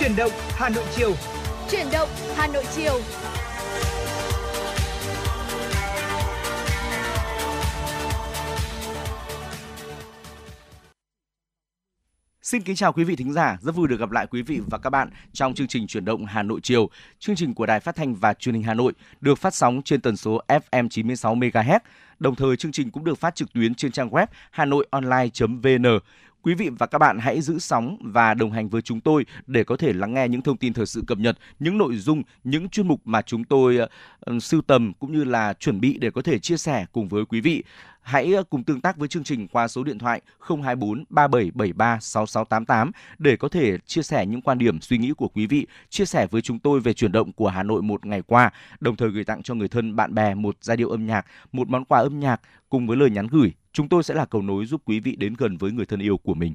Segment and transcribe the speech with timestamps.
[0.00, 1.14] Chuyển động Hà Nội chiều.
[1.70, 3.00] Chuyển động Hà Nội chiều.
[12.42, 14.78] Xin kính chào quý vị thính giả, rất vui được gặp lại quý vị và
[14.78, 16.90] các bạn trong chương trình chuyển động Hà Nội chiều.
[17.18, 20.00] Chương trình của Đài Phát thanh và Truyền hình Hà Nội được phát sóng trên
[20.00, 21.78] tần số FM 96 MHz.
[22.18, 25.86] Đồng thời chương trình cũng được phát trực tuyến trên trang web hanoionline.vn.
[26.42, 29.64] Quý vị và các bạn hãy giữ sóng và đồng hành với chúng tôi để
[29.64, 32.68] có thể lắng nghe những thông tin thời sự cập nhật, những nội dung, những
[32.68, 33.78] chuyên mục mà chúng tôi
[34.30, 37.24] uh, sưu tầm cũng như là chuẩn bị để có thể chia sẻ cùng với
[37.24, 37.62] quý vị.
[38.02, 42.90] Hãy ờ, cùng tương tác với chương trình qua số điện thoại 024 3773 6688
[43.18, 46.26] để có thể chia sẻ những quan điểm suy nghĩ của quý vị, chia sẻ
[46.30, 48.50] với chúng tôi về chuyển động của Hà Nội một ngày qua,
[48.80, 51.68] đồng thời gửi tặng cho người thân bạn bè một giai điệu âm nhạc, một
[51.68, 53.52] món quà âm nhạc cùng với lời nhắn gửi.
[53.72, 56.16] Chúng tôi sẽ là cầu nối giúp quý vị đến gần với người thân yêu
[56.16, 56.54] của mình.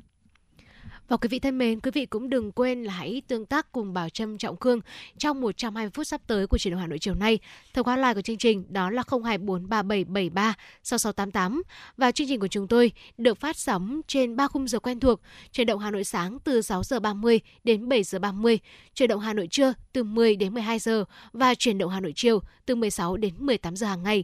[1.08, 3.94] Và quý vị thân mến, quý vị cũng đừng quên là hãy tương tác cùng
[3.94, 4.80] Bảo Trâm Trọng Khương
[5.18, 7.40] trong 120 phút sắp tới của truyền động Hà Nội chiều nay.
[7.74, 10.54] Thời khóa live của chương trình đó là 0243773
[10.84, 11.64] 6688
[11.98, 15.22] và chương trình của chúng tôi được phát sóng trên ba khung giờ quen thuộc:
[15.52, 18.60] chuyển động Hà Nội sáng từ 6 giờ 30 đến 7 giờ 30,
[18.94, 22.14] chuyển động Hà Nội trưa từ 10 đến 12 giờ và chuyển động Hà Nội
[22.16, 24.24] chiều từ 16 đến 18 giờ hàng ngày.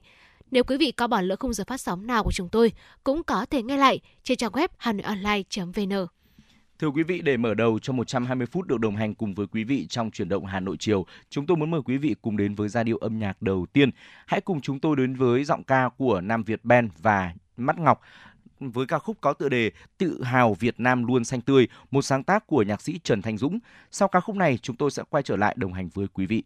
[0.52, 2.72] Nếu quý vị có bỏ lỡ khung giờ phát sóng nào của chúng tôi,
[3.04, 6.08] cũng có thể nghe lại trên trang web hanoionline.vn.
[6.82, 9.64] Thưa quý vị, để mở đầu cho 120 phút được đồng hành cùng với quý
[9.64, 12.56] vị trong chuyển động Hà Nội chiều, chúng tôi muốn mời quý vị cùng đến
[12.56, 13.90] với giai điệu âm nhạc đầu tiên.
[14.28, 18.02] Hãy cùng chúng tôi đến với giọng ca của Nam Việt Band và Mắt Ngọc
[18.60, 22.24] với ca khúc có tựa đề Tự hào Việt Nam luôn xanh tươi, một sáng
[22.24, 23.60] tác của nhạc sĩ Trần Thanh Dũng.
[23.92, 26.44] Sau ca khúc này, chúng tôi sẽ quay trở lại đồng hành với quý vị.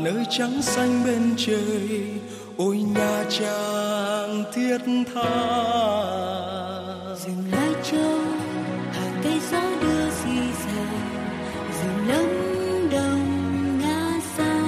[0.00, 2.10] Nơi trắng xanh bên trời
[2.56, 4.78] ôi nha trang thiết
[5.14, 5.56] tha.
[7.24, 8.18] Rừng lai châu
[8.92, 10.98] hàng cây gió đưa dì dào
[11.82, 12.26] rừng lâm
[12.90, 14.60] đồng ngã xa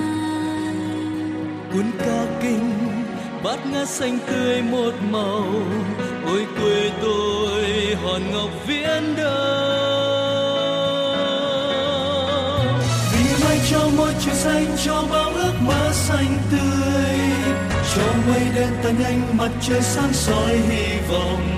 [1.72, 2.70] cuốn ca kinh
[3.44, 5.44] bát ngát xanh tươi một màu
[6.28, 9.28] ôi, quê tôi, hòn ngọc viễn đông.
[13.12, 17.18] Vì mai cho môi trời xanh, cho bao ước mơ xanh tươi.
[17.94, 21.57] Cho mây đen tan nhanh mặt trời sáng soi, hy vọng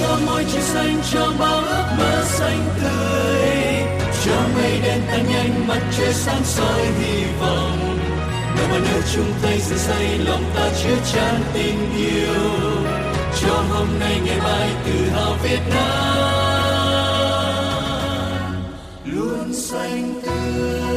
[0.00, 3.48] cho môi trời xanh, cho bao ước mơ xanh tươi.
[4.24, 7.98] Cho mây đen tan nhanh, mặt trời sáng soi hy vọng.
[8.56, 12.34] Nếu mà nơi chung tay dựng xây lòng ta chứa chan tình yêu.
[13.40, 15.80] Cho hôm nay ngày mai tự hào Việt Nam.
[19.04, 20.89] Luôn xanh tươi.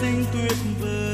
[0.00, 1.05] Xanh tuyệt vời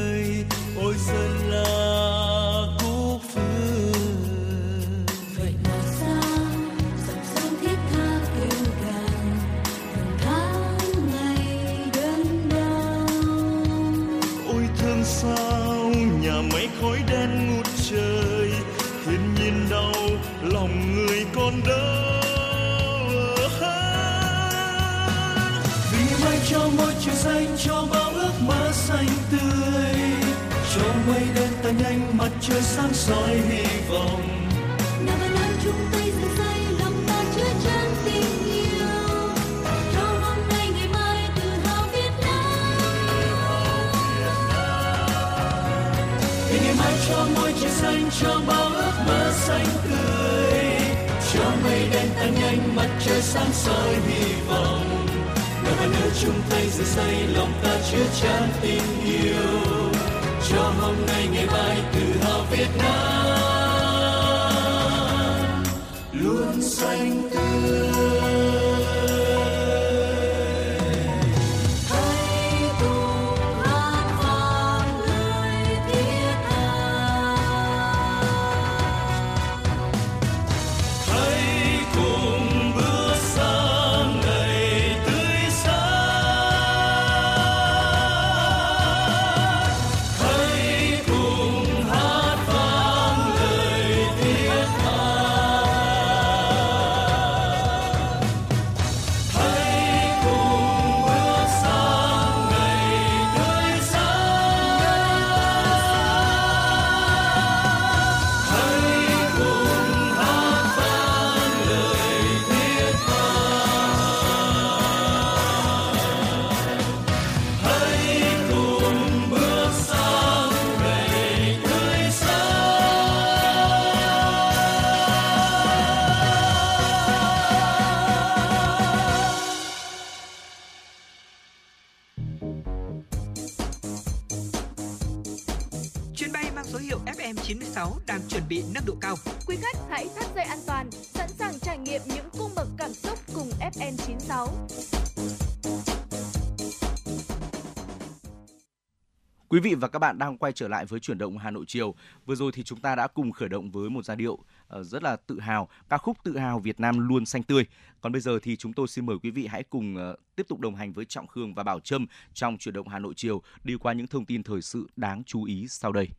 [149.53, 151.95] Quý vị và các bạn đang quay trở lại với chuyển động Hà Nội chiều.
[152.25, 155.03] Vừa rồi thì chúng ta đã cùng khởi động với một giai điệu ờ, rất
[155.03, 157.65] là tự hào, ca khúc tự hào Việt Nam luôn xanh tươi.
[158.01, 160.59] Còn bây giờ thì chúng tôi xin mời quý vị hãy cùng ờ, tiếp tục
[160.59, 163.75] đồng hành với Trọng Khương và Bảo Trâm trong chuyển động Hà Nội chiều đi
[163.79, 166.09] qua những thông tin thời sự đáng chú ý sau đây.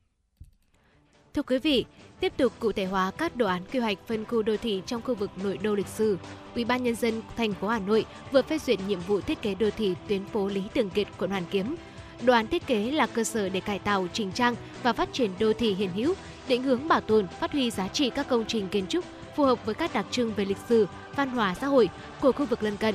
[1.35, 1.85] Thưa quý vị,
[2.21, 5.03] tiếp tục cụ thể hóa các đồ án quy hoạch phân khu đô thị trong
[5.03, 6.19] khu vực nội đô lịch sử,
[6.55, 9.55] Ủy ban nhân dân thành phố Hà Nội vừa phê duyệt nhiệm vụ thiết kế
[9.55, 11.77] đô thị tuyến phố Lý Thường Kiệt, quận Hoàn Kiếm
[12.27, 15.53] đoàn thiết kế là cơ sở để cải tạo, chỉnh trang và phát triển đô
[15.53, 16.15] thị hiện hữu,
[16.49, 19.05] định hướng bảo tồn, phát huy giá trị các công trình kiến trúc
[19.37, 20.87] phù hợp với các đặc trưng về lịch sử,
[21.17, 21.89] văn hóa xã hội
[22.21, 22.95] của khu vực lân cận.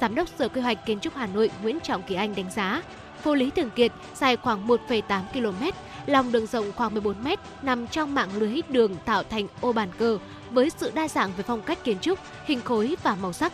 [0.00, 2.82] Giám đốc Sở Quy hoạch Kiến trúc Hà Nội Nguyễn Trọng Kỳ Anh đánh giá,
[3.22, 5.66] phố Lý Thường Kiệt dài khoảng 1,8 km,
[6.06, 7.28] lòng đường rộng khoảng 14 m,
[7.62, 10.18] nằm trong mạng lưới đường tạo thành ô bàn cờ
[10.50, 13.52] với sự đa dạng về phong cách kiến trúc, hình khối và màu sắc.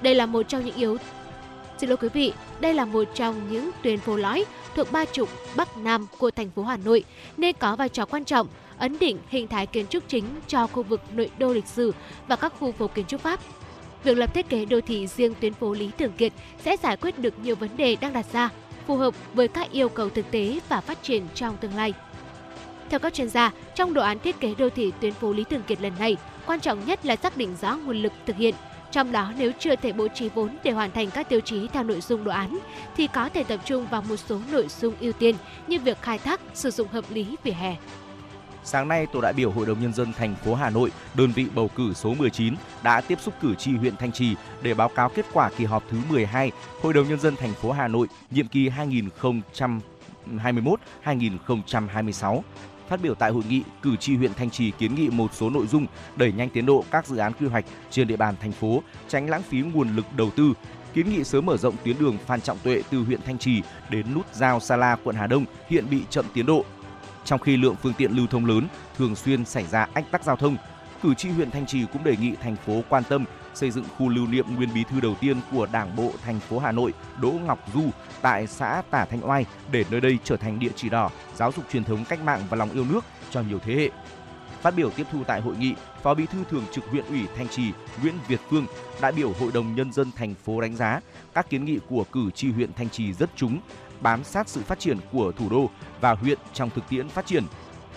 [0.00, 0.96] Đây là một trong những yếu
[1.78, 4.44] Xin lỗi quý vị, đây là một trong những tuyến phố lõi
[4.74, 7.04] thuộc ba trục Bắc Nam của thành phố Hà Nội
[7.36, 10.82] nên có vai trò quan trọng ấn định hình thái kiến trúc chính cho khu
[10.82, 11.94] vực nội đô lịch sử
[12.28, 13.40] và các khu phố kiến trúc Pháp.
[14.04, 16.32] Việc lập thiết kế đô thị riêng tuyến phố Lý Thường Kiệt
[16.64, 18.50] sẽ giải quyết được nhiều vấn đề đang đặt ra,
[18.86, 21.92] phù hợp với các yêu cầu thực tế và phát triển trong tương lai.
[22.90, 25.62] Theo các chuyên gia, trong đồ án thiết kế đô thị tuyến phố Lý Thường
[25.62, 28.54] Kiệt lần này, quan trọng nhất là xác định rõ nguồn lực thực hiện.
[28.90, 31.82] Trong đó nếu chưa thể bố trí vốn để hoàn thành các tiêu chí theo
[31.82, 32.58] nội dung đồ án,
[32.96, 35.36] thì có thể tập trung vào một số nội dung ưu tiên
[35.66, 37.76] như việc khai thác, sử dụng hợp lý vỉa hè.
[38.64, 41.46] Sáng nay, tổ đại biểu Hội đồng nhân dân thành phố Hà Nội, đơn vị
[41.54, 45.08] bầu cử số 19 đã tiếp xúc cử tri huyện Thanh Trì để báo cáo
[45.08, 48.48] kết quả kỳ họp thứ 12 Hội đồng nhân dân thành phố Hà Nội nhiệm
[48.48, 48.70] kỳ
[51.04, 52.40] 2021-2026.
[52.88, 55.66] Phát biểu tại hội nghị, cử tri huyện Thanh Trì kiến nghị một số nội
[55.66, 55.86] dung
[56.16, 59.30] đẩy nhanh tiến độ các dự án quy hoạch trên địa bàn thành phố, tránh
[59.30, 60.52] lãng phí nguồn lực đầu tư,
[60.94, 64.14] kiến nghị sớm mở rộng tuyến đường Phan Trọng Tuệ từ huyện Thanh Trì đến
[64.14, 66.64] nút giao Sa La, quận Hà Đông hiện bị chậm tiến độ.
[67.24, 68.68] Trong khi lượng phương tiện lưu thông lớn
[68.98, 70.56] thường xuyên xảy ra ách tắc giao thông,
[71.02, 74.08] cử tri huyện Thanh Trì cũng đề nghị thành phố quan tâm xây dựng khu
[74.08, 77.30] lưu niệm nguyên bí thư đầu tiên của Đảng bộ thành phố Hà Nội Đỗ
[77.30, 77.82] Ngọc Du
[78.22, 81.64] tại xã Tả Thanh Oai để nơi đây trở thành địa chỉ đỏ giáo dục
[81.72, 83.90] truyền thống cách mạng và lòng yêu nước cho nhiều thế hệ.
[84.62, 87.48] Phát biểu tiếp thu tại hội nghị, Phó Bí thư Thường trực huyện ủy Thanh
[87.48, 88.66] Trì Nguyễn Việt Phương,
[89.00, 91.00] đại biểu Hội đồng nhân dân thành phố đánh giá
[91.34, 93.60] các kiến nghị của cử tri huyện Thanh Trì rất trúng,
[94.00, 95.70] bám sát sự phát triển của thủ đô
[96.00, 97.44] và huyện trong thực tiễn phát triển.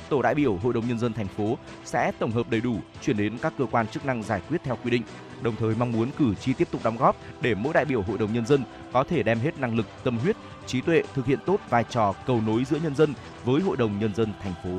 [0.09, 3.17] Tổ đại biểu Hội đồng nhân dân thành phố sẽ tổng hợp đầy đủ chuyển
[3.17, 5.03] đến các cơ quan chức năng giải quyết theo quy định,
[5.41, 8.17] đồng thời mong muốn cử tri tiếp tục đóng góp để mỗi đại biểu Hội
[8.17, 11.39] đồng nhân dân có thể đem hết năng lực, tâm huyết, trí tuệ thực hiện
[11.45, 13.13] tốt vai trò cầu nối giữa nhân dân
[13.45, 14.69] với Hội đồng nhân dân thành phố.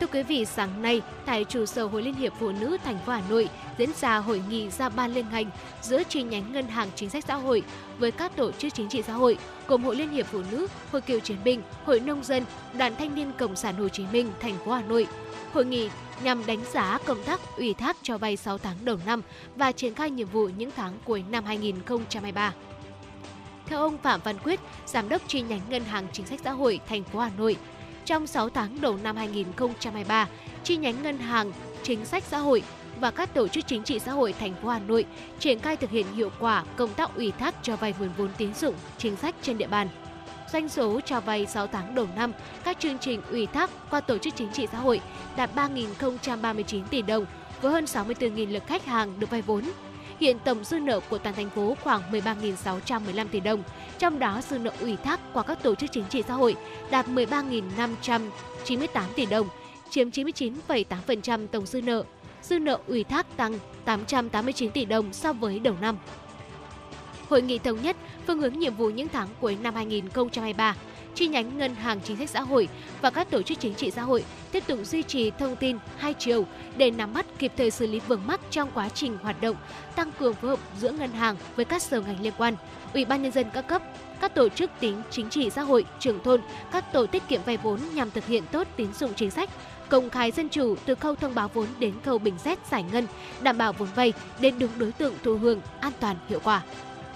[0.00, 3.12] Thưa quý vị, sáng nay tại trụ sở Hội Liên hiệp Phụ nữ thành phố
[3.12, 5.50] Hà Nội diễn ra hội nghị ra ban liên ngành
[5.82, 7.62] giữa chi nhánh Ngân hàng Chính sách Xã hội
[7.98, 11.00] với các tổ chức chính trị xã hội gồm Hội Liên hiệp Phụ nữ, Hội
[11.00, 12.44] Cựu chiến binh, Hội nông dân,
[12.78, 15.06] Đoàn Thanh niên Cộng sản Hồ Chí Minh thành phố Hà Nội.
[15.56, 15.88] Hội nghị
[16.22, 19.22] nhằm đánh giá công tác ủy thác cho vay 6 tháng đầu năm
[19.56, 22.54] và triển khai nhiệm vụ những tháng cuối năm 2023.
[23.66, 26.80] Theo ông Phạm Văn Quyết, Giám đốc chi nhánh Ngân hàng Chính sách Xã hội
[26.88, 27.56] thành phố Hà Nội,
[28.04, 30.28] trong 6 tháng đầu năm 2023,
[30.64, 32.62] chi nhánh Ngân hàng Chính sách Xã hội
[33.00, 35.04] và các tổ chức chính trị xã hội thành phố Hà Nội
[35.38, 38.54] triển khai thực hiện hiệu quả công tác ủy thác cho vay nguồn vốn tín
[38.54, 39.88] dụng chính sách trên địa bàn.
[40.52, 42.32] Doanh số cho vay 6 tháng đầu năm,
[42.64, 45.00] các chương trình ủy thác qua tổ chức chính trị xã hội
[45.36, 47.26] đạt 3.039 tỷ đồng
[47.62, 49.64] với hơn 64.000 lượt khách hàng được vay vốn.
[50.20, 53.62] Hiện tổng dư nợ của toàn thành phố khoảng 13.615 tỷ đồng,
[53.98, 56.56] trong đó dư nợ ủy thác qua các tổ chức chính trị xã hội
[56.90, 59.48] đạt 13.598 tỷ đồng,
[59.90, 62.04] chiếm 99,8% tổng dư nợ.
[62.42, 65.98] Dư nợ ủy thác tăng 889 tỷ đồng so với đầu năm.
[67.28, 70.76] Hội nghị thống nhất phương hướng nhiệm vụ những tháng cuối năm 2023,
[71.14, 72.68] chi nhánh ngân hàng chính sách xã hội
[73.00, 76.14] và các tổ chức chính trị xã hội tiếp tục duy trì thông tin hai
[76.14, 79.56] chiều để nắm bắt kịp thời xử lý vướng mắc trong quá trình hoạt động,
[79.96, 82.56] tăng cường phối hợp giữa ngân hàng với các sở ngành liên quan,
[82.94, 83.82] ủy ban nhân dân các cấp,
[84.20, 86.40] các tổ chức tính chính trị xã hội, trường thôn,
[86.72, 89.50] các tổ tiết kiệm vay vốn nhằm thực hiện tốt tín dụng chính sách,
[89.88, 93.06] công khai dân chủ từ khâu thông báo vốn đến khâu bình xét giải ngân,
[93.42, 96.62] đảm bảo vốn vay đến đúng đối tượng thụ hưởng, an toàn, hiệu quả.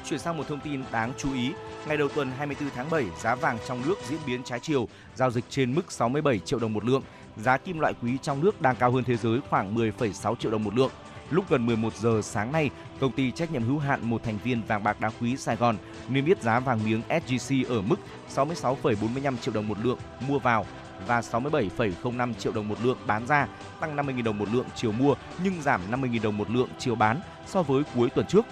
[0.08, 1.52] Chuyển sang một thông tin đáng chú ý,
[1.86, 5.30] ngày đầu tuần 24 tháng 7, giá vàng trong nước diễn biến trái chiều, giao
[5.30, 7.02] dịch trên mức 67 triệu đồng một lượng.
[7.36, 10.64] Giá kim loại quý trong nước đang cao hơn thế giới khoảng 10,6 triệu đồng
[10.64, 10.90] một lượng.
[11.30, 14.62] Lúc gần 11 giờ sáng nay, công ty trách nhiệm hữu hạn một thành viên
[14.62, 15.76] vàng bạc đá quý Sài Gòn
[16.08, 17.96] niêm yết giá vàng miếng SJC ở mức
[18.34, 20.66] 66,45 triệu đồng một lượng mua vào
[21.06, 23.48] và 67,05 triệu đồng một lượng bán ra,
[23.80, 25.14] tăng 50.000 đồng một lượng chiều mua
[25.44, 28.46] nhưng giảm 50.000 đồng một lượng chiều bán so với cuối tuần trước.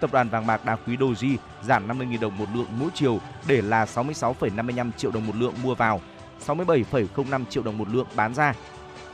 [0.00, 3.62] Tập đoàn vàng bạc đá quý Doji giảm 50.000 đồng một lượng mỗi chiều để
[3.62, 6.00] là 66,55 triệu đồng một lượng mua vào,
[6.46, 8.54] 67,05 triệu đồng một lượng bán ra.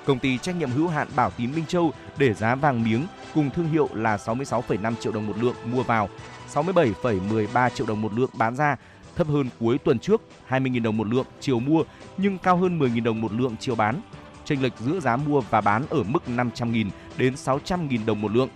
[0.05, 3.51] Công ty trách nhiệm hữu hạn Bảo Tín Minh Châu để giá vàng miếng cùng
[3.51, 6.09] thương hiệu là 66,5 triệu đồng một lượng mua vào,
[6.55, 8.77] 67,13 triệu đồng một lượng bán ra,
[9.17, 11.83] thấp hơn cuối tuần trước 20.000 đồng một lượng chiều mua
[12.17, 14.01] nhưng cao hơn 10.000 đồng một lượng chiều bán.
[14.45, 18.49] Chênh lệch giữa giá mua và bán ở mức 500.000 đến 600.000 đồng một lượng.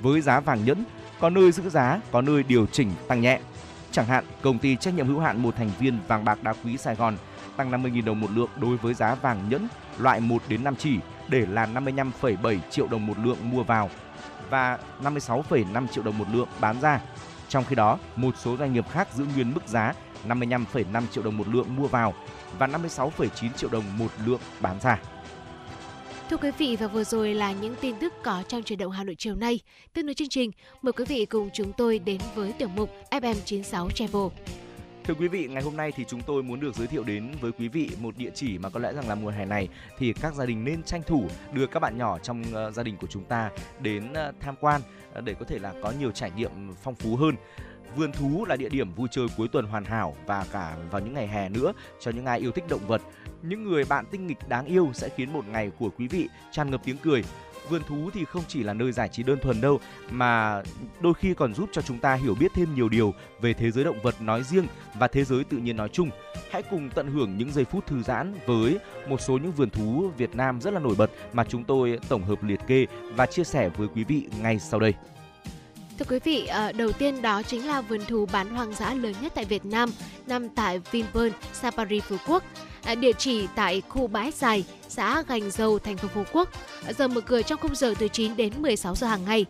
[0.00, 0.84] Với giá vàng nhẫn,
[1.24, 3.40] có nơi giữ giá, có nơi điều chỉnh tăng nhẹ.
[3.90, 6.76] Chẳng hạn, công ty trách nhiệm hữu hạn một thành viên vàng bạc đá quý
[6.76, 7.16] Sài Gòn
[7.56, 10.98] tăng 50.000 đồng một lượng đối với giá vàng nhẫn loại 1 đến 5 chỉ
[11.28, 13.90] để là 55,7 triệu đồng một lượng mua vào
[14.50, 17.00] và 56,5 triệu đồng một lượng bán ra.
[17.48, 19.92] Trong khi đó, một số doanh nghiệp khác giữ nguyên mức giá
[20.28, 22.14] 55,5 triệu đồng một lượng mua vào
[22.58, 24.98] và 56,9 triệu đồng một lượng bán ra.
[26.30, 29.04] Thưa quý vị và vừa rồi là những tin tức có trong truyền động Hà
[29.04, 29.60] Nội chiều nay.
[29.92, 30.50] Tiếp nối chương trình,
[30.82, 34.22] mời quý vị cùng chúng tôi đến với tiểu mục FM96 Travel.
[35.04, 37.52] Thưa quý vị, ngày hôm nay thì chúng tôi muốn được giới thiệu đến với
[37.52, 40.34] quý vị một địa chỉ mà có lẽ rằng là mùa hè này thì các
[40.34, 43.24] gia đình nên tranh thủ đưa các bạn nhỏ trong ờ, gia đình của chúng
[43.24, 43.50] ta
[43.80, 44.80] đến ờ, tham quan
[45.12, 46.50] ờ, để có thể là có nhiều trải nghiệm
[46.82, 47.34] phong phú hơn.
[47.96, 51.14] Vườn thú là địa điểm vui chơi cuối tuần hoàn hảo và cả vào những
[51.14, 53.02] ngày hè nữa cho những ai yêu thích động vật.
[53.48, 56.70] Những người bạn tinh nghịch đáng yêu sẽ khiến một ngày của quý vị tràn
[56.70, 57.24] ngập tiếng cười.
[57.68, 60.62] Vườn thú thì không chỉ là nơi giải trí đơn thuần đâu mà
[61.00, 63.84] đôi khi còn giúp cho chúng ta hiểu biết thêm nhiều điều về thế giới
[63.84, 64.66] động vật nói riêng
[64.98, 66.10] và thế giới tự nhiên nói chung.
[66.50, 70.10] Hãy cùng tận hưởng những giây phút thư giãn với một số những vườn thú
[70.16, 72.86] Việt Nam rất là nổi bật mà chúng tôi tổng hợp liệt kê
[73.16, 74.94] và chia sẻ với quý vị ngay sau đây.
[75.98, 79.14] Thưa quý vị, ờ, đầu tiên đó chính là vườn thú bán hoang dã lớn
[79.22, 79.90] nhất tại Việt Nam,
[80.26, 81.32] nằm tại Vinpearl,
[81.62, 82.42] Safari Phú Quốc.
[82.84, 86.48] À, địa chỉ tại khu bãi dài, xã Gành Dầu, thành phố Phú Quốc.
[86.86, 89.46] À, giờ mở cửa trong khung giờ từ 9 đến 16 giờ hàng ngày.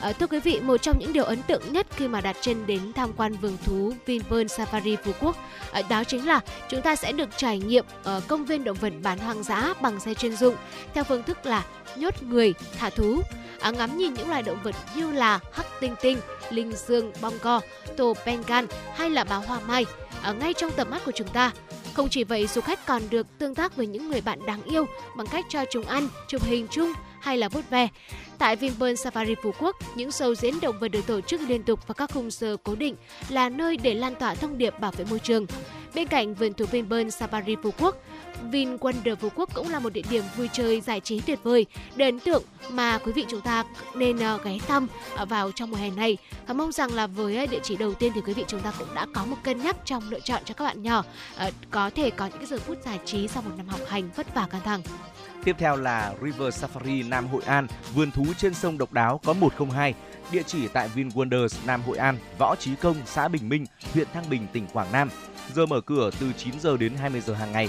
[0.00, 2.66] À, thưa quý vị, một trong những điều ấn tượng nhất khi mà đặt chân
[2.66, 5.36] đến tham quan vườn thú Vinpearl Safari Phú Quốc
[5.72, 8.92] à, đó chính là chúng ta sẽ được trải nghiệm ở công viên động vật
[9.02, 10.54] bán hoang dã bằng xe chuyên dụng
[10.94, 11.64] theo phương thức là
[11.96, 13.22] nhốt người thả thú
[13.60, 16.18] à, ngắm nhìn những loài động vật như là hắc tinh tinh,
[16.50, 17.60] linh dương, bong co,
[17.96, 19.86] tổ pengan hay là báo hoa mai
[20.22, 21.52] ở ngay trong tầm mắt của chúng ta.
[21.94, 24.86] Không chỉ vậy, du khách còn được tương tác với những người bạn đáng yêu
[25.16, 27.88] bằng cách cho chúng ăn, chụp hình chung hay là vuốt ve.
[28.38, 31.88] Tại Vinpearl Safari Phú Quốc, những show diễn động vật được tổ chức liên tục
[31.88, 32.96] vào các khung giờ cố định
[33.28, 35.46] là nơi để lan tỏa thông điệp bảo vệ môi trường.
[35.94, 37.96] Bên cạnh vườn thú Vinpearl Safari Phú Quốc,
[38.50, 41.66] Vin Wonder Phú Quốc cũng là một địa điểm vui chơi giải trí tuyệt vời,
[41.96, 45.70] để ấn tượng mà quý vị chúng ta nên ờ, ghé thăm ờ, vào trong
[45.70, 46.16] mùa hè này.
[46.46, 48.72] Và mong rằng là với ờ, địa chỉ đầu tiên thì quý vị chúng ta
[48.78, 51.04] cũng đã có một cân nhắc trong lựa chọn cho các bạn nhỏ
[51.70, 54.34] có thể có những cái giờ phút giải trí sau một năm học hành vất
[54.34, 54.82] vả căng thẳng.
[55.44, 59.32] Tiếp theo là River Safari Nam Hội An, vườn thú trên sông độc đáo có
[59.32, 59.94] 102,
[60.32, 64.06] địa chỉ tại Vin Wonders Nam Hội An, Võ Trí Công, xã Bình Minh, huyện
[64.14, 65.10] Thăng Bình, tỉnh Quảng Nam.
[65.54, 67.68] Giờ mở cửa từ 9 giờ đến 20 giờ hàng ngày.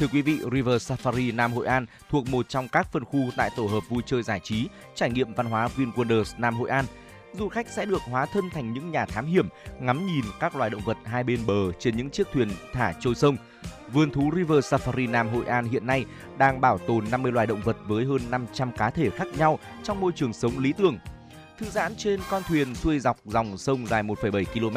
[0.00, 3.50] Thưa quý vị, River Safari Nam Hội An thuộc một trong các phân khu tại
[3.56, 6.84] tổ hợp vui chơi giải trí, trải nghiệm văn hóa Vin Wonders Nam Hội An.
[7.38, 9.48] du khách sẽ được hóa thân thành những nhà thám hiểm,
[9.80, 13.14] ngắm nhìn các loài động vật hai bên bờ trên những chiếc thuyền thả trôi
[13.14, 13.36] sông.
[13.92, 16.04] Vườn thú River Safari Nam Hội An hiện nay
[16.38, 20.00] đang bảo tồn 50 loài động vật với hơn 500 cá thể khác nhau trong
[20.00, 20.98] môi trường sống lý tưởng.
[21.60, 24.76] Thư giãn trên con thuyền xuôi dọc dòng sông dài 1,7 km,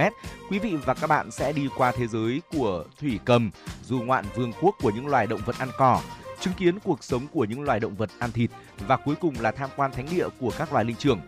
[0.50, 3.52] quý vị và các bạn sẽ đi qua thế giới của thủy cầm,
[3.86, 6.02] du ngoạn vương quốc của những loài động vật ăn cỏ,
[6.40, 8.50] chứng kiến cuộc sống của những loài động vật ăn thịt
[8.88, 11.20] và cuối cùng là tham quan thánh địa của các loài linh trưởng.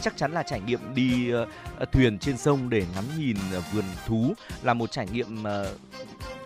[0.00, 3.84] Chắc chắn là trải nghiệm đi uh, thuyền trên sông để ngắm nhìn uh, vườn
[4.06, 5.48] thú là một trải nghiệm uh,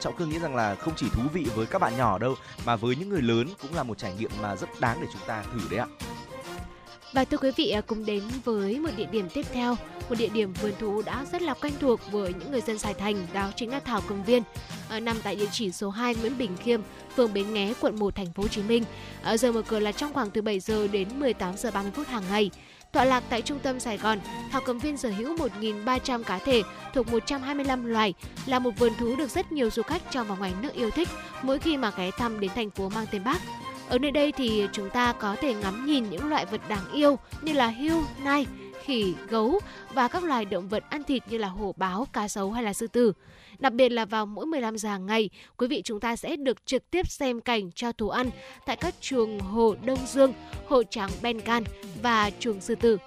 [0.00, 2.34] Trọng Cương nghĩ rằng là không chỉ thú vị với các bạn nhỏ đâu
[2.66, 5.22] mà với những người lớn cũng là một trải nghiệm mà rất đáng để chúng
[5.26, 5.86] ta thử đấy ạ.
[7.12, 9.76] Và thưa quý vị, à, cùng đến với một địa điểm tiếp theo,
[10.08, 12.94] một địa điểm vườn thú đã rất là quen thuộc với những người dân Sài
[12.94, 14.42] Thành, đó chính là Thảo Cầm Viên,
[14.88, 16.80] à, nằm tại địa chỉ số 2 Nguyễn Bình Khiêm,
[17.16, 18.84] phường Bến Nghé, quận 1, thành phố Hồ Chí Minh.
[19.22, 22.06] À, giờ mở cửa là trong khoảng từ 7 giờ đến 18 giờ 30 phút
[22.06, 22.50] hàng ngày.
[22.92, 24.18] Tọa lạc tại trung tâm Sài Gòn,
[24.50, 26.62] Thảo Cầm Viên sở hữu 1.300 cá thể
[26.94, 28.14] thuộc 125 loài,
[28.46, 31.08] là một vườn thú được rất nhiều du khách trong và ngoài nước yêu thích
[31.42, 33.38] mỗi khi mà ghé thăm đến thành phố mang tên Bác.
[33.88, 37.18] Ở nơi đây thì chúng ta có thể ngắm nhìn những loại vật đáng yêu
[37.42, 38.46] như là hươu, nai,
[38.84, 39.60] khỉ, gấu
[39.94, 42.72] và các loài động vật ăn thịt như là hổ báo, cá sấu hay là
[42.72, 43.12] sư tử.
[43.58, 46.66] Đặc biệt là vào mỗi 15 giờ hàng ngày, quý vị chúng ta sẽ được
[46.66, 48.30] trực tiếp xem cảnh cho thú ăn
[48.66, 50.32] tại các chuồng hồ Đông Dương,
[50.66, 51.62] hồ trắng Bengal
[52.02, 52.98] và chuồng sư tử.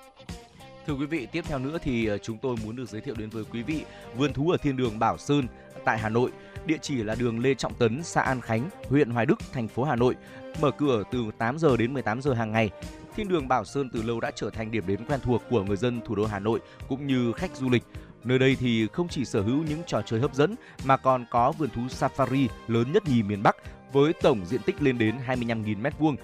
[0.87, 3.29] Thưa quý vị, tiếp theo nữa thì ờ, chúng tôi muốn được giới thiệu đến
[3.29, 3.81] với quý vị
[4.17, 5.47] vườn thú ở thiên đường Bảo Sơn
[5.85, 6.31] tại Hà Nội.
[6.65, 9.83] Địa chỉ là đường Lê Trọng Tấn, xã An Khánh, huyện Hoài Đức, thành phố
[9.83, 10.15] Hà Nội.
[10.59, 12.69] Mở cửa từ 8 giờ đến 18 giờ hàng ngày.
[13.15, 15.77] Thiên đường Bảo Sơn từ lâu đã trở thành điểm đến quen thuộc của người
[15.77, 17.83] dân thủ đô Hà Nội cũng như khách du lịch.
[18.23, 21.51] Nơi đây thì không chỉ sở hữu những trò chơi hấp dẫn mà còn có
[21.51, 23.55] vườn thú safari lớn nhất nhì miền Bắc
[23.93, 26.15] với tổng diện tích lên đến 25.000 m2.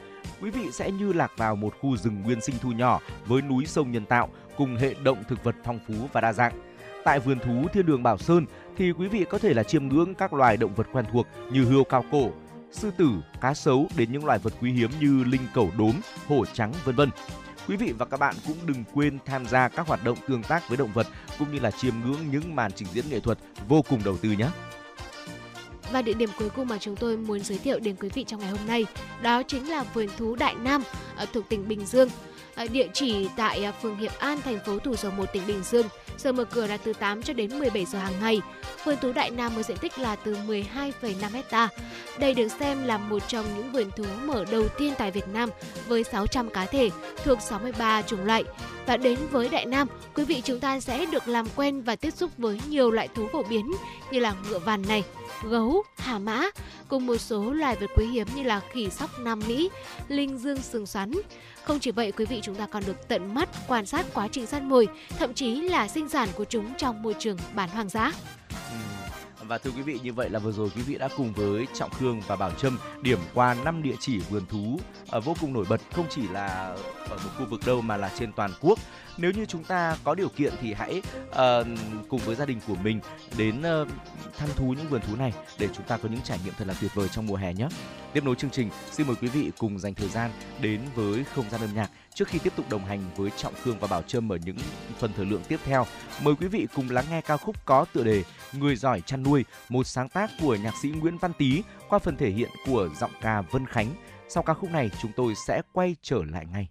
[0.42, 3.66] Quý vị sẽ như lạc vào một khu rừng nguyên sinh thu nhỏ với núi
[3.66, 6.54] sông nhân tạo cùng hệ động thực vật phong phú và đa dạng.
[7.04, 8.46] Tại vườn thú Thiên đường Bảo Sơn
[8.78, 11.66] thì quý vị có thể là chiêm ngưỡng các loài động vật quen thuộc như
[11.66, 12.32] hươu cao cổ,
[12.72, 13.10] sư tử,
[13.42, 15.94] cá sấu đến những loài vật quý hiếm như linh cẩu đốm,
[16.28, 17.10] hổ trắng vân vân.
[17.68, 20.70] Quý vị và các bạn cũng đừng quên tham gia các hoạt động tương tác
[20.70, 21.08] với động vật
[21.40, 23.38] cũng như là chiêm ngưỡng những màn trình diễn nghệ thuật
[23.68, 24.48] vô cùng đầu tư nhé.
[25.92, 28.40] Và địa điểm cuối cùng mà chúng tôi muốn giới thiệu đến quý vị trong
[28.40, 28.86] ngày hôm nay
[29.22, 30.84] đó chính là vườn thú Đại Nam
[31.16, 32.10] ở thuộc tỉnh Bình Dương.
[32.58, 35.64] Ờ, địa chỉ tại à, phường Hiệp An, thành phố Thủ Dầu Một, tỉnh Bình
[35.64, 35.88] Dương.
[36.18, 38.42] Giờ mở cửa là từ 8 cho đến 17 giờ hàng ngày.
[38.86, 41.70] Vườn thú Đại Nam với diện tích là từ 12,5 hecta.
[42.20, 45.50] Đây được xem là một trong những vườn thú mở đầu tiên tại Việt Nam
[45.88, 46.90] với 600 cá thể
[47.24, 48.44] thuộc 63 chủng loại.
[48.86, 52.12] Và đến với Đại Nam, quý vị chúng ta sẽ được làm quen và tiếp
[52.12, 53.72] xúc với nhiều loại thú phổ biến
[54.12, 55.04] như là ngựa vằn này,
[55.44, 56.46] gấu, hà mã
[56.88, 59.70] cùng một số loài vật quý hiếm như là khỉ sóc Nam Mỹ,
[60.08, 61.12] linh dương sừng xoắn.
[61.68, 64.46] Không chỉ vậy, quý vị chúng ta còn được tận mắt quan sát quá trình
[64.46, 64.88] săn mồi,
[65.20, 68.12] thậm chí là sinh sản của chúng trong môi trường bán hoang dã.
[68.72, 68.78] Ừ.
[69.48, 71.90] Và thưa quý vị, như vậy là vừa rồi quý vị đã cùng với Trọng
[71.90, 75.66] Khương và Bảo Trâm điểm qua 5 địa chỉ vườn thú ờ, vô cùng nổi
[75.70, 76.48] bật không chỉ là
[77.10, 78.80] ở một khu vực đâu mà là trên toàn quốc.
[79.18, 81.68] Nếu như chúng ta có điều kiện thì hãy uh,
[82.10, 83.00] cùng với gia đình của mình
[83.38, 83.88] đến uh,
[84.38, 86.74] thăm thú những vườn thú này để chúng ta có những trải nghiệm thật là
[86.82, 87.68] tuyệt vời trong mùa hè nhé.
[88.14, 91.50] Tiếp nối chương trình, xin mời quý vị cùng dành thời gian đến với không
[91.50, 94.32] gian âm nhạc trước khi tiếp tục đồng hành với Trọng Khương và Bảo Trâm
[94.32, 94.58] ở những
[95.00, 95.86] phần thời lượng tiếp theo.
[96.22, 99.46] Mời quý vị cùng lắng nghe ca khúc có tựa đề Người giỏi chăn nuôi,
[99.70, 103.12] một sáng tác của nhạc sĩ Nguyễn Văn Tý qua phần thể hiện của giọng
[103.22, 103.88] ca Vân Khánh.
[104.30, 106.68] Sau ca khúc này chúng tôi sẽ quay trở lại ngay.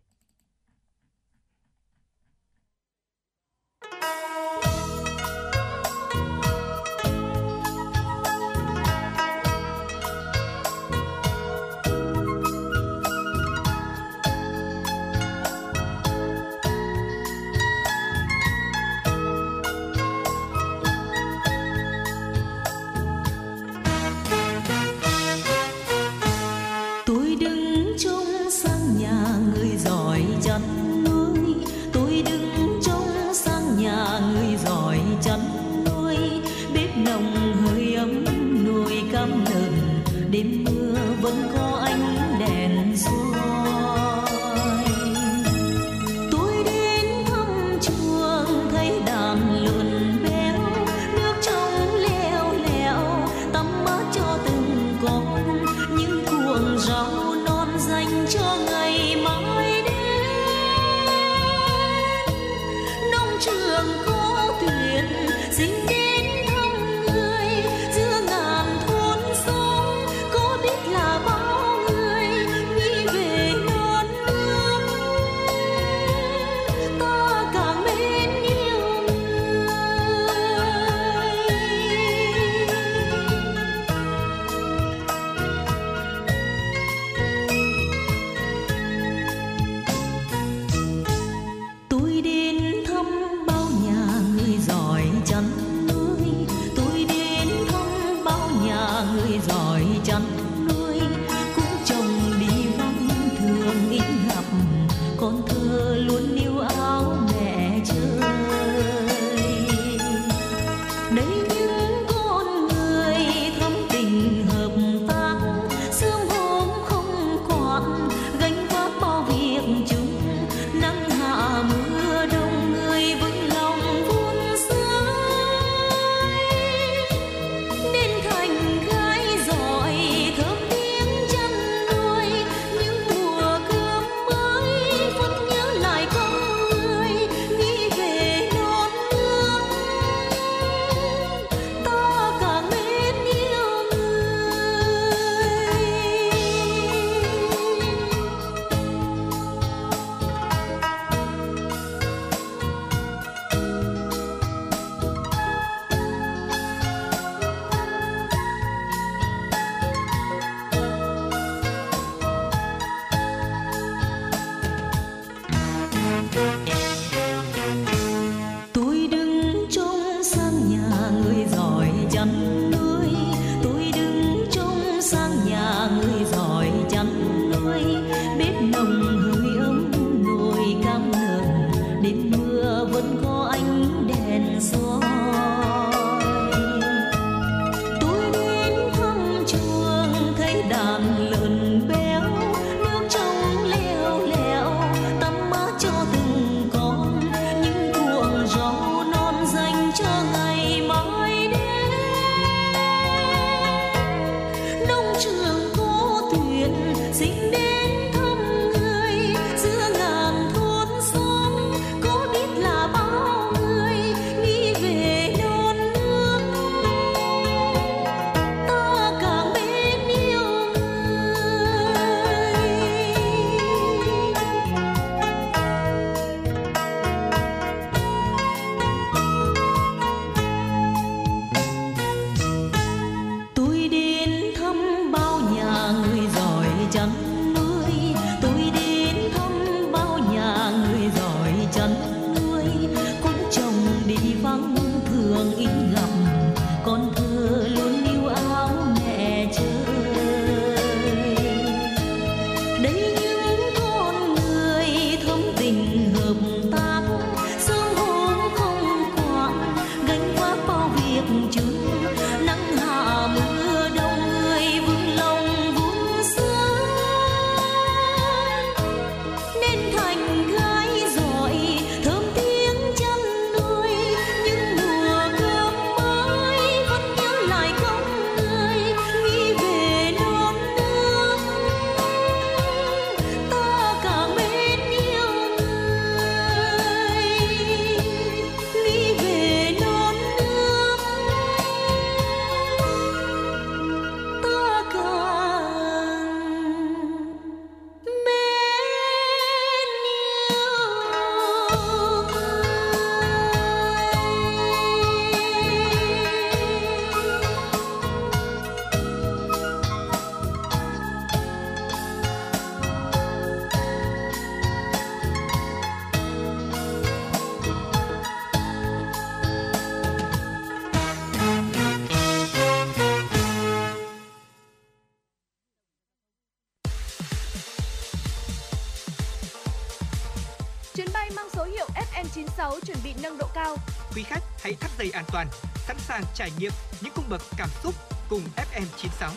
[336.36, 336.72] Trải nghiệm
[337.02, 337.94] những cung bậc cảm xúc
[338.28, 339.30] cùng FM96.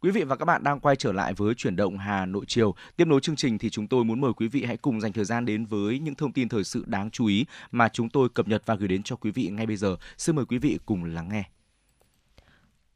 [0.00, 2.74] Quý vị và các bạn đang quay trở lại với chuyển động Hà Nội chiều.
[2.96, 5.24] Tiếp nối chương trình thì chúng tôi muốn mời quý vị hãy cùng dành thời
[5.24, 8.48] gian đến với những thông tin thời sự đáng chú ý mà chúng tôi cập
[8.48, 9.96] nhật và gửi đến cho quý vị ngay bây giờ.
[10.18, 11.44] Xin mời quý vị cùng lắng nghe.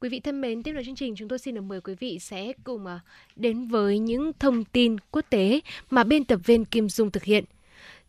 [0.01, 2.19] Quý vị thân mến, tiếp nối chương trình chúng tôi xin được mời quý vị
[2.19, 3.01] sẽ cùng à,
[3.37, 7.45] đến với những thông tin quốc tế mà biên tập viên Kim Dung thực hiện.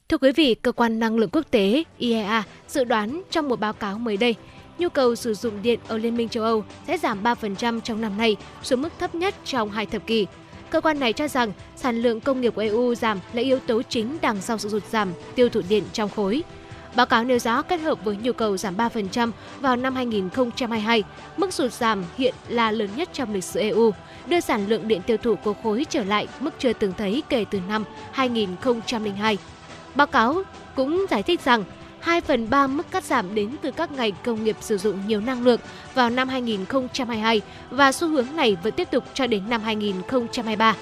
[0.10, 3.74] Thưa quý vị, cơ quan năng lượng quốc tế IEA dự đoán trong một báo
[3.74, 4.36] cáo mới đây,
[4.80, 8.18] nhu cầu sử dụng điện ở Liên minh châu Âu sẽ giảm 3% trong năm
[8.18, 10.28] nay xuống mức thấp nhất trong hai thập kỷ.
[10.70, 13.82] Cơ quan này cho rằng sản lượng công nghiệp của EU giảm là yếu tố
[13.82, 16.44] chính đằng sau sự sụt giảm tiêu thụ điện trong khối.
[16.96, 21.04] Báo cáo nêu rõ kết hợp với nhu cầu giảm 3% vào năm 2022,
[21.38, 23.92] mức sụt giảm hiện là lớn nhất trong lịch sử EU,
[24.28, 27.46] đưa sản lượng điện tiêu thụ của khối trở lại mức chưa từng thấy kể
[27.52, 29.38] từ năm 2002.
[29.96, 30.42] Báo cáo
[30.76, 31.64] cũng giải thích rằng
[32.00, 35.22] 2 phần 3 mức cắt giảm đến từ các ngành công nghiệp sử dụng nhiều
[35.22, 35.60] năng lượng
[35.94, 40.76] vào năm 2022 và xu hướng này vẫn tiếp tục cho đến năm 2023.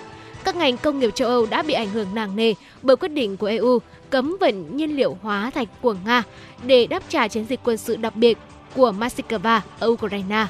[0.44, 3.38] Các ngành công nghiệp châu Âu đã bị ảnh hưởng nặng nề bởi quyết định
[3.38, 6.24] của EU cấm vận nhiên liệu hóa thạch của Nga
[6.64, 8.38] để đáp trả chiến dịch quân sự đặc biệt
[8.76, 10.46] của Moscow ở Ukraine.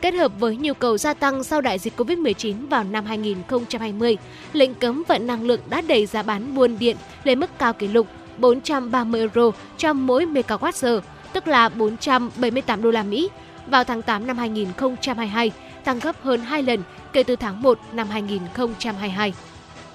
[0.00, 4.16] Kết hợp với nhu cầu gia tăng sau đại dịch Covid-19 vào năm 2020,
[4.52, 7.88] lệnh cấm vận năng lượng đã đẩy giá bán buôn điện lên mức cao kỷ
[7.88, 8.06] lục
[8.38, 11.00] 430 euro cho mỗi megawatt-giờ,
[11.32, 13.28] tức là 478 đô la Mỹ
[13.66, 15.52] vào tháng 8 năm 2022,
[15.84, 16.82] tăng gấp hơn 2 lần
[17.12, 19.32] kể từ tháng 1 năm 2022.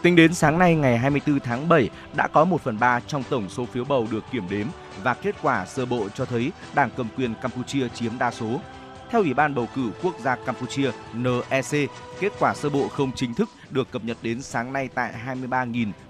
[0.03, 3.49] Tính đến sáng nay ngày 24 tháng 7, đã có 1 phần 3 trong tổng
[3.49, 4.67] số phiếu bầu được kiểm đếm
[5.03, 8.61] và kết quả sơ bộ cho thấy Đảng cầm quyền Campuchia chiếm đa số.
[9.09, 11.89] Theo Ủy ban bầu cử quốc gia Campuchia NEC,
[12.19, 15.13] kết quả sơ bộ không chính thức được cập nhật đến sáng nay tại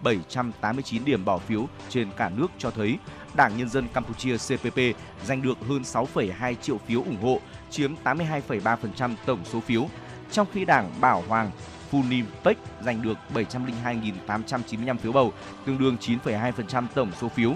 [0.04, 2.98] 23.789 điểm bỏ phiếu trên cả nước cho thấy
[3.34, 4.80] Đảng Nhân dân Campuchia CPP
[5.26, 9.88] giành được hơn 6,2 triệu phiếu ủng hộ, chiếm 82,3% tổng số phiếu,
[10.32, 11.52] trong khi Đảng Bảo Hoàng
[11.94, 15.34] Funipec giành được 702.895 phiếu bầu,
[15.66, 17.54] tương đương 9,2% tổng số phiếu.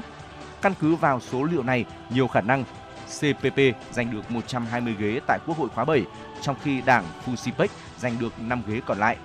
[0.62, 2.64] Căn cứ vào số liệu này, nhiều khả năng
[3.20, 3.60] CPP
[3.92, 6.04] giành được 120 ghế tại Quốc hội khóa 7,
[6.42, 7.68] trong khi Đảng Fusipec
[8.00, 9.18] giành được 5 ghế còn lại.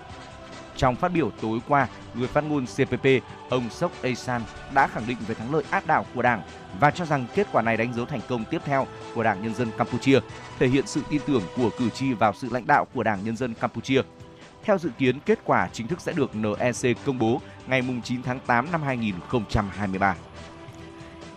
[0.76, 3.06] Trong phát biểu tối qua, người phát ngôn CPP,
[3.50, 4.42] ông Sok Asan
[4.74, 6.42] đã khẳng định về thắng lợi áp đảo của Đảng
[6.80, 9.54] và cho rằng kết quả này đánh dấu thành công tiếp theo của Đảng Nhân
[9.54, 10.20] dân Campuchia,
[10.58, 13.36] thể hiện sự tin tưởng của cử tri vào sự lãnh đạo của Đảng Nhân
[13.36, 14.02] dân Campuchia.
[14.64, 18.40] Theo dự kiến, kết quả chính thức sẽ được NEC công bố ngày 9 tháng
[18.46, 20.16] 8 năm 2023.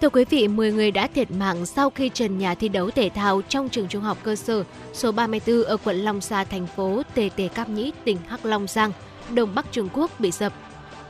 [0.02, 3.10] Thưa quý vị, 10 người đã thiệt mạng sau khi trần nhà thi đấu thể
[3.10, 7.02] thao trong trường trung học cơ sở số 34 ở quận Long Sa, thành phố
[7.14, 8.92] Tề Tề Cáp Nhĩ, tỉnh Hắc Long Giang,
[9.34, 10.54] Đông Bắc Trung Quốc bị sập.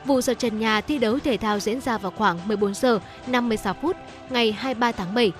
[0.04, 3.74] Vụ sập trần nhà thi đấu thể thao diễn ra vào khoảng 14 giờ 56
[3.82, 3.96] phút
[4.30, 5.32] ngày 23 tháng 7.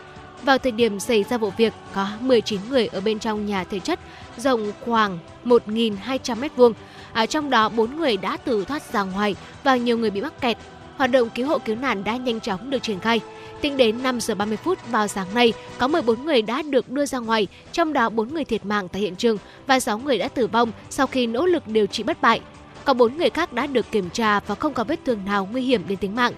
[0.46, 3.80] Vào thời điểm xảy ra vụ việc, có 19 người ở bên trong nhà thể
[3.80, 4.00] chất
[4.36, 6.72] rộng khoảng 1.200 m2.
[7.12, 10.40] À, trong đó 4 người đã tự thoát ra ngoài và nhiều người bị mắc
[10.40, 10.56] kẹt.
[10.96, 13.20] Hoạt động cứu hộ cứu nạn đã nhanh chóng được triển khai.
[13.60, 17.06] Tính đến 5 giờ 30 phút vào sáng nay, có 14 người đã được đưa
[17.06, 20.28] ra ngoài, trong đó 4 người thiệt mạng tại hiện trường và 6 người đã
[20.28, 22.40] tử vong sau khi nỗ lực điều trị bất bại.
[22.84, 25.62] Có 4 người khác đã được kiểm tra và không có vết thương nào nguy
[25.62, 26.32] hiểm đến tính mạng.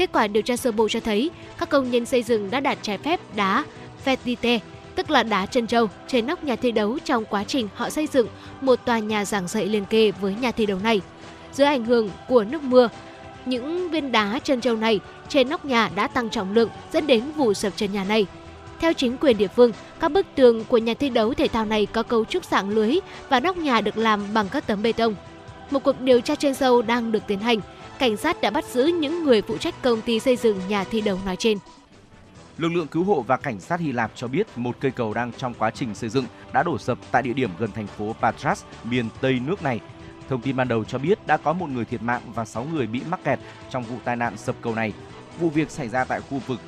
[0.00, 2.78] Kết quả điều tra sơ bộ cho thấy, các công nhân xây dựng đã đặt
[2.82, 3.64] trái phép đá
[4.04, 4.58] Fetite,
[4.94, 8.06] tức là đá chân trâu, trên nóc nhà thi đấu trong quá trình họ xây
[8.06, 8.26] dựng
[8.60, 11.00] một tòa nhà giảng dạy liên kề với nhà thi đấu này.
[11.52, 12.88] Dưới ảnh hưởng của nước mưa,
[13.46, 17.22] những viên đá chân trâu này trên nóc nhà đã tăng trọng lượng dẫn đến
[17.36, 18.26] vụ sập trần nhà này.
[18.80, 21.86] Theo chính quyền địa phương, các bức tường của nhà thi đấu thể thao này
[21.86, 25.14] có cấu trúc dạng lưới và nóc nhà được làm bằng các tấm bê tông.
[25.70, 27.60] Một cuộc điều tra chuyên sâu đang được tiến hành.
[28.00, 31.00] Cảnh sát đã bắt giữ những người phụ trách công ty xây dựng nhà thi
[31.00, 31.58] đấu nói trên.
[32.58, 35.32] Lực lượng cứu hộ và cảnh sát Hy Lạp cho biết một cây cầu đang
[35.32, 38.64] trong quá trình xây dựng đã đổ sập tại địa điểm gần thành phố Patras,
[38.84, 39.80] miền Tây nước này.
[40.28, 42.86] Thông tin ban đầu cho biết đã có một người thiệt mạng và 6 người
[42.86, 43.38] bị mắc kẹt
[43.70, 44.92] trong vụ tai nạn sập cầu này.
[45.40, 46.60] Vụ việc xảy ra tại khu vực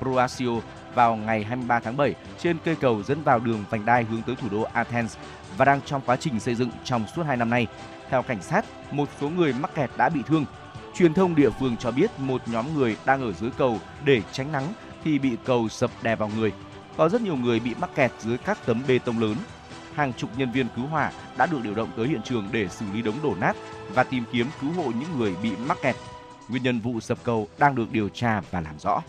[0.00, 0.60] Proasio
[0.94, 4.36] vào ngày 23 tháng 7 trên cây cầu dẫn vào đường vành đai hướng tới
[4.36, 5.16] thủ đô Athens
[5.56, 7.66] và đang trong quá trình xây dựng trong suốt 2 năm nay.
[8.10, 10.44] Theo cảnh sát, một số người mắc kẹt đã bị thương.
[10.98, 14.52] Truyền thông địa phương cho biết một nhóm người đang ở dưới cầu để tránh
[14.52, 14.72] nắng
[15.04, 16.52] thì bị cầu sập đè vào người.
[16.96, 19.34] Có rất nhiều người bị mắc kẹt dưới các tấm bê tông lớn.
[19.94, 22.86] Hàng chục nhân viên cứu hỏa đã được điều động tới hiện trường để xử
[22.94, 23.56] lý đống đổ nát
[23.94, 25.96] và tìm kiếm cứu hộ những người bị mắc kẹt.
[26.48, 29.02] Nguyên nhân vụ sập cầu đang được điều tra và làm rõ.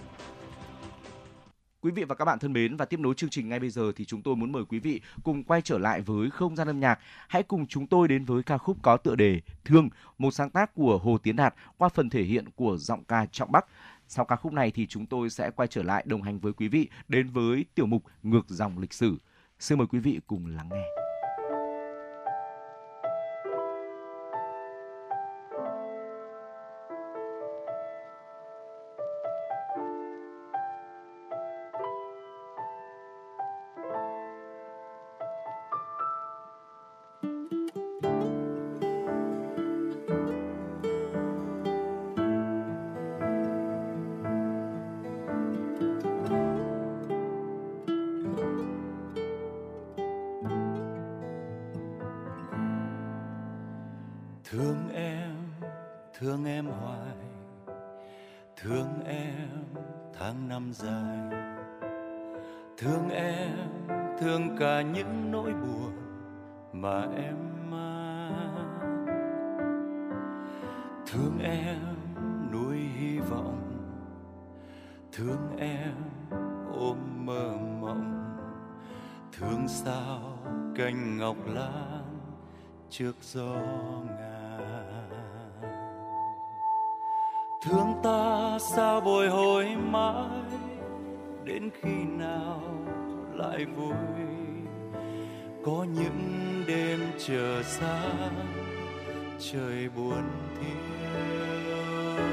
[1.82, 3.92] Quý vị và các bạn thân mến và tiếp nối chương trình ngay bây giờ
[3.96, 6.80] thì chúng tôi muốn mời quý vị cùng quay trở lại với không gian âm
[6.80, 7.00] nhạc.
[7.28, 10.74] Hãy cùng chúng tôi đến với ca khúc có tựa đề Thương, một sáng tác
[10.74, 13.66] của Hồ Tiến Đạt qua phần thể hiện của giọng ca Trọng Bắc.
[14.08, 16.68] Sau ca khúc này thì chúng tôi sẽ quay trở lại đồng hành với quý
[16.68, 19.18] vị đến với tiểu mục Ngược dòng lịch sử.
[19.60, 20.99] Xin mời quý vị cùng lắng nghe.
[66.90, 67.38] Mà em
[67.72, 69.06] mang
[71.08, 71.96] thương em
[72.52, 73.62] nuôi hy vọng,
[75.12, 75.96] thương em
[76.74, 78.36] ôm mơ mộng.
[79.38, 80.38] Thương sao
[80.76, 82.20] cành ngọc lan
[82.90, 83.56] trước gió
[84.08, 85.10] ngàn.
[87.62, 90.60] Thương ta sao bồi hồi mãi,
[91.44, 92.62] đến khi nào
[93.34, 94.49] lại vui?
[95.70, 98.02] Có những đêm chờ xa,
[99.40, 100.24] trời buồn
[100.60, 102.24] thiêu.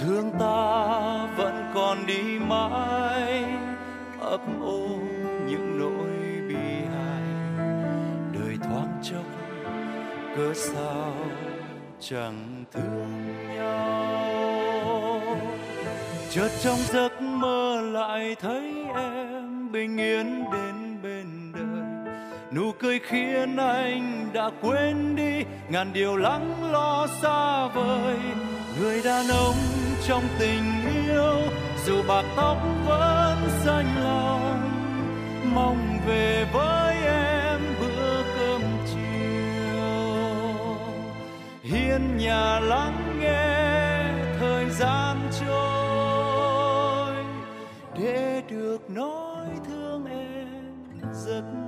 [0.00, 3.44] Thương ta vẫn còn đi mãi,
[4.20, 4.88] ấp ô
[5.46, 6.10] những nỗi
[6.48, 6.54] bi
[6.94, 7.22] hài.
[8.32, 9.24] Đời thoáng chốc,
[10.36, 11.14] cớ sao
[12.00, 15.20] chẳng thương nhau?
[16.30, 20.77] Chợt trong giấc mơ lại thấy em bình yên đến
[22.52, 28.16] nụ cười khiến anh đã quên đi, ngàn điều lắng lo xa vời.
[28.80, 29.56] Người đàn ông
[30.06, 30.64] trong tình
[31.06, 31.36] yêu,
[31.86, 32.56] dù bạc tóc
[32.86, 34.70] vẫn xanh lòng
[35.54, 39.86] mong về với em bữa cơm chiều.
[41.62, 44.04] Hiên nhà lắng nghe
[44.40, 47.14] thời gian trôi,
[47.98, 50.48] để được nói thương em
[51.12, 51.67] rất mơ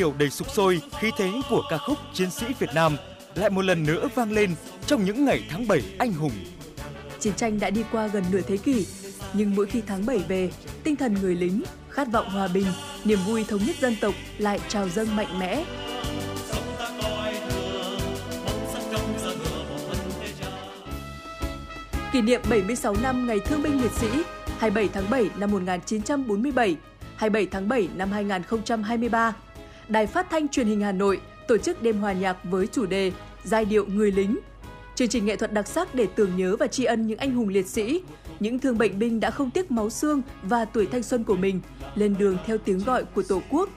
[0.00, 2.96] điệu đầy sục sôi, khí thế của ca khúc Chiến sĩ Việt Nam
[3.34, 4.54] lại một lần nữa vang lên
[4.86, 6.32] trong những ngày tháng 7 anh hùng.
[7.18, 8.86] Chiến tranh đã đi qua gần nửa thế kỷ,
[9.32, 10.50] nhưng mỗi khi tháng 7 về,
[10.84, 12.66] tinh thần người lính, khát vọng hòa bình,
[13.04, 15.64] niềm vui thống nhất dân tộc lại trào dâng mạnh mẽ.
[22.12, 24.08] Kỷ niệm 76 năm Ngày Thương binh Liệt sĩ
[24.58, 26.76] 27 tháng 7 năm 1947,
[27.16, 29.34] 27 tháng 7 năm 2023.
[29.90, 33.12] Đài Phát thanh Truyền hình Hà Nội tổ chức đêm hòa nhạc với chủ đề
[33.44, 34.38] Giai điệu người lính.
[34.94, 37.48] Chương trình nghệ thuật đặc sắc để tưởng nhớ và tri ân những anh hùng
[37.48, 38.02] liệt sĩ,
[38.40, 41.60] những thương bệnh binh đã không tiếc máu xương và tuổi thanh xuân của mình
[41.94, 43.68] lên đường theo tiếng gọi của Tổ quốc.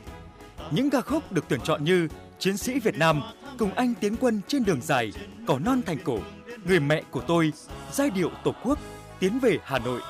[0.71, 2.07] Những ca khúc được tuyển chọn như
[2.39, 3.21] Chiến sĩ Việt Nam,
[3.57, 5.11] Cùng anh tiến quân trên đường dài,
[5.47, 6.19] Cỏ non thành cổ,
[6.65, 7.53] Người mẹ của tôi,
[7.91, 8.79] Giai điệu Tổ quốc,
[9.19, 10.01] Tiến về Hà Nội.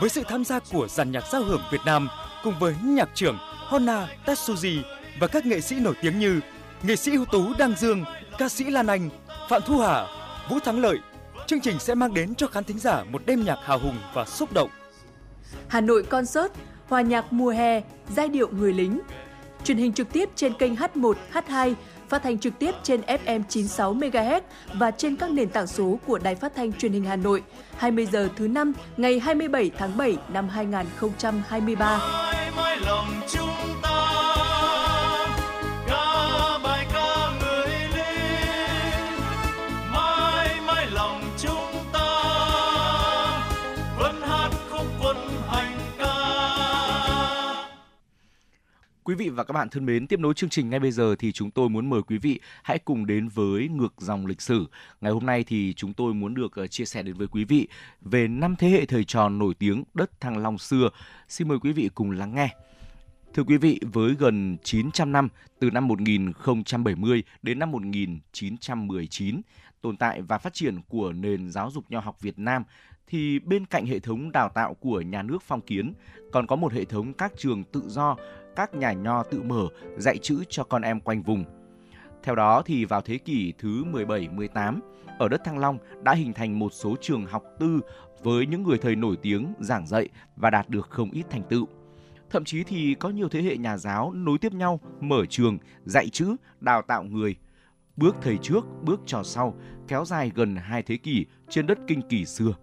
[0.00, 2.08] Với sự tham gia của dàn nhạc giao hưởng Việt Nam
[2.44, 3.36] cùng với nhạc trưởng
[3.68, 4.82] Honna Tetsuji
[5.18, 6.40] và các nghệ sĩ nổi tiếng như
[6.82, 8.04] nghệ sĩ ưu tú Đăng Dương,
[8.38, 9.10] ca sĩ Lan Anh,
[9.48, 10.06] Phạm Thu Hà,
[10.50, 10.98] Vũ Thắng Lợi.
[11.46, 14.24] Chương trình sẽ mang đến cho khán thính giả một đêm nhạc hào hùng và
[14.24, 14.70] xúc động.
[15.68, 16.52] Hà Nội Concert,
[16.88, 17.82] hòa nhạc mùa hè,
[18.16, 19.00] giai điệu người lính.
[19.64, 21.74] Truyền hình trực tiếp trên kênh H1, H2,
[22.08, 24.40] phát thanh trực tiếp trên FM 96 MHz
[24.74, 27.42] và trên các nền tảng số của Đài Phát thanh Truyền hình Hà Nội.
[27.76, 31.98] 20 giờ thứ năm ngày 27 tháng 7 năm 2023.
[31.98, 33.48] mãi mãi lòng chúng
[33.82, 33.93] ta
[49.04, 51.32] Quý vị và các bạn thân mến, tiếp nối chương trình ngay bây giờ thì
[51.32, 54.66] chúng tôi muốn mời quý vị hãy cùng đến với ngược dòng lịch sử.
[55.00, 57.68] Ngày hôm nay thì chúng tôi muốn được ờ, chia sẻ đến với quý vị
[58.00, 60.88] về năm thế hệ thời trò nổi tiếng đất Thăng Long xưa.
[61.28, 62.48] Xin mời quý vị cùng lắng nghe.
[63.34, 65.28] Thưa quý vị, với gần 900 năm
[65.58, 69.40] từ năm 1070 đến năm 1919,
[69.80, 72.64] tồn tại và phát triển của nền giáo dục nho học Việt Nam
[73.06, 75.94] thì bên cạnh hệ thống đào tạo của nhà nước phong kiến
[76.32, 78.16] còn có một hệ thống các trường tự do,
[78.56, 81.44] các nhà nho tự mở dạy chữ cho con em quanh vùng.
[82.22, 84.80] Theo đó thì vào thế kỷ thứ 17-18,
[85.18, 87.80] ở đất Thăng Long đã hình thành một số trường học tư
[88.22, 91.68] với những người thầy nổi tiếng giảng dạy và đạt được không ít thành tựu.
[92.30, 96.08] Thậm chí thì có nhiều thế hệ nhà giáo nối tiếp nhau mở trường, dạy
[96.08, 97.36] chữ, đào tạo người.
[97.96, 99.54] Bước thầy trước, bước trò sau,
[99.88, 102.54] kéo dài gần hai thế kỷ trên đất kinh kỳ xưa.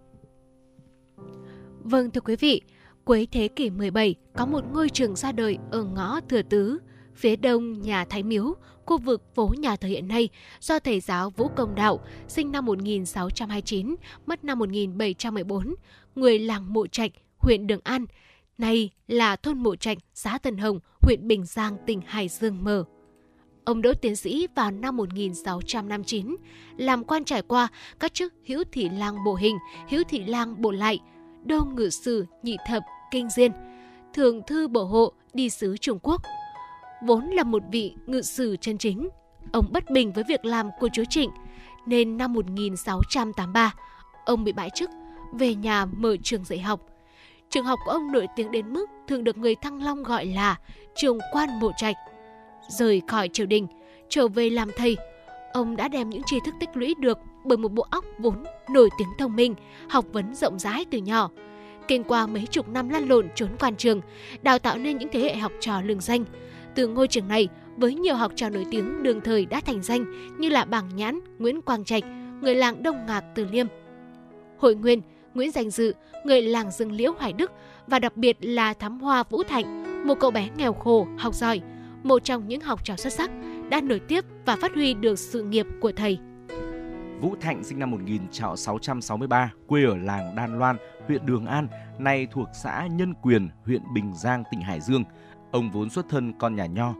[1.84, 2.62] Vâng thưa quý vị,
[3.04, 6.78] cuối thế kỷ 17 có một ngôi trường ra đời ở ngõ Thừa Tứ,
[7.14, 8.54] phía đông nhà Thái Miếu,
[8.86, 10.28] khu vực phố nhà thờ hiện nay
[10.60, 13.94] do thầy giáo Vũ Công Đạo, sinh năm 1629,
[14.26, 15.74] mất năm 1714,
[16.14, 18.06] người làng Mộ Trạch, huyện Đường An,
[18.58, 22.84] nay là thôn Mộ Trạch, xã Tân Hồng, huyện Bình Giang, tỉnh Hải Dương mở.
[23.64, 26.36] Ông đỗ tiến sĩ vào năm 1659,
[26.76, 27.68] làm quan trải qua
[28.00, 29.56] các chức hữu thị lang bộ hình,
[29.88, 30.98] hữu thị lang bộ lại,
[31.44, 33.52] đô ngự sử nhị thập, kinh diên,
[34.14, 36.22] thường thư bổ hộ đi sứ trung quốc.
[37.06, 39.08] Vốn là một vị ngự sử chân chính,
[39.52, 41.30] ông bất bình với việc làm của chúa trịnh,
[41.86, 43.74] nên năm 1683
[44.24, 44.90] ông bị bãi chức,
[45.32, 46.80] về nhà mở trường dạy học.
[47.50, 50.56] Trường học của ông nổi tiếng đến mức thường được người thăng long gọi là
[50.94, 51.96] trường quan mộ trạch.
[52.68, 53.66] Rời khỏi triều đình,
[54.08, 54.96] trở về làm thầy,
[55.52, 58.88] ông đã đem những tri thức tích lũy được bởi một bộ óc vốn nổi
[58.98, 59.54] tiếng thông minh,
[59.88, 61.30] học vấn rộng rãi từ nhỏ.
[61.88, 64.00] Kinh qua mấy chục năm lăn lộn trốn quan trường,
[64.42, 66.24] đào tạo nên những thế hệ học trò lừng danh.
[66.74, 70.04] Từ ngôi trường này, với nhiều học trò nổi tiếng đường thời đã thành danh
[70.38, 72.02] như là Bảng Nhãn, Nguyễn Quang Trạch,
[72.40, 73.66] người làng Đông Ngạc Từ Liêm.
[74.58, 75.00] Hội Nguyên,
[75.34, 77.52] Nguyễn Danh Dự, người làng Dương Liễu Hoài Đức
[77.86, 81.60] và đặc biệt là Thám Hoa Vũ Thạnh, một cậu bé nghèo khổ, học giỏi,
[82.02, 83.30] một trong những học trò xuất sắc
[83.68, 86.18] đã nổi tiếp và phát huy được sự nghiệp của thầy.
[87.22, 91.68] Vũ Thạnh sinh năm 1663, quê ở làng Đan Loan, huyện Đường An,
[91.98, 95.04] nay thuộc xã Nhân Quyền, huyện Bình Giang, tỉnh Hải Dương.
[95.50, 96.94] Ông vốn xuất thân con nhà nho,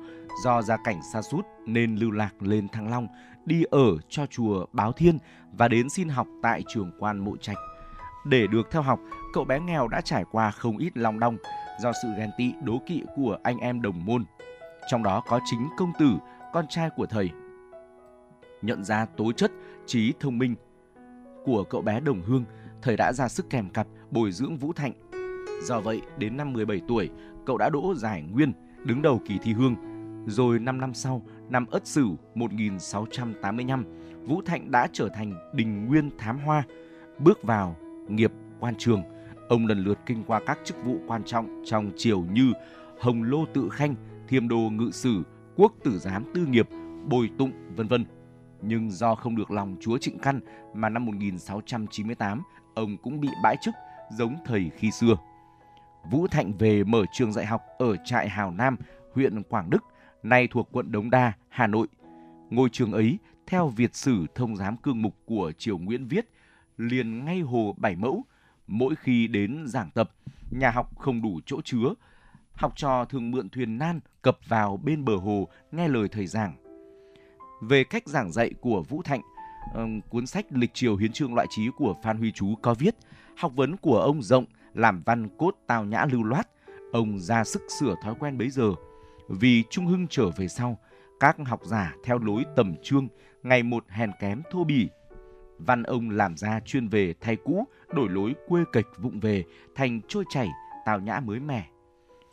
[0.45, 3.09] do gia cảnh xa sút nên lưu lạc lên Thăng Long,
[3.45, 5.19] đi ở cho chùa Báo Thiên
[5.53, 7.59] và đến xin học tại trường quan Mộ Trạch.
[8.27, 9.01] Để được theo học,
[9.33, 11.37] cậu bé nghèo đã trải qua không ít long đong
[11.81, 14.25] do sự ghen tị đố kỵ của anh em đồng môn.
[14.91, 16.11] Trong đó có chính công tử,
[16.53, 17.31] con trai của thầy.
[18.63, 19.53] Nhận ra tố chất,
[19.87, 20.55] trí thông minh
[21.45, 22.45] của cậu bé đồng hương,
[22.83, 24.93] thầy đã ra sức kèm cặp bồi dưỡng Vũ Thạnh.
[25.63, 27.11] Do vậy, đến năm 17 tuổi,
[27.47, 28.53] cậu đã đỗ giải nguyên,
[28.85, 29.77] đứng đầu kỳ thi hương.
[30.27, 33.85] Rồi 5 năm sau, năm Ất Sửu 1685,
[34.27, 36.63] Vũ Thạnh đã trở thành đình nguyên thám hoa,
[37.19, 37.77] bước vào
[38.09, 39.03] nghiệp quan trường.
[39.49, 42.53] Ông lần lượt kinh qua các chức vụ quan trọng trong triều như
[43.01, 43.95] Hồng Lô Tự Khanh,
[44.29, 45.23] Thiêm Đô Ngự Sử,
[45.57, 46.69] Quốc Tử Giám Tư Nghiệp,
[47.09, 48.05] Bồi Tụng, vân vân.
[48.63, 50.41] Nhưng do không được lòng chúa Trịnh Căn
[50.75, 52.43] mà năm 1698,
[52.75, 53.75] ông cũng bị bãi chức
[54.11, 55.17] giống thầy khi xưa.
[56.11, 58.77] Vũ Thạnh về mở trường dạy học ở trại Hào Nam,
[59.15, 59.85] huyện Quảng Đức,
[60.23, 61.89] nay thuộc quận Đống Đa, Hà Nội.
[62.51, 66.29] Ngôi trường ấy, theo Việt sử thông giám cương mục của triều Nguyễn viết,
[66.77, 68.25] liền ngay hồ Bảy Mẫu.
[68.67, 70.11] Mỗi khi đến giảng tập,
[70.51, 71.95] nhà học không đủ chỗ chứa.
[72.53, 76.62] Học trò thường mượn thuyền nan cập vào bên bờ hồ nghe lời thầy giảng.
[77.69, 79.21] Về cách giảng dạy của Vũ Thạnh,
[80.11, 82.95] cuốn sách Lịch triều hiến trương loại trí của Phan Huy Chú có viết,
[83.37, 84.45] học vấn của ông rộng,
[84.75, 86.49] làm văn cốt tào nhã lưu loát.
[86.93, 88.73] Ông ra sức sửa thói quen bấy giờ.
[89.29, 90.79] Vì Trung Hưng trở về sau,
[91.21, 93.09] các học giả theo lối tầm trương,
[93.43, 94.89] ngày một hèn kém thô bỉ.
[95.59, 99.45] Văn ông làm ra chuyên về thay cũ, đổi lối quê kịch vụng về
[99.75, 100.49] thành trôi chảy,
[100.85, 101.69] tào nhã mới mẻ.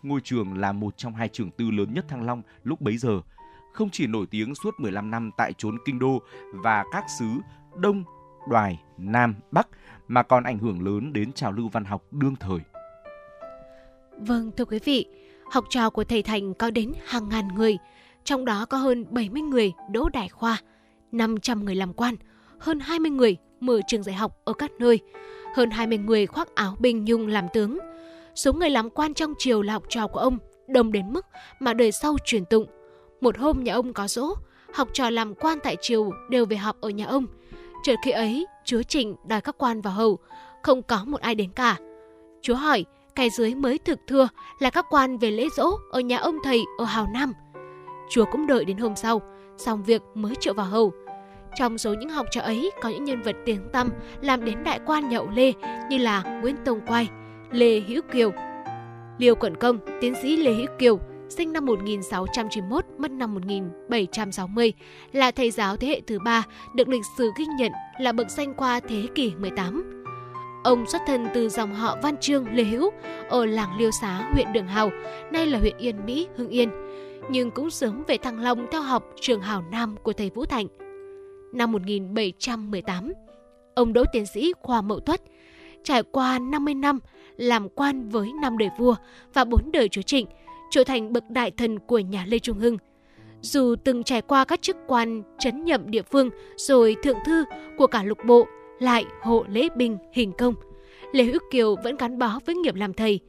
[0.03, 3.21] Ngôi trường là một trong hai trường tư lớn nhất Thăng Long lúc bấy giờ,
[3.80, 6.21] không chỉ nổi tiếng suốt 15 năm tại chốn kinh đô
[6.51, 7.25] và các xứ
[7.75, 8.03] Đông,
[8.49, 9.67] Đoài, Nam, Bắc
[10.07, 12.59] mà còn ảnh hưởng lớn đến trào lưu văn học đương thời.
[14.17, 15.05] Vâng, thưa quý vị,
[15.51, 17.77] học trò của thầy Thành có đến hàng ngàn người,
[18.23, 20.57] trong đó có hơn 70 người đỗ đại khoa,
[21.11, 22.15] 500 người làm quan,
[22.59, 24.99] hơn 20 người mở trường dạy học ở các nơi,
[25.55, 27.77] hơn 20 người khoác áo binh nhung làm tướng.
[28.36, 31.25] Số người làm quan trong triều là học trò của ông đông đến mức
[31.59, 32.78] mà đời sau truyền tụng.
[33.22, 34.36] Một hôm nhà ông có dỗ,
[34.74, 37.26] học trò làm quan tại triều đều về học ở nhà ông.
[37.84, 40.17] Chợt khi ấy, chúa Trịnh đòi các quan vào hầu,
[40.63, 41.78] không có một ai đến cả.
[42.41, 44.28] Chúa hỏi, cái dưới mới thực thưa
[44.59, 47.34] là các quan về lễ dỗ ở nhà ông thầy ở Hào Nam.
[48.09, 49.22] Chúa cũng đợi đến hôm sau,
[49.57, 50.91] xong việc mới triệu vào hầu.
[51.55, 53.89] Trong số những học trò ấy có những nhân vật tiếng tăm
[54.22, 55.53] làm đến đại quan nhậu Lê
[55.89, 57.09] như là Nguyễn Tông Quay,
[57.51, 58.32] Lê Hữu Kiều,
[59.17, 60.99] Liêu Quận Công, tiến sĩ Lê Hữu Kiều,
[61.30, 64.73] sinh năm 1691, mất năm 1760,
[65.11, 66.43] là thầy giáo thế hệ thứ ba
[66.75, 70.03] được lịch sử ghi nhận là bậc danh qua thế kỷ 18.
[70.63, 72.89] Ông xuất thân từ dòng họ Văn Trương Lê Hữu
[73.30, 74.91] ở làng Liêu Xá, huyện Đường Hào,
[75.32, 76.69] nay là huyện Yên Mỹ, Hưng Yên,
[77.30, 80.67] nhưng cũng sớm về Thăng Long theo học trường Hào Nam của thầy Vũ Thạnh.
[81.53, 83.13] Năm 1718,
[83.75, 85.21] ông đỗ tiến sĩ khoa mậu tuất,
[85.84, 86.99] trải qua 50 năm
[87.38, 88.95] làm quan với năm đời vua
[89.34, 90.27] và bốn đời chúa Trịnh,
[90.70, 92.78] trở thành bậc đại thần của nhà Lê Trung Hưng.
[93.41, 97.43] Dù từng trải qua các chức quan trấn nhậm địa phương rồi thượng thư
[97.78, 98.47] của cả lục bộ,
[98.80, 100.53] lại hộ lễ binh hình công,
[101.11, 103.20] Lê Hữu Kiều vẫn gắn bó với nghiệp làm thầy.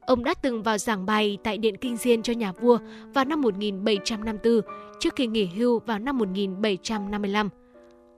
[0.00, 2.78] Ông đã từng vào giảng bài tại Điện Kinh Diên cho nhà vua
[3.14, 4.60] vào năm 1754
[5.00, 7.48] trước khi nghỉ hưu vào năm 1755.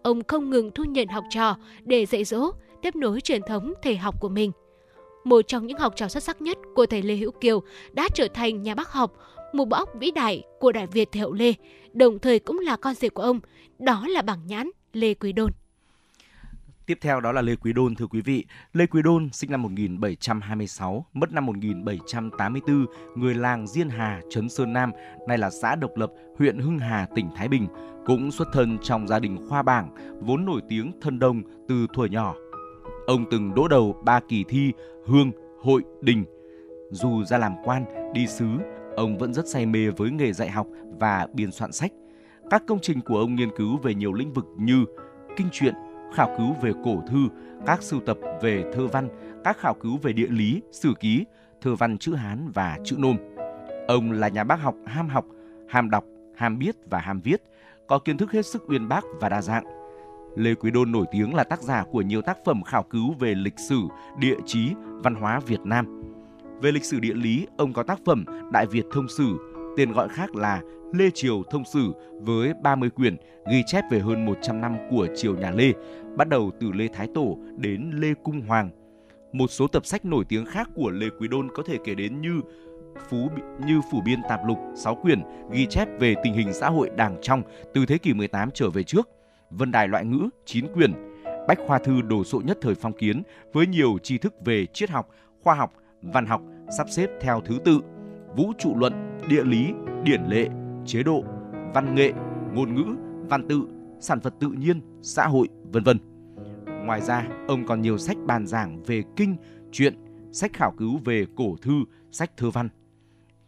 [0.02, 2.50] Ông không ngừng thu nhận học trò để dạy dỗ,
[2.82, 4.52] tiếp nối truyền thống thầy học của mình.
[5.24, 7.62] Một trong những học trò xuất sắc nhất của thầy Lê Hữu Kiều
[7.92, 9.12] đã trở thành nhà bác học,
[9.52, 11.52] một bộ óc vĩ đại của Đại Việt hậu Lê,
[11.92, 13.40] đồng thời cũng là con rể của ông,
[13.78, 15.50] đó là bảng nhãn Lê Quý Đôn.
[16.86, 18.44] Tiếp theo đó là Lê Quý Đôn thưa quý vị.
[18.72, 24.72] Lê Quý Đôn sinh năm 1726, mất năm 1784, người làng Diên Hà, Trấn Sơn
[24.72, 24.90] Nam,
[25.28, 27.66] nay là xã độc lập, huyện Hưng Hà, tỉnh Thái Bình,
[28.06, 32.04] cũng xuất thân trong gia đình khoa bảng, vốn nổi tiếng thân đông từ thuở
[32.04, 32.34] nhỏ.
[33.08, 34.72] Ông từng đỗ đầu ba kỳ thi
[35.06, 36.24] hương, hội, đình.
[36.90, 38.46] Dù ra làm quan, đi sứ,
[38.96, 40.66] ông vẫn rất say mê với nghề dạy học
[40.98, 41.92] và biên soạn sách.
[42.50, 44.84] Các công trình của ông nghiên cứu về nhiều lĩnh vực như
[45.36, 45.74] kinh truyện,
[46.14, 47.28] khảo cứu về cổ thư,
[47.66, 49.08] các sưu tập về thơ văn,
[49.44, 51.24] các khảo cứu về địa lý, sử ký,
[51.60, 53.16] thơ văn chữ Hán và chữ Nôm.
[53.88, 55.24] Ông là nhà bác học ham học,
[55.68, 56.04] ham đọc,
[56.36, 57.42] ham biết và ham viết,
[57.86, 59.77] có kiến thức hết sức uyên bác và đa dạng.
[60.36, 63.34] Lê Quý Đôn nổi tiếng là tác giả của nhiều tác phẩm khảo cứu về
[63.34, 63.80] lịch sử,
[64.18, 66.02] địa chí, văn hóa Việt Nam.
[66.62, 69.38] Về lịch sử địa lý, ông có tác phẩm Đại Việt Thông Sử,
[69.76, 70.62] tên gọi khác là
[70.92, 73.16] Lê Triều Thông Sử với 30 quyển
[73.50, 75.72] ghi chép về hơn 100 năm của triều nhà Lê,
[76.16, 78.70] bắt đầu từ Lê Thái Tổ đến Lê Cung Hoàng.
[79.32, 82.20] Một số tập sách nổi tiếng khác của Lê Quý Đôn có thể kể đến
[82.20, 82.40] như
[83.08, 83.30] Phú
[83.66, 85.22] như Phủ Biên Tạp Lục 6 quyển
[85.52, 87.42] ghi chép về tình hình xã hội Đảng trong
[87.74, 89.08] từ thế kỷ 18 trở về trước,
[89.50, 90.92] Vân Đài loại ngữ 9 quyển,
[91.48, 93.22] Bách khoa thư đồ sộ nhất thời phong kiến
[93.52, 95.08] với nhiều tri thức về triết học,
[95.42, 95.72] khoa học,
[96.02, 96.42] văn học
[96.78, 97.80] sắp xếp theo thứ tự,
[98.36, 99.66] vũ trụ luận, địa lý,
[100.04, 100.48] điển lệ,
[100.86, 101.24] chế độ,
[101.74, 102.12] văn nghệ,
[102.54, 102.84] ngôn ngữ,
[103.28, 103.68] văn tự,
[104.00, 105.98] sản vật tự nhiên, xã hội, vân vân.
[106.86, 109.36] Ngoài ra, ông còn nhiều sách bàn giảng về kinh,
[109.72, 109.94] truyện,
[110.32, 111.72] sách khảo cứu về cổ thư,
[112.10, 112.68] sách thơ văn.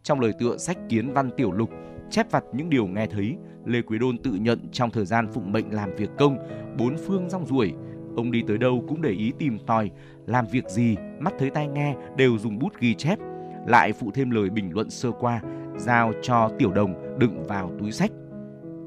[0.03, 1.70] Trong lời tựa sách Kiến Văn Tiểu Lục,
[2.11, 5.53] chép vặt những điều nghe thấy, Lê Quý Đôn tự nhận trong thời gian phụng
[5.53, 6.39] mệnh làm việc công,
[6.79, 7.75] bốn phương rong ruổi,
[8.17, 9.91] ông đi tới đâu cũng để ý tìm tòi,
[10.27, 13.19] làm việc gì, mắt thấy tai nghe đều dùng bút ghi chép,
[13.67, 15.41] lại phụ thêm lời bình luận sơ qua,
[15.77, 18.11] giao cho Tiểu Đồng đựng vào túi sách.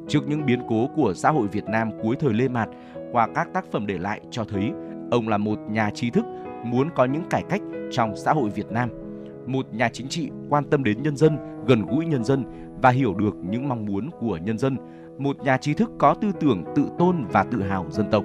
[0.08, 2.70] Trước những biến cố của xã hội Việt Nam cuối thời Lê Mạt,
[3.12, 4.72] qua các tác phẩm để lại cho thấy
[5.12, 6.26] ông là một nhà trí thức
[6.66, 7.62] muốn có những cải cách
[7.92, 8.90] trong xã hội Việt Nam,
[9.48, 12.44] một nhà chính trị quan tâm đến nhân dân, gần gũi nhân dân
[12.84, 14.78] và hiểu được những mong muốn của nhân dân,
[15.18, 18.24] một nhà trí thức có tư tưởng tự tôn và tự hào dân tộc.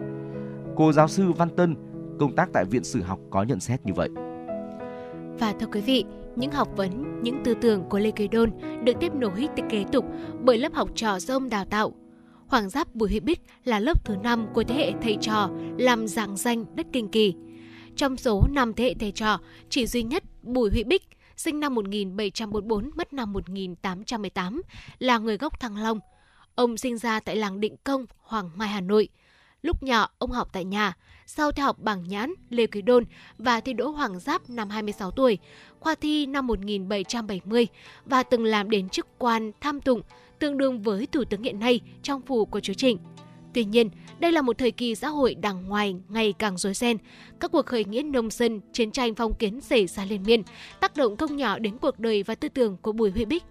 [0.77, 1.77] Cô giáo sư Văn Tân,
[2.19, 4.09] công tác tại Viện Sử học có nhận xét như vậy.
[5.39, 6.05] Và thưa quý vị,
[6.37, 8.51] những học vấn, những tư tưởng của Lê Kỳ Đôn
[8.85, 10.05] được tiếp nối kế tục
[10.41, 11.93] bởi lớp học trò do ông đào tạo.
[12.47, 16.07] Hoàng Giáp Bùi Huy Bích là lớp thứ 5 của thế hệ thầy trò làm
[16.07, 17.35] giảng danh đất kinh kỳ.
[17.97, 21.03] Trong số 5 thế hệ thầy trò, chỉ duy nhất Bùi Huy Bích,
[21.39, 24.63] sinh năm 1744, mất năm 1818,
[24.99, 26.01] là người gốc Thăng Long.
[26.55, 29.09] Ông sinh ra tại làng Định Công, Hoàng Mai, Hà Nội.
[29.63, 33.05] Lúc nhỏ, ông học tại nhà, sau theo học bảng nhãn Lê Quý Đôn
[33.39, 35.39] và thi đỗ Hoàng Giáp năm 26 tuổi,
[35.81, 37.67] khoa thi năm 1770
[38.05, 40.03] và từng làm đến chức quan tham tụng
[40.39, 42.99] tương đương với thủ tướng hiện nay trong phủ của chúa Trịnh.
[43.55, 43.91] Tuy nhiên,
[44.21, 46.97] đây là một thời kỳ xã hội đảng ngoài ngày càng rối ren.
[47.41, 50.43] Các cuộc khởi nghĩa nông dân, chiến tranh phong kiến xảy ra liên miên,
[50.81, 53.43] tác động không nhỏ đến cuộc đời và tư tưởng của Bùi Huy Bích.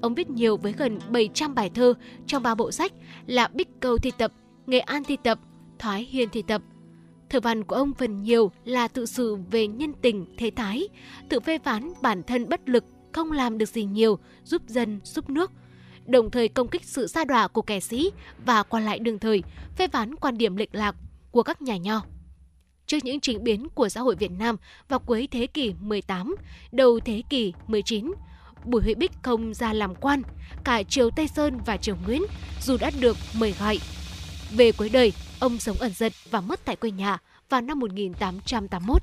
[0.00, 1.94] Ông viết nhiều với gần 700 bài thơ
[2.26, 2.92] trong ba bộ sách
[3.26, 4.32] là Bích Câu thi tập,
[4.66, 5.38] Nghệ An thi tập,
[5.78, 6.62] Thoái Hiên thi tập.
[7.30, 10.88] Thơ văn của ông phần nhiều là tự sự về nhân tình, thế thái,
[11.28, 15.30] tự phê phán bản thân bất lực, không làm được gì nhiều, giúp dân, giúp
[15.30, 15.52] nước,
[16.10, 18.10] đồng thời công kích sự sa đọa của kẻ sĩ
[18.44, 19.42] và qua lại đương thời,
[19.76, 20.96] phê phán quan điểm lệch lạc
[21.30, 22.02] của các nhà nho.
[22.86, 24.56] Trước những trình biến của xã hội Việt Nam
[24.88, 26.36] vào cuối thế kỷ 18,
[26.72, 28.12] đầu thế kỷ 19,
[28.64, 30.22] Bùi Huệ Bích không ra làm quan,
[30.64, 32.22] cả triều Tây Sơn và triều Nguyễn
[32.62, 33.78] dù đã được mời gọi.
[34.50, 39.02] Về cuối đời, ông sống ẩn giật và mất tại quê nhà vào năm 1881.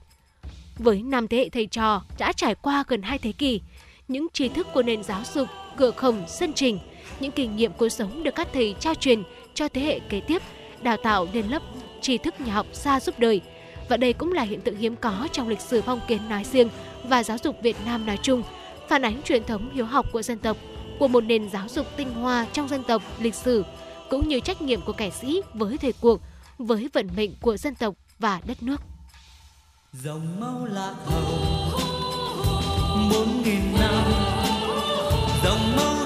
[0.77, 3.61] Với năm thế hệ thầy trò đã trải qua gần hai thế kỷ,
[4.07, 5.47] những tri thức của nền giáo dục,
[5.77, 6.79] cửa khổng, sân trình,
[7.19, 10.41] những kinh nghiệm cuộc sống được các thầy trao truyền cho thế hệ kế tiếp,
[10.81, 11.61] đào tạo nên lớp
[12.01, 13.41] tri thức nhà học xa giúp đời.
[13.89, 16.69] Và đây cũng là hiện tượng hiếm có trong lịch sử phong kiến nói riêng
[17.03, 18.43] và giáo dục Việt Nam nói chung,
[18.89, 20.57] phản ánh truyền thống hiếu học của dân tộc,
[20.99, 23.63] của một nền giáo dục tinh hoa trong dân tộc, lịch sử,
[24.09, 26.21] cũng như trách nhiệm của kẻ sĩ với thời cuộc,
[26.57, 28.81] với vận mệnh của dân tộc và đất nước.
[29.93, 31.23] dòng máu lạc hầu
[33.11, 34.03] bốn nghìn năm
[35.43, 35.96] dòng máu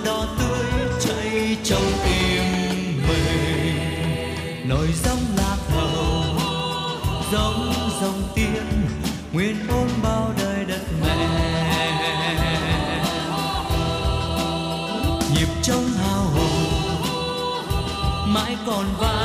[4.72, 6.24] nổi giống lạc hầu
[7.32, 8.64] giống dòng tiên
[9.34, 11.28] nguyên ôn bao đời đất mẹ.
[15.36, 16.72] Nhịp trong hào hùng
[18.34, 19.21] mãi còn vang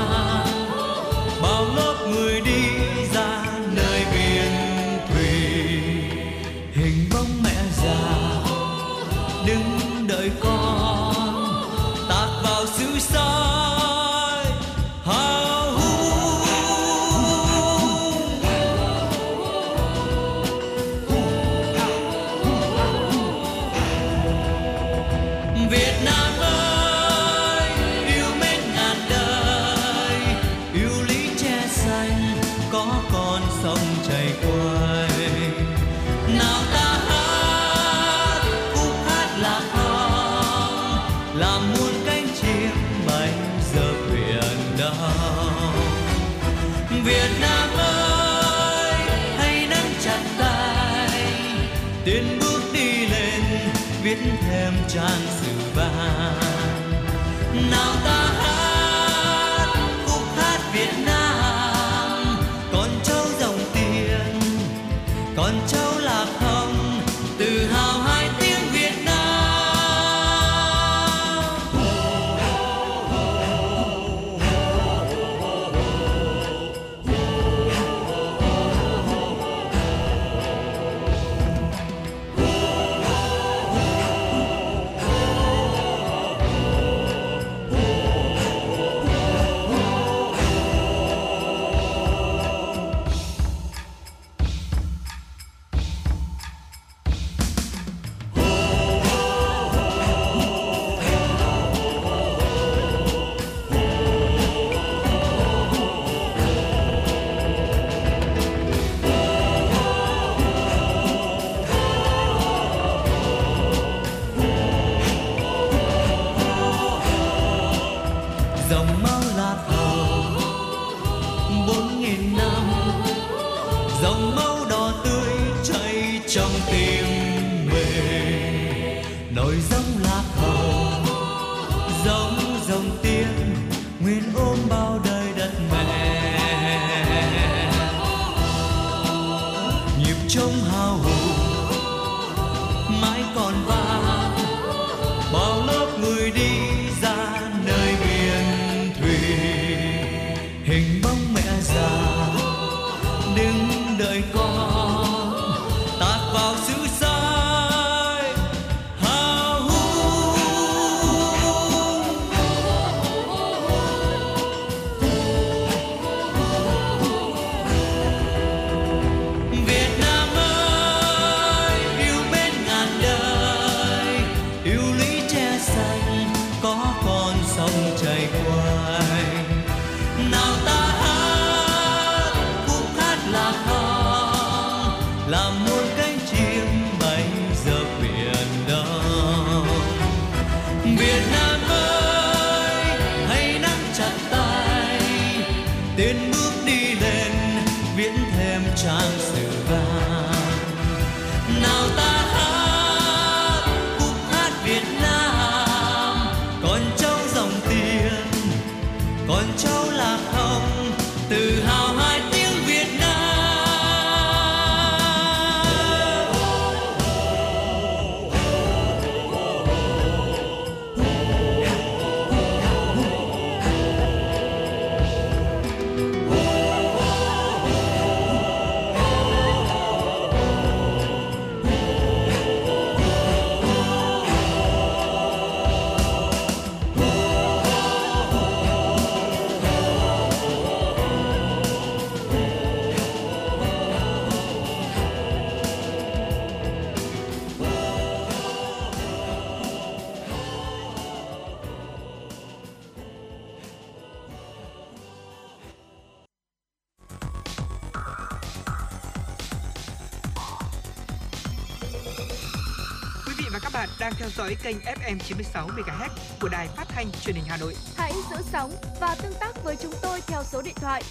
[264.26, 266.08] theo dõi kênh FM 96 MHz
[266.40, 267.74] của đài phát thanh truyền hình Hà Nội.
[267.96, 271.02] Hãy giữ sóng và tương tác với chúng tôi theo số điện thoại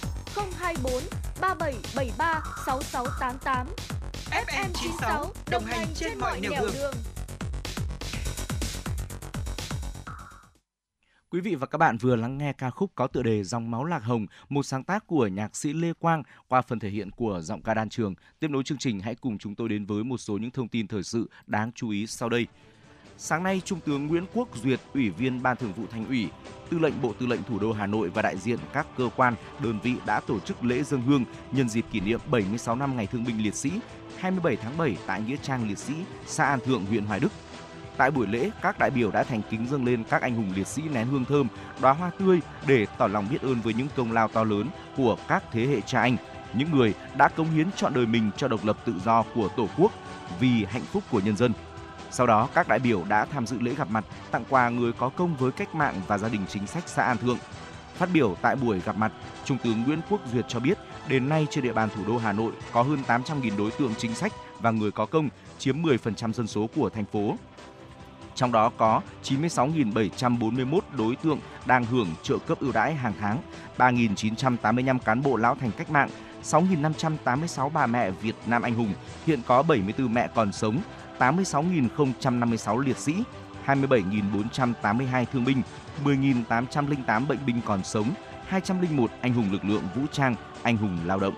[0.58, 0.92] 024
[1.40, 3.66] 3773 6688.
[4.30, 6.94] FM 96 đồng hành trên mọi nẻo đường.
[11.30, 13.84] Quý vị và các bạn vừa lắng nghe ca khúc có tựa đề Dòng máu
[13.84, 17.40] lạc hồng, một sáng tác của nhạc sĩ Lê Quang qua phần thể hiện của
[17.42, 18.14] giọng ca đan trường.
[18.40, 20.86] Tiếp nối chương trình hãy cùng chúng tôi đến với một số những thông tin
[20.86, 22.46] thời sự đáng chú ý sau đây.
[23.18, 26.28] Sáng nay, Trung tướng Nguyễn Quốc Duyệt, Ủy viên Ban Thường vụ Thành ủy,
[26.70, 29.34] Tư lệnh Bộ Tư lệnh Thủ đô Hà Nội và đại diện các cơ quan,
[29.58, 33.06] đơn vị đã tổ chức lễ dân hương nhân dịp kỷ niệm 76 năm Ngày
[33.06, 33.70] Thương binh Liệt sĩ
[34.16, 35.94] 27 tháng 7 tại Nghĩa trang Liệt sĩ,
[36.26, 37.32] xã An Thượng, huyện Hoài Đức.
[37.96, 40.66] Tại buổi lễ, các đại biểu đã thành kính dâng lên các anh hùng liệt
[40.66, 41.48] sĩ nén hương thơm,
[41.80, 45.16] đóa hoa tươi để tỏ lòng biết ơn với những công lao to lớn của
[45.28, 46.16] các thế hệ cha anh,
[46.54, 49.68] những người đã cống hiến trọn đời mình cho độc lập tự do của Tổ
[49.76, 49.92] quốc
[50.40, 51.52] vì hạnh phúc của nhân dân.
[52.16, 55.08] Sau đó, các đại biểu đã tham dự lễ gặp mặt, tặng quà người có
[55.08, 57.38] công với cách mạng và gia đình chính sách xã An Thượng.
[57.94, 59.12] Phát biểu tại buổi gặp mặt,
[59.44, 62.32] Trung tướng Nguyễn Quốc Duyệt cho biết, đến nay trên địa bàn thủ đô Hà
[62.32, 66.46] Nội có hơn 800.000 đối tượng chính sách và người có công, chiếm 10% dân
[66.46, 67.36] số của thành phố.
[68.34, 73.38] Trong đó có 96.741 đối tượng đang hưởng trợ cấp ưu đãi hàng tháng,
[73.78, 76.10] 3.985 cán bộ lão thành cách mạng,
[76.44, 78.92] 6.586 bà mẹ Việt Nam anh hùng,
[79.26, 80.80] hiện có 74 mẹ còn sống,
[81.18, 83.14] 86.056 liệt sĩ,
[83.66, 85.62] 27.482 thương binh,
[86.04, 88.10] 10.808 bệnh binh còn sống,
[88.46, 91.34] 201 anh hùng lực lượng vũ trang, anh hùng lao động.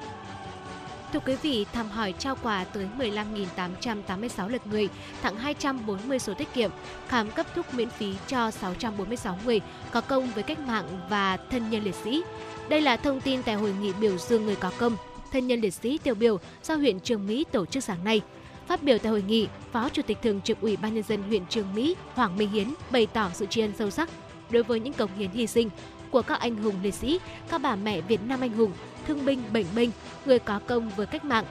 [1.12, 4.88] Thưa quý vị, thăm hỏi trao quà tới 15.886 lượt người,
[5.22, 6.70] tặng 240 số tiết kiệm,
[7.08, 9.60] khám cấp thuốc miễn phí cho 646 người
[9.90, 12.22] có công với cách mạng và thân nhân liệt sĩ.
[12.68, 14.96] Đây là thông tin tại hội nghị biểu dương người có công,
[15.32, 18.20] thân nhân liệt sĩ tiêu biểu do huyện Trường Mỹ tổ chức sáng nay.
[18.68, 21.46] Phát biểu tại hội nghị, Phó Chủ tịch Thường trực Ủy ban nhân dân huyện
[21.46, 24.08] Trường Mỹ Hoàng Minh Hiến bày tỏ sự tri ân sâu sắc
[24.50, 25.70] đối với những cống hiến hy sinh
[26.10, 28.72] của các anh hùng liệt sĩ, các bà mẹ Việt Nam anh hùng,
[29.06, 29.90] thương binh, bệnh binh,
[30.26, 31.44] người có công với cách mạng.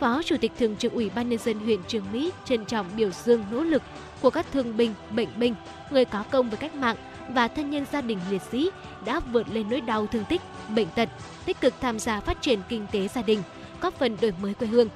[0.00, 3.10] Phó Chủ tịch Thường trực Ủy ban nhân dân huyện Trường Mỹ trân trọng biểu
[3.10, 3.82] dương nỗ lực
[4.20, 5.54] của các thương binh, bệnh binh,
[5.90, 6.96] người có công với cách mạng
[7.28, 8.70] và thân nhân gia đình liệt sĩ
[9.04, 10.40] đã vượt lên nỗi đau thương tích,
[10.74, 11.08] bệnh tật,
[11.44, 13.42] tích cực tham gia phát triển kinh tế gia đình,
[13.80, 14.88] góp phần đổi mới quê hương.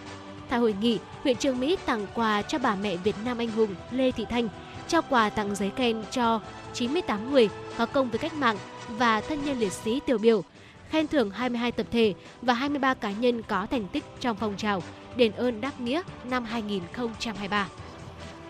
[0.48, 3.74] Tại hội nghị, huyện Trường Mỹ tặng quà cho bà mẹ Việt Nam anh hùng
[3.90, 4.48] Lê Thị Thanh,
[4.88, 6.40] trao quà tặng giấy khen cho
[6.72, 8.56] 98 người có công với cách mạng
[8.88, 10.44] và thân nhân liệt sĩ tiêu biểu,
[10.90, 14.82] khen thưởng 22 tập thể và 23 cá nhân có thành tích trong phong trào
[15.16, 17.68] đền ơn đáp nghĩa năm 2023.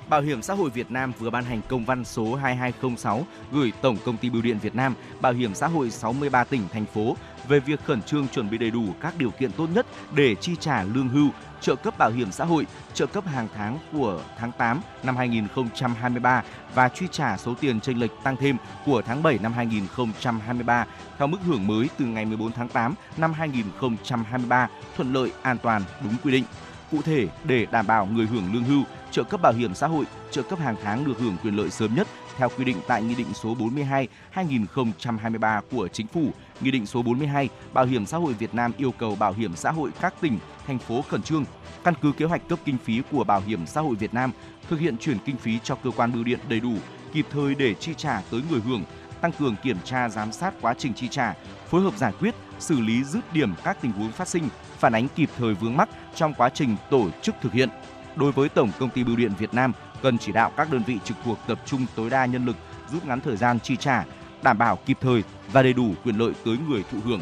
[0.09, 3.97] Bảo hiểm xã hội Việt Nam vừa ban hành công văn số 2206 gửi Tổng
[4.05, 7.17] công ty Bưu điện Việt Nam, Bảo hiểm xã hội 63 tỉnh thành phố
[7.49, 10.57] về việc khẩn trương chuẩn bị đầy đủ các điều kiện tốt nhất để chi
[10.61, 11.31] trả lương hưu,
[11.61, 16.43] trợ cấp bảo hiểm xã hội, trợ cấp hàng tháng của tháng 8 năm 2023
[16.75, 18.57] và truy trả số tiền chênh lệch tăng thêm
[18.87, 20.87] của tháng 7 năm 2023
[21.19, 25.83] theo mức hưởng mới từ ngày 14 tháng 8 năm 2023 thuận lợi, an toàn,
[26.03, 26.45] đúng quy định.
[26.91, 30.05] Cụ thể, để đảm bảo người hưởng lương hưu, trợ cấp bảo hiểm xã hội,
[30.31, 33.15] trợ cấp hàng tháng được hưởng quyền lợi sớm nhất theo quy định tại Nghị
[33.15, 36.31] định số 42/2023 của Chính phủ,
[36.61, 39.71] Nghị định số 42, Bảo hiểm xã hội Việt Nam yêu cầu bảo hiểm xã
[39.71, 41.45] hội các tỉnh, thành phố khẩn trương
[41.85, 44.33] căn cứ kế hoạch cấp kinh phí của Bảo hiểm xã hội Việt Nam
[44.69, 46.75] thực hiện chuyển kinh phí cho cơ quan bưu điện đầy đủ,
[47.13, 48.85] kịp thời để chi trả tới người hưởng,
[49.21, 51.35] tăng cường kiểm tra giám sát quá trình chi trả,
[51.69, 55.09] phối hợp giải quyết, xử lý dứt điểm các tình huống phát sinh, phản ánh
[55.09, 55.89] kịp thời vướng mắc
[56.19, 57.69] trong quá trình tổ chức thực hiện.
[58.17, 60.99] Đối với Tổng công ty Bưu điện Việt Nam, cần chỉ đạo các đơn vị
[61.05, 62.57] trực thuộc tập trung tối đa nhân lực,
[62.93, 64.05] rút ngắn thời gian chi trả,
[64.43, 67.21] đảm bảo kịp thời và đầy đủ quyền lợi tới người thụ hưởng.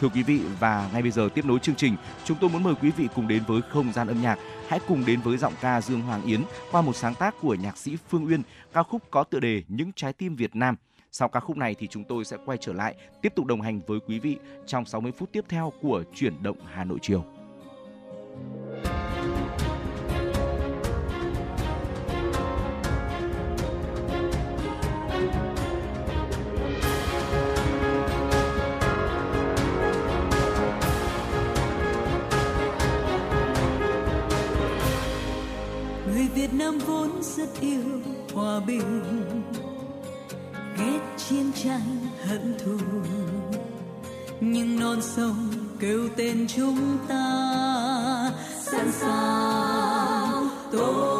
[0.00, 2.74] Thưa quý vị và ngay bây giờ tiếp nối chương trình, chúng tôi muốn mời
[2.82, 4.38] quý vị cùng đến với không gian âm nhạc.
[4.68, 7.76] Hãy cùng đến với giọng ca Dương Hoàng Yến qua một sáng tác của nhạc
[7.76, 8.42] sĩ Phương Uyên,
[8.72, 10.76] ca khúc có tựa đề Những trái tim Việt Nam.
[11.12, 13.80] Sau ca khúc này thì chúng tôi sẽ quay trở lại tiếp tục đồng hành
[13.86, 14.36] với quý vị
[14.66, 17.35] trong 60 phút tiếp theo của chuyển động Hà Nội chiều
[36.06, 37.82] người Việt Nam vốn rất yêu
[38.34, 39.02] hòa bình
[40.78, 42.78] ghét chiến tranh hận thù.
[44.40, 45.48] Nhưng non sông
[45.80, 47.85] kêu tên chúng ta
[48.70, 51.15] sẵn sàng tôi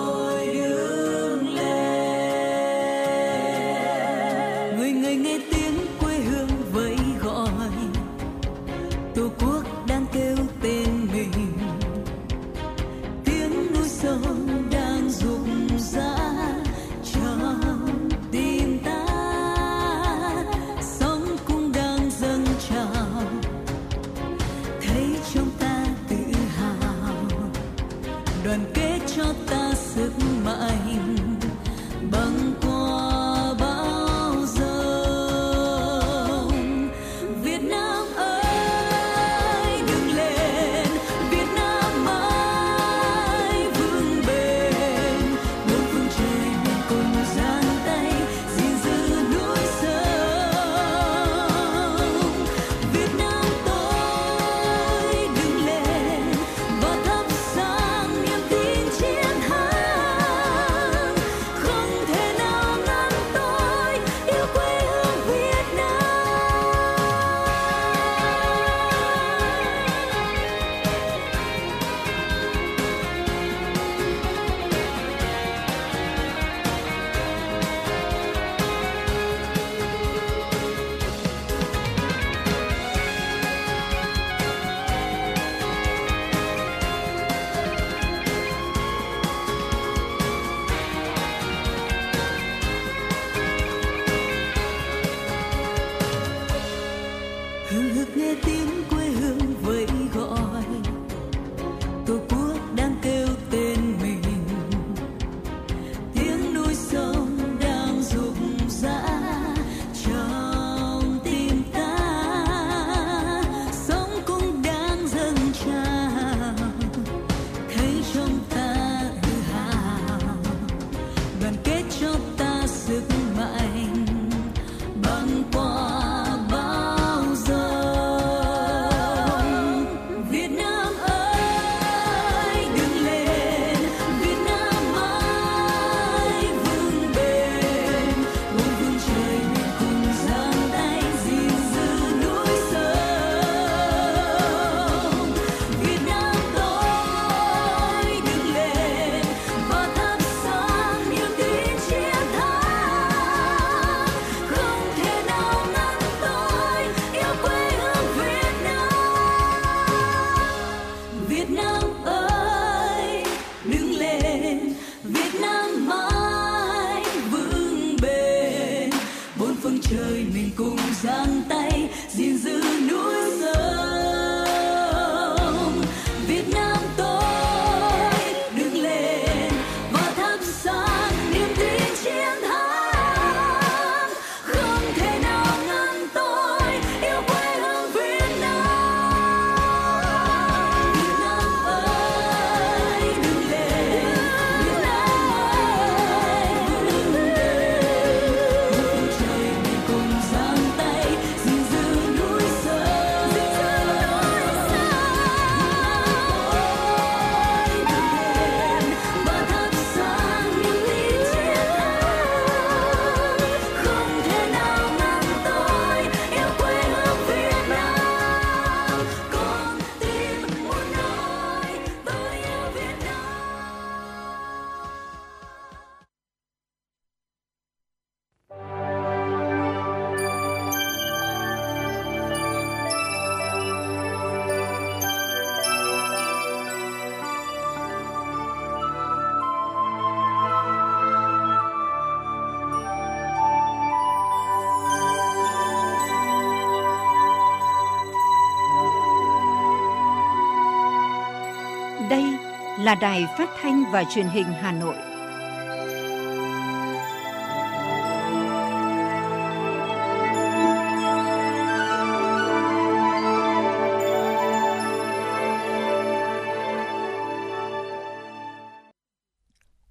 [252.86, 254.96] là đài phát thanh và truyền hình Hà Nội.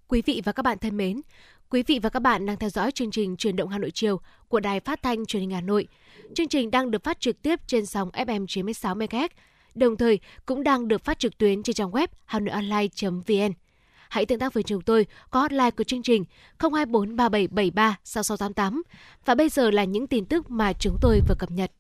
[0.08, 1.22] Quý vị và các bạn thân mến,
[1.70, 4.20] quý vị và các bạn đang theo dõi chương trình Truyền động Hà Nội chiều
[4.48, 5.88] của Đài Phát thanh Truyền hình Hà Nội.
[6.36, 9.30] Chương trình đang được phát trực tiếp trên sóng FM 96 MHz,
[9.76, 13.54] đồng thời cũng đang được phát trực tuyến trên trang web hanoionline.vn.
[14.10, 16.24] Hãy tương tác với chúng tôi có hotline của chương trình
[16.60, 18.84] 024 3773 6688.
[19.26, 21.72] Và bây giờ là những tin tức mà chúng tôi vừa cập nhật.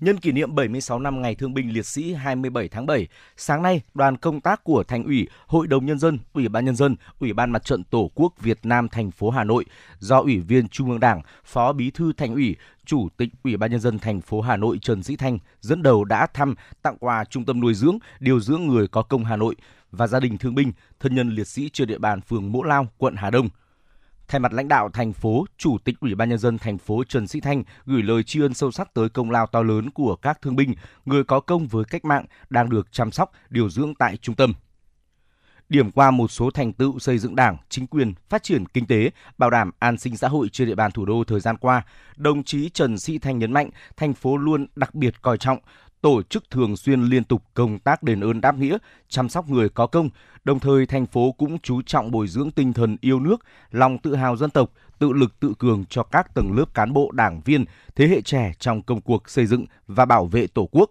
[0.00, 3.80] Nhân kỷ niệm 76 năm Ngày Thương binh Liệt sĩ 27 tháng 7, sáng nay,
[3.94, 7.32] đoàn công tác của Thành ủy, Hội đồng Nhân dân, Ủy ban Nhân dân, Ủy
[7.32, 9.64] ban Mặt trận Tổ quốc Việt Nam thành phố Hà Nội
[9.98, 13.70] do Ủy viên Trung ương Đảng, Phó Bí thư Thành ủy, Chủ tịch Ủy ban
[13.70, 17.24] Nhân dân thành phố Hà Nội Trần Sĩ Thanh dẫn đầu đã thăm tặng quà
[17.24, 19.56] Trung tâm nuôi dưỡng, điều dưỡng người có công Hà Nội
[19.92, 22.86] và gia đình thương binh, thân nhân liệt sĩ trên địa bàn phường Mỗ Lao,
[22.98, 23.48] quận Hà Đông.
[24.30, 27.26] Thay mặt lãnh đạo thành phố, Chủ tịch Ủy ban nhân dân thành phố Trần
[27.26, 30.42] Sĩ Thanh gửi lời tri ân sâu sắc tới công lao to lớn của các
[30.42, 30.74] thương binh,
[31.04, 34.54] người có công với cách mạng đang được chăm sóc, điều dưỡng tại trung tâm.
[35.68, 39.10] Điểm qua một số thành tựu xây dựng Đảng, chính quyền, phát triển kinh tế,
[39.38, 41.82] bảo đảm an sinh xã hội trên địa bàn thủ đô thời gian qua,
[42.16, 45.58] đồng chí Trần Sĩ Thanh nhấn mạnh thành phố luôn đặc biệt coi trọng
[46.00, 48.78] tổ chức thường xuyên liên tục công tác đền ơn đáp nghĩa,
[49.08, 50.10] chăm sóc người có công.
[50.44, 53.36] Đồng thời, thành phố cũng chú trọng bồi dưỡng tinh thần yêu nước,
[53.70, 57.10] lòng tự hào dân tộc, tự lực tự cường cho các tầng lớp cán bộ
[57.10, 60.90] đảng viên, thế hệ trẻ trong công cuộc xây dựng và bảo vệ Tổ quốc.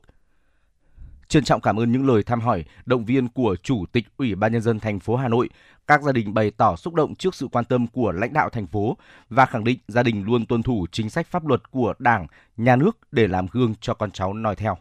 [1.28, 4.51] Trân trọng cảm ơn những lời thăm hỏi, động viên của Chủ tịch Ủy ban
[4.51, 5.49] Nhân dân thành phố Hà Nội.
[5.88, 8.68] Các gia đình bày tỏ xúc động trước sự quan tâm của lãnh đạo thành
[8.68, 8.97] phố
[9.30, 12.76] và khẳng định gia đình luôn tuân thủ chính sách pháp luật của Đảng, Nhà
[12.76, 14.78] nước để làm gương cho con cháu noi theo.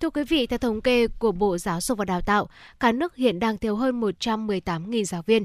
[0.00, 2.48] Thưa quý vị, theo thống kê của Bộ Giáo dục và Đào tạo,
[2.80, 5.44] cả nước hiện đang thiếu hơn 118.000 giáo viên.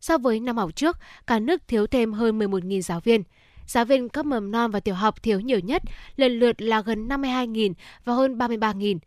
[0.00, 0.96] So với năm học trước,
[1.26, 3.22] cả nước thiếu thêm hơn 11.000 giáo viên.
[3.66, 5.82] Giáo viên cấp mầm non và tiểu học thiếu nhiều nhất,
[6.16, 7.72] lần lượt là gần 52.000
[8.04, 8.98] và hơn 33.000.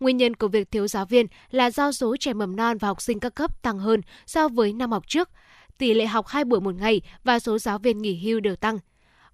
[0.00, 3.02] Nguyên nhân của việc thiếu giáo viên là do số trẻ mầm non và học
[3.02, 5.30] sinh các cấp tăng hơn so với năm học trước.
[5.78, 8.78] Tỷ lệ học 2 buổi một ngày và số giáo viên nghỉ hưu đều tăng.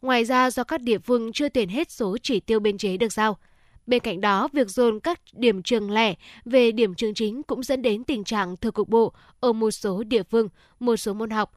[0.03, 3.13] Ngoài ra, do các địa phương chưa tuyển hết số chỉ tiêu biên chế được
[3.13, 3.39] giao.
[3.87, 6.15] Bên cạnh đó, việc dồn các điểm trường lẻ
[6.45, 10.03] về điểm trường chính cũng dẫn đến tình trạng thừa cục bộ ở một số
[10.03, 10.49] địa phương,
[10.81, 11.53] một số môn học.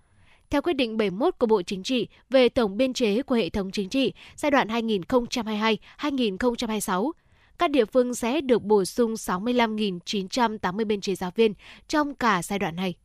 [0.49, 3.71] Theo quyết định 71 của Bộ Chính trị về tổng biên chế của hệ thống
[3.71, 7.11] chính trị giai đoạn 2022-2026,
[7.57, 11.53] các địa phương sẽ được bổ sung 65.980 biên chế giáo viên
[11.87, 12.95] trong cả giai đoạn này.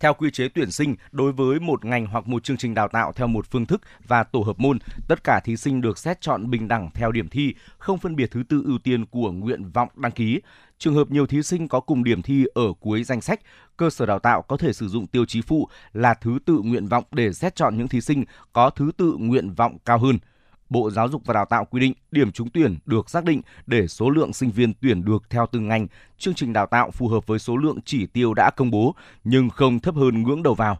[0.00, 3.12] Theo quy chế tuyển sinh, đối với một ngành hoặc một chương trình đào tạo
[3.12, 4.78] theo một phương thức và tổ hợp môn,
[5.08, 8.30] tất cả thí sinh được xét chọn bình đẳng theo điểm thi, không phân biệt
[8.30, 10.40] thứ tự ưu tiên của nguyện vọng đăng ký.
[10.78, 13.40] Trường hợp nhiều thí sinh có cùng điểm thi ở cuối danh sách,
[13.76, 16.86] cơ sở đào tạo có thể sử dụng tiêu chí phụ là thứ tự nguyện
[16.86, 20.18] vọng để xét chọn những thí sinh có thứ tự nguyện vọng cao hơn.
[20.70, 23.86] Bộ Giáo dục và Đào tạo quy định điểm trúng tuyển được xác định để
[23.86, 25.86] số lượng sinh viên tuyển được theo từng ngành,
[26.18, 28.94] chương trình đào tạo phù hợp với số lượng chỉ tiêu đã công bố
[29.24, 30.78] nhưng không thấp hơn ngưỡng đầu vào.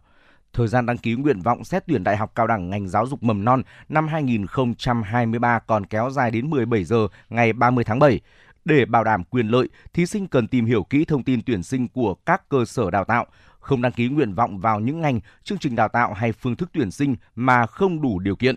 [0.52, 3.22] Thời gian đăng ký nguyện vọng xét tuyển đại học cao đẳng ngành giáo dục
[3.22, 8.20] mầm non năm 2023 còn kéo dài đến 17 giờ ngày 30 tháng 7.
[8.64, 11.88] Để bảo đảm quyền lợi, thí sinh cần tìm hiểu kỹ thông tin tuyển sinh
[11.88, 13.26] của các cơ sở đào tạo,
[13.60, 16.70] không đăng ký nguyện vọng vào những ngành, chương trình đào tạo hay phương thức
[16.72, 18.56] tuyển sinh mà không đủ điều kiện.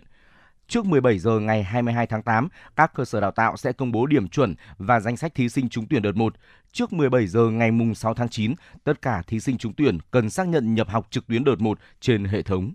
[0.67, 4.05] Trước 17 giờ ngày 22 tháng 8, các cơ sở đào tạo sẽ công bố
[4.05, 6.35] điểm chuẩn và danh sách thí sinh trúng tuyển đợt 1.
[6.71, 8.53] Trước 17 giờ ngày mùng 6 tháng 9,
[8.83, 11.79] tất cả thí sinh trúng tuyển cần xác nhận nhập học trực tuyến đợt 1
[11.99, 12.73] trên hệ thống.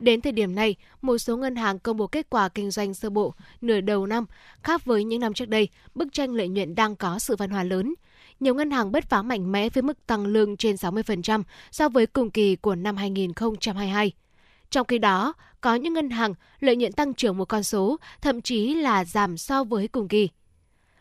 [0.00, 3.10] Đến thời điểm này, một số ngân hàng công bố kết quả kinh doanh sơ
[3.10, 4.26] bộ nửa đầu năm.
[4.62, 7.62] Khác với những năm trước đây, bức tranh lợi nhuận đang có sự văn hóa
[7.62, 7.94] lớn.
[8.40, 12.06] Nhiều ngân hàng bứt phá mạnh mẽ với mức tăng lương trên 60% so với
[12.06, 14.12] cùng kỳ của năm 2022.
[14.70, 18.40] Trong khi đó, có những ngân hàng lợi nhuận tăng trưởng một con số, thậm
[18.40, 20.28] chí là giảm so với cùng kỳ.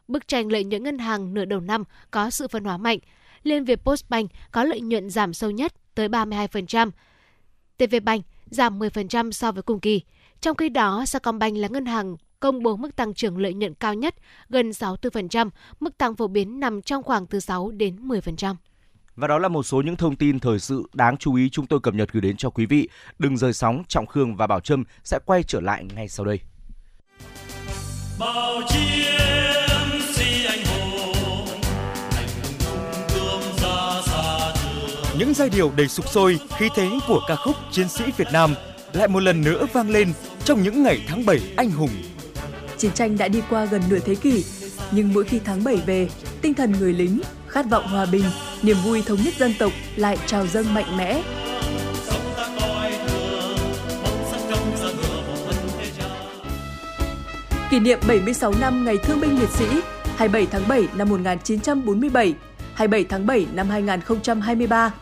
[0.08, 3.00] Bức tranh lợi nhuận ngân hàng nửa đầu năm có sự phân hóa mạnh.
[3.44, 6.92] Liên Việt Postbank có lợi nhuận giảm sâu nhất tới 32%.
[7.78, 10.02] TVBank giảm 10% so với cùng kỳ.
[10.42, 13.94] Trong khi đó, Sacombank là ngân hàng công bố mức tăng trưởng lợi nhuận cao
[13.94, 14.16] nhất,
[14.50, 15.50] gần 64%,
[15.80, 18.56] mức tăng phổ biến nằm trong khoảng từ 6 đến 10%.
[19.20, 21.80] Và đó là một số những thông tin thời sự đáng chú ý chúng tôi
[21.80, 22.90] cập nhật gửi đến cho quý vị.
[23.20, 26.40] Đừng rời sóng, Trọng Khương và Bảo Trâm sẽ quay trở lại ngay sau đây.
[28.20, 31.48] bao chiến sĩ anh hùng
[32.16, 32.28] anh
[33.58, 37.88] ra xa trường Những giai điệu đầy sục sôi, khí thế của ca khúc Chiến
[37.90, 38.54] sĩ Việt Nam
[38.94, 40.14] lại một lần nữa vang lên
[40.44, 41.92] trong những ngày tháng 7 anh hùng.
[42.78, 44.46] Chiến tranh đã đi qua gần nửa thế kỷ,
[44.92, 46.10] nhưng mỗi khi tháng 7 về,
[46.42, 48.24] tinh thần người lính, khát vọng hòa bình,
[48.62, 51.22] niềm vui thống nhất dân tộc lại trào dâng mạnh mẽ.
[57.72, 59.66] Kỷ niệm 76 năm Ngày Thương binh Liệt sĩ
[60.16, 62.34] 27 tháng 7 năm 1947,
[62.74, 64.94] 27 tháng 7 năm 2023.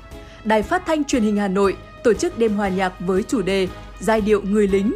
[0.43, 3.67] Đài Phát thanh Truyền hình Hà Nội tổ chức đêm hòa nhạc với chủ đề
[3.99, 4.93] Giai điệu người lính.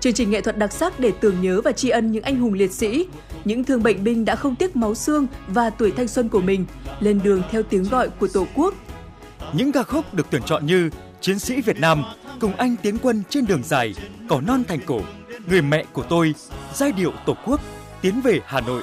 [0.00, 2.52] Chương trình nghệ thuật đặc sắc để tưởng nhớ và tri ân những anh hùng
[2.52, 3.06] liệt sĩ,
[3.46, 6.66] những thương bệnh binh đã không tiếc máu xương và tuổi thanh xuân của mình
[7.00, 8.74] lên đường theo tiếng gọi của Tổ quốc.
[9.52, 10.90] Những ca khúc được tuyển chọn như
[11.20, 12.02] Chiến sĩ Việt Nam,
[12.40, 13.94] Cùng anh tiến quân trên đường dài,
[14.28, 15.00] Cỏ non thành cổ,
[15.48, 16.34] Người mẹ của tôi,
[16.74, 17.60] Giai điệu Tổ quốc,
[18.02, 18.82] Tiến về Hà Nội.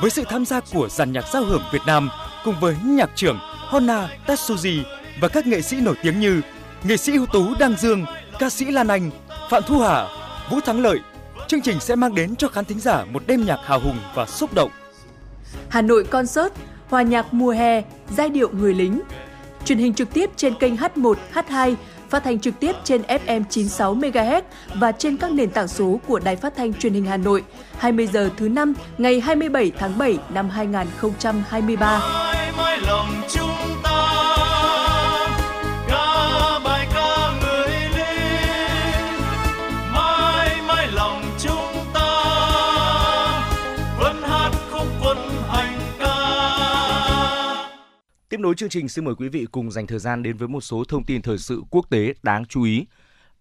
[0.00, 2.08] Với sự tham gia của dàn nhạc giao hưởng Việt Nam
[2.44, 4.82] cùng với nhạc trưởng Honna Tetsuji
[5.20, 6.40] và các nghệ sĩ nổi tiếng như
[6.84, 8.04] nghệ sĩ ưu tú Đăng Dương,
[8.38, 9.10] ca sĩ Lan Anh,
[9.50, 10.08] Phạm Thu Hà,
[10.50, 10.98] Vũ Thắng Lợi.
[11.48, 14.26] Chương trình sẽ mang đến cho khán thính giả một đêm nhạc hào hùng và
[14.26, 14.70] xúc động.
[15.68, 16.52] Hà Nội Concert,
[16.88, 19.00] hòa nhạc mùa hè, giai điệu người lính.
[19.64, 21.74] Truyền hình trực tiếp trên kênh H1, H2,
[22.10, 24.42] phát thanh trực tiếp trên FM 96 MHz
[24.74, 27.44] và trên các nền tảng số của Đài Phát thanh Truyền hình Hà Nội.
[27.78, 31.98] 20 giờ thứ năm ngày 27 tháng 7 năm 2023.
[31.98, 34.25] mãi mãi lòng chúng ta
[48.36, 50.60] Tiếp nối chương trình, xin mời quý vị cùng dành thời gian đến với một
[50.60, 52.86] số thông tin thời sự quốc tế đáng chú ý.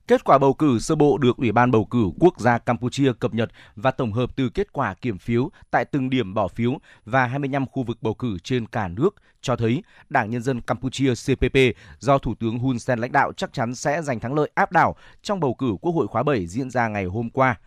[0.07, 3.33] Kết quả bầu cử sơ bộ được Ủy ban bầu cử quốc gia Campuchia cập
[3.33, 7.25] nhật và tổng hợp từ kết quả kiểm phiếu tại từng điểm bỏ phiếu và
[7.25, 11.57] 25 khu vực bầu cử trên cả nước cho thấy Đảng Nhân dân Campuchia CPP
[11.99, 14.95] do Thủ tướng Hun Sen lãnh đạo chắc chắn sẽ giành thắng lợi áp đảo
[15.21, 17.59] trong bầu cử Quốc hội khóa 7 diễn ra ngày hôm qua.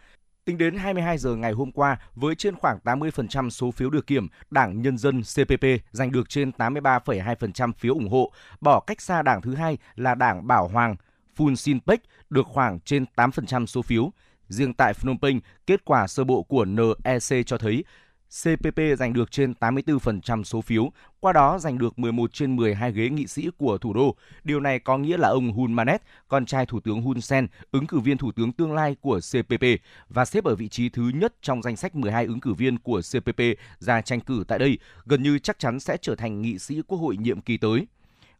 [0.48, 4.28] Tính đến 22 giờ ngày hôm qua, với trên khoảng 80% số phiếu được kiểm,
[4.50, 9.42] Đảng Nhân dân CPP giành được trên 83,2% phiếu ủng hộ, bỏ cách xa đảng
[9.42, 10.96] thứ hai là Đảng Bảo Hoàng
[11.36, 14.12] Phun Sinpech được khoảng trên 8% số phiếu.
[14.48, 17.84] Riêng tại Phnom Penh, kết quả sơ bộ của NEC cho thấy
[18.28, 23.08] CPP giành được trên 84% số phiếu, qua đó giành được 11 trên 12 ghế
[23.08, 24.16] nghị sĩ của thủ đô.
[24.44, 27.86] Điều này có nghĩa là ông Hun Manet, con trai Thủ tướng Hun Sen, ứng
[27.86, 29.64] cử viên thủ tướng tương lai của CPP
[30.08, 33.00] và xếp ở vị trí thứ nhất trong danh sách 12 ứng cử viên của
[33.12, 33.40] CPP
[33.78, 36.98] ra tranh cử tại đây, gần như chắc chắn sẽ trở thành nghị sĩ quốc
[36.98, 37.86] hội nhiệm kỳ tới.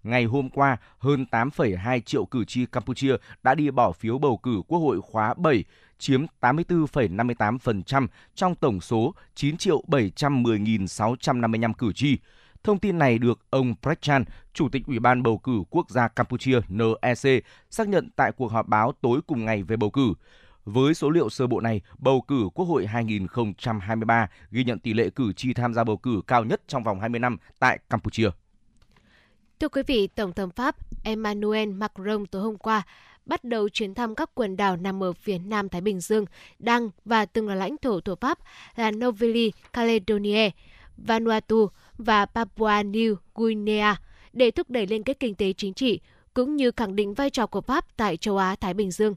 [0.03, 4.63] Ngày hôm qua, hơn 8,2 triệu cử tri Campuchia đã đi bỏ phiếu bầu cử
[4.69, 5.65] Quốc hội khóa 7,
[5.99, 12.19] chiếm 84,58% trong tổng số 9 triệu 710.655 cử tri.
[12.65, 16.61] Thông tin này được ông Prechan, Chủ tịch Ủy ban bầu cử quốc gia Campuchia
[16.69, 20.13] NEC, xác nhận tại cuộc họp báo tối cùng ngày về bầu cử.
[20.65, 25.11] Với số liệu sơ bộ này, bầu cử Quốc hội 2023 ghi nhận tỷ lệ
[25.11, 28.31] cử tri tham gia bầu cử cao nhất trong vòng 20 năm tại Campuchia.
[29.61, 32.83] Thưa quý vị, Tổng thống Pháp Emmanuel Macron tối hôm qua
[33.29, 36.25] bắt đầu chuyến thăm các quần đảo nằm ở phía nam Thái Bình Dương,
[36.59, 38.39] đang và từng là lãnh thổ của Pháp
[38.77, 40.51] là Nouvelle Caledonia,
[40.97, 41.69] Vanuatu
[41.99, 43.97] và Papua New Guinea
[44.33, 46.01] để thúc đẩy liên kết kinh tế chính trị
[46.35, 49.15] cũng như khẳng định vai trò của Pháp tại châu Á Thái Bình Dương.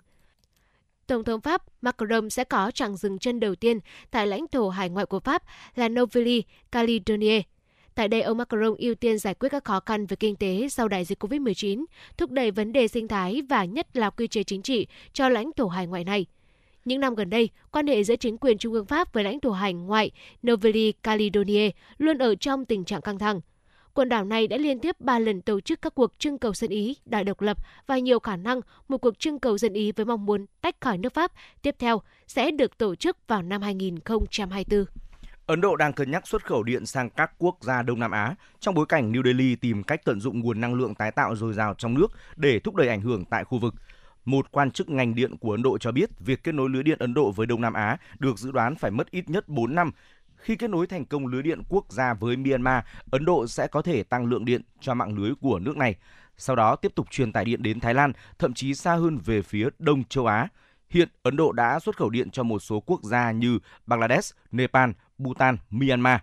[1.08, 3.80] Tổng thống Pháp Macron sẽ có chặng dừng chân đầu tiên
[4.12, 5.44] tại lãnh thổ hải ngoại của Pháp
[5.76, 6.40] là Nouvelle
[6.72, 7.42] Caledonia
[7.96, 10.88] Tại đây, ông Macron ưu tiên giải quyết các khó khăn về kinh tế sau
[10.88, 11.86] đại dịch COVID-19,
[12.18, 15.52] thúc đẩy vấn đề sinh thái và nhất là quy chế chính trị cho lãnh
[15.54, 16.26] thổ hải ngoại này.
[16.86, 19.52] Những năm gần đây, quan hệ giữa chính quyền Trung ương Pháp với lãnh thổ
[19.52, 20.12] hải ngoại
[20.48, 23.42] Nouvelle Caledonie luôn ở trong tình trạng căng thẳng.
[23.94, 26.70] Quần đảo này đã liên tiếp 3 lần tổ chức các cuộc trưng cầu dân
[26.70, 27.58] Ý đòi độc lập
[27.88, 30.98] và nhiều khả năng một cuộc trưng cầu dân Ý với mong muốn tách khỏi
[30.98, 31.32] nước Pháp
[31.62, 34.86] tiếp theo sẽ được tổ chức vào năm 2024.
[35.52, 38.36] Ấn Độ đang cân nhắc xuất khẩu điện sang các quốc gia Đông Nam Á
[38.60, 41.54] trong bối cảnh New Delhi tìm cách tận dụng nguồn năng lượng tái tạo dồi
[41.54, 43.74] dào trong nước để thúc đẩy ảnh hưởng tại khu vực.
[44.26, 47.00] Một quan chức ngành điện của Ấn Độ cho biết việc kết nối lưới điện
[47.00, 49.92] Ấn Độ với Đông Nam Á được dự đoán phải mất ít nhất 4 năm.
[50.36, 53.82] Khi kết nối thành công lưới điện quốc gia với Myanmar, Ấn Độ sẽ có
[53.82, 55.96] thể tăng lượng điện cho mạng lưới của nước này.
[56.38, 59.42] Sau đó tiếp tục truyền tải điện đến Thái Lan, thậm chí xa hơn về
[59.42, 60.48] phía Đông châu Á.
[60.90, 64.90] Hiện Ấn Độ đã xuất khẩu điện cho một số quốc gia như Bangladesh, Nepal,
[65.24, 66.20] Bhutan, Myanmar.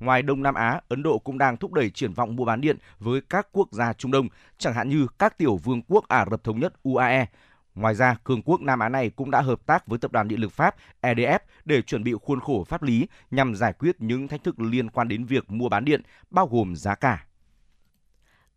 [0.00, 2.76] Ngoài Đông Nam Á, Ấn Độ cũng đang thúc đẩy triển vọng mua bán điện
[2.98, 4.28] với các quốc gia Trung Đông,
[4.58, 7.26] chẳng hạn như các tiểu vương quốc Ả Rập Thống Nhất UAE.
[7.74, 10.40] Ngoài ra, cường quốc Nam Á này cũng đã hợp tác với Tập đoàn Điện
[10.40, 14.44] lực Pháp EDF để chuẩn bị khuôn khổ pháp lý nhằm giải quyết những thách
[14.44, 17.24] thức liên quan đến việc mua bán điện, bao gồm giá cả.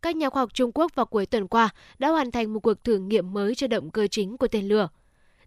[0.01, 2.83] Các nhà khoa học Trung Quốc vào cuối tuần qua đã hoàn thành một cuộc
[2.83, 4.89] thử nghiệm mới cho động cơ chính của tên lửa.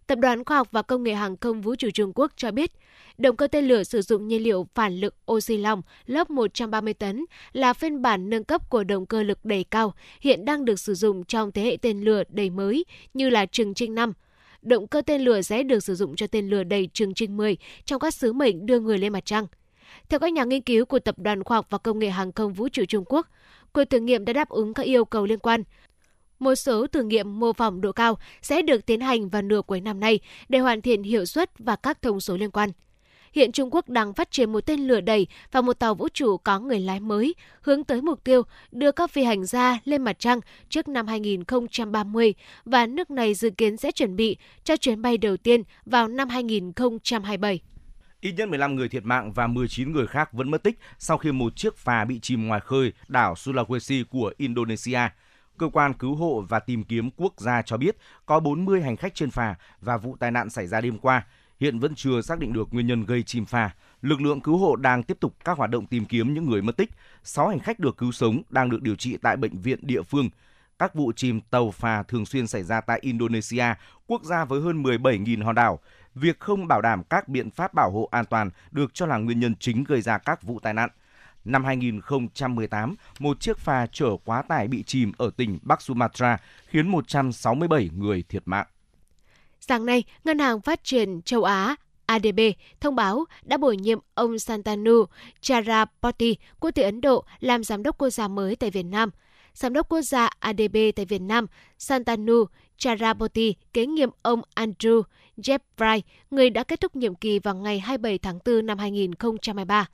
[0.06, 2.72] Tập đoàn Khoa học và Công nghệ Hàng không Vũ trụ Trung Quốc cho biết,
[3.18, 7.24] động cơ tên lửa sử dụng nhiên liệu phản lực oxy lỏng lớp 130 tấn
[7.52, 10.94] là phiên bản nâng cấp của động cơ lực đẩy cao, hiện đang được sử
[10.94, 14.12] dụng trong thế hệ tên lửa đẩy mới như là Trường Trinh 5.
[14.62, 17.56] Động cơ tên lửa sẽ được sử dụng cho tên lửa đẩy Trường Trinh 10
[17.84, 19.46] trong các sứ mệnh đưa người lên mặt trăng.
[20.08, 22.52] Theo các nhà nghiên cứu của Tập đoàn Khoa học và Công nghệ Hàng không
[22.52, 23.28] Vũ trụ Trung Quốc,
[23.72, 25.62] cuộc thử nghiệm đã đáp ứng các yêu cầu liên quan.
[26.44, 29.80] Một số thử nghiệm mô phỏng độ cao sẽ được tiến hành vào nửa cuối
[29.80, 32.70] năm nay để hoàn thiện hiệu suất và các thông số liên quan.
[33.32, 36.36] Hiện Trung Quốc đang phát triển một tên lửa đẩy và một tàu vũ trụ
[36.36, 40.16] có người lái mới, hướng tới mục tiêu đưa các phi hành gia lên mặt
[40.18, 42.34] trăng trước năm 2030
[42.64, 46.28] và nước này dự kiến sẽ chuẩn bị cho chuyến bay đầu tiên vào năm
[46.28, 47.60] 2027.
[48.20, 51.32] Ít nhất 15 người thiệt mạng và 19 người khác vẫn mất tích sau khi
[51.32, 55.00] một chiếc phà bị chìm ngoài khơi đảo Sulawesi của Indonesia.
[55.58, 59.14] Cơ quan cứu hộ và tìm kiếm quốc gia cho biết có 40 hành khách
[59.14, 61.26] trên phà và vụ tai nạn xảy ra đêm qua.
[61.60, 63.70] Hiện vẫn chưa xác định được nguyên nhân gây chìm phà.
[64.02, 66.76] Lực lượng cứu hộ đang tiếp tục các hoạt động tìm kiếm những người mất
[66.76, 66.90] tích.
[67.22, 70.28] 6 hành khách được cứu sống đang được điều trị tại bệnh viện địa phương.
[70.78, 73.74] Các vụ chìm tàu phà thường xuyên xảy ra tại Indonesia,
[74.06, 75.78] quốc gia với hơn 17.000 hòn đảo.
[76.14, 79.40] Việc không bảo đảm các biện pháp bảo hộ an toàn được cho là nguyên
[79.40, 80.90] nhân chính gây ra các vụ tai nạn.
[81.44, 86.88] Năm 2018, một chiếc phà chở quá tải bị chìm ở tỉnh Bắc Sumatra khiến
[86.88, 88.66] 167 người thiệt mạng.
[89.60, 91.76] Sáng nay, Ngân hàng Phát triển Châu Á
[92.06, 92.40] ADB
[92.80, 95.04] thông báo đã bổ nhiệm ông Santanu
[95.40, 99.10] Charapati, quốc tịch Ấn Độ, làm giám đốc quốc gia mới tại Việt Nam.
[99.54, 101.46] Giám đốc quốc gia ADB tại Việt Nam,
[101.78, 102.44] Santanu
[102.76, 105.02] Charapati kế nhiệm ông Andrew
[105.36, 106.00] Jeffrey,
[106.30, 109.86] người đã kết thúc nhiệm kỳ vào ngày 27 tháng 4 năm 2023.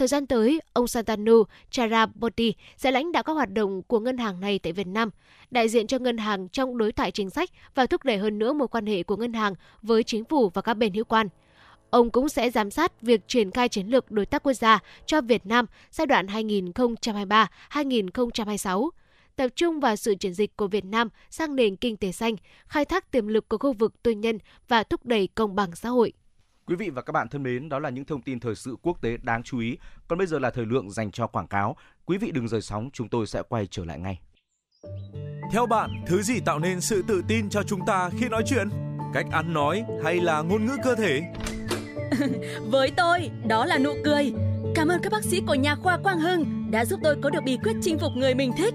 [0.00, 4.40] Thời gian tới, ông Santanu Charabotti sẽ lãnh đạo các hoạt động của ngân hàng
[4.40, 5.10] này tại Việt Nam,
[5.50, 8.52] đại diện cho ngân hàng trong đối thoại chính sách và thúc đẩy hơn nữa
[8.52, 11.28] mối quan hệ của ngân hàng với chính phủ và các bên hữu quan.
[11.90, 15.20] Ông cũng sẽ giám sát việc triển khai chiến lược đối tác quốc gia cho
[15.20, 18.90] Việt Nam giai đoạn 2023-2026,
[19.36, 22.36] tập trung vào sự chuyển dịch của Việt Nam sang nền kinh tế xanh,
[22.66, 25.88] khai thác tiềm lực của khu vực tư nhân và thúc đẩy công bằng xã
[25.88, 26.12] hội.
[26.66, 29.02] Quý vị và các bạn thân mến, đó là những thông tin thời sự quốc
[29.02, 29.78] tế đáng chú ý.
[30.08, 31.76] Còn bây giờ là thời lượng dành cho quảng cáo.
[32.06, 34.20] Quý vị đừng rời sóng, chúng tôi sẽ quay trở lại ngay.
[35.52, 38.68] Theo bạn, thứ gì tạo nên sự tự tin cho chúng ta khi nói chuyện?
[39.14, 41.22] Cách ăn nói hay là ngôn ngữ cơ thể?
[42.70, 44.32] Với tôi, đó là nụ cười.
[44.74, 47.40] Cảm ơn các bác sĩ của nhà khoa Quang Hưng đã giúp tôi có được
[47.44, 48.74] bí quyết chinh phục người mình thích.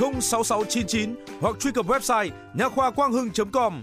[0.00, 3.82] 06699 hoặc truy cập website nha khoa quang hưng.com.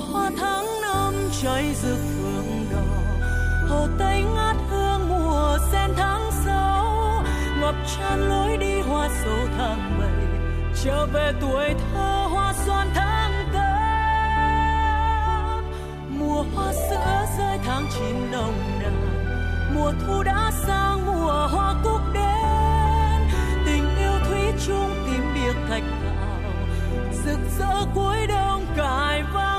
[0.00, 2.82] hoa tháng năm cháy rực phương đỏ,
[3.68, 7.24] hồ tây ngát hương mùa sen tháng sáu.
[7.60, 10.26] Ngập tràn lối đi hoa sầu tháng bảy,
[10.84, 13.70] trở về tuổi thơ hoa xoan tháng tám.
[16.18, 18.94] Mùa hoa sữa rơi tháng chín nồng nàn,
[19.74, 23.28] mùa thu đã sang mùa hoa cúc đến
[23.66, 26.40] tình yêu thủy chung tím biệt thạch thảo,
[27.24, 29.49] rực rỡ cuối đông cài vai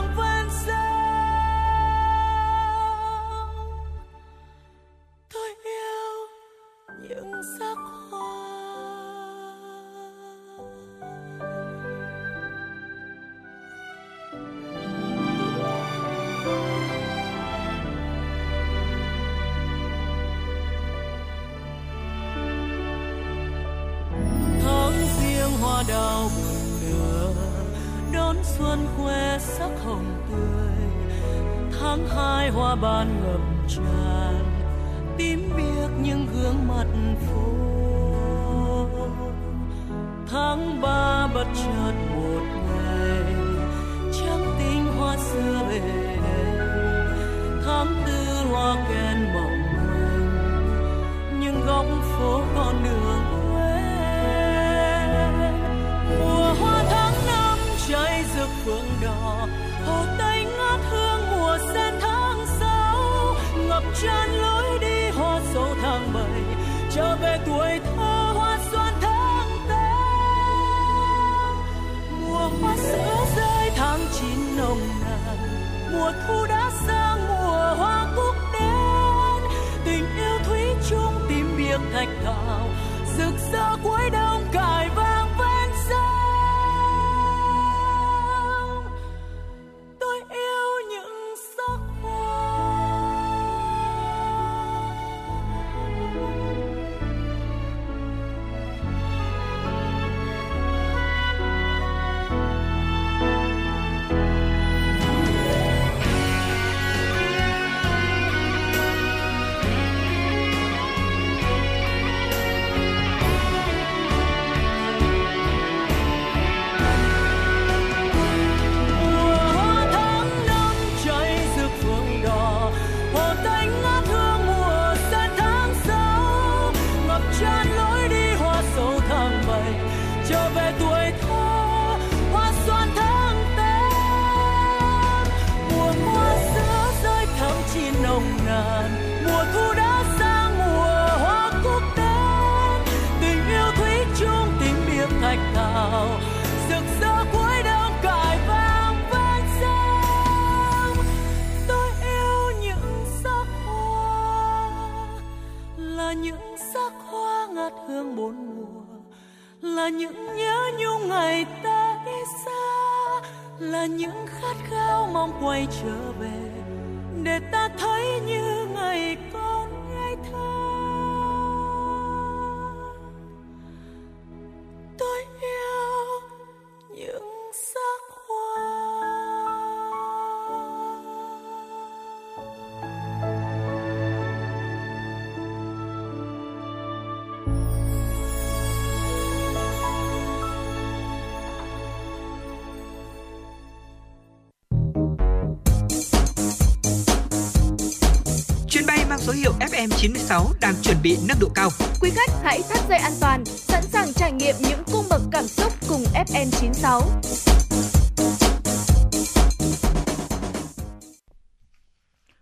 [199.21, 201.69] số hiệu FM96 đang chuẩn bị nâng độ cao.
[202.01, 205.43] Quý khách hãy thắt dây an toàn, sẵn sàng trải nghiệm những cung bậc cảm
[205.43, 207.01] xúc cùng FM96.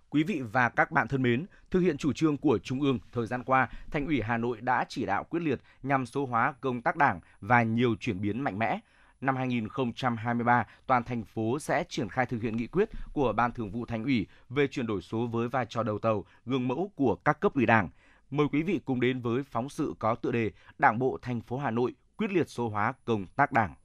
[0.09, 3.27] Quý vị và các bạn thân mến, thực hiện chủ trương của Trung ương, thời
[3.27, 6.81] gian qua, Thành ủy Hà Nội đã chỉ đạo quyết liệt nhằm số hóa công
[6.81, 8.79] tác đảng và nhiều chuyển biến mạnh mẽ.
[9.21, 13.71] Năm 2023, toàn thành phố sẽ triển khai thực hiện nghị quyết của Ban Thường
[13.71, 17.15] vụ Thành ủy về chuyển đổi số với vai trò đầu tàu, gương mẫu của
[17.15, 17.89] các cấp ủy Đảng.
[18.29, 21.57] Mời quý vị cùng đến với phóng sự có tựa đề Đảng bộ thành phố
[21.57, 23.75] Hà Nội quyết liệt số hóa công tác Đảng.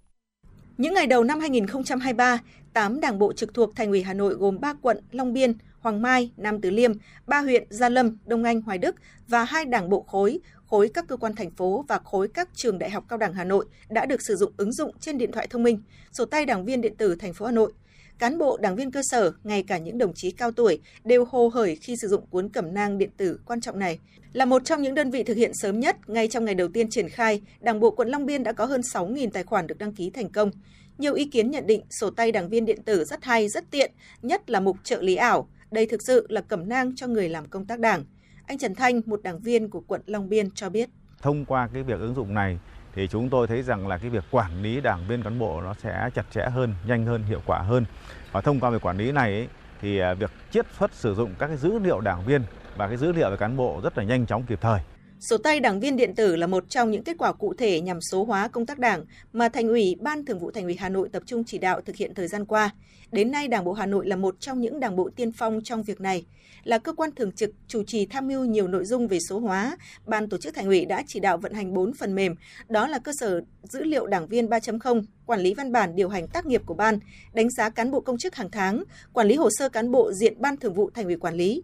[0.78, 2.39] Những ngày đầu năm 2023,
[2.73, 6.02] 8 đảng bộ trực thuộc Thành ủy Hà Nội gồm 3 quận Long Biên, Hoàng
[6.02, 6.93] Mai, Nam Từ Liêm,
[7.27, 8.97] 3 huyện Gia Lâm, Đông Anh, Hoài Đức
[9.28, 12.78] và hai đảng bộ khối, khối các cơ quan thành phố và khối các trường
[12.78, 15.46] đại học cao đẳng Hà Nội đã được sử dụng ứng dụng trên điện thoại
[15.50, 15.82] thông minh,
[16.12, 17.72] sổ tay đảng viên điện tử thành phố Hà Nội.
[18.18, 21.48] Cán bộ, đảng viên cơ sở, ngay cả những đồng chí cao tuổi đều hồ
[21.54, 23.98] hởi khi sử dụng cuốn cẩm nang điện tử quan trọng này.
[24.32, 26.90] Là một trong những đơn vị thực hiện sớm nhất, ngay trong ngày đầu tiên
[26.90, 29.92] triển khai, Đảng bộ quận Long Biên đã có hơn 6.000 tài khoản được đăng
[29.92, 30.50] ký thành công.
[30.98, 33.92] Nhiều ý kiến nhận định sổ tay đảng viên điện tử rất hay, rất tiện,
[34.22, 35.48] nhất là mục trợ lý ảo.
[35.70, 38.04] Đây thực sự là cẩm nang cho người làm công tác đảng.
[38.46, 40.88] Anh Trần Thanh, một đảng viên của quận Long Biên cho biết.
[41.22, 42.58] Thông qua cái việc ứng dụng này
[42.94, 45.74] thì chúng tôi thấy rằng là cái việc quản lý đảng viên cán bộ nó
[45.82, 47.84] sẽ chặt chẽ hơn, nhanh hơn, hiệu quả hơn.
[48.32, 49.48] Và thông qua việc quản lý này ấy,
[49.80, 52.42] thì à, việc chiết xuất sử dụng các cái dữ liệu đảng viên
[52.76, 54.80] và cái dữ liệu về cán bộ rất là nhanh chóng kịp thời.
[55.28, 58.01] Sổ tay đảng viên điện tử là một trong những kết quả cụ thể nhằm
[58.01, 61.09] số hóa công tác đảng mà Thành ủy, Ban Thường vụ Thành ủy Hà Nội
[61.12, 62.70] tập trung chỉ đạo thực hiện thời gian qua.
[63.12, 65.82] Đến nay, Đảng bộ Hà Nội là một trong những đảng bộ tiên phong trong
[65.82, 66.24] việc này.
[66.64, 69.76] Là cơ quan thường trực chủ trì tham mưu nhiều nội dung về số hóa,
[70.06, 72.34] Ban tổ chức Thành ủy đã chỉ đạo vận hành 4 phần mềm,
[72.68, 76.28] đó là cơ sở dữ liệu đảng viên 3.0, quản lý văn bản điều hành
[76.28, 76.98] tác nghiệp của ban,
[77.32, 80.34] đánh giá cán bộ công chức hàng tháng, quản lý hồ sơ cán bộ diện
[80.38, 81.62] Ban Thường vụ Thành ủy quản lý,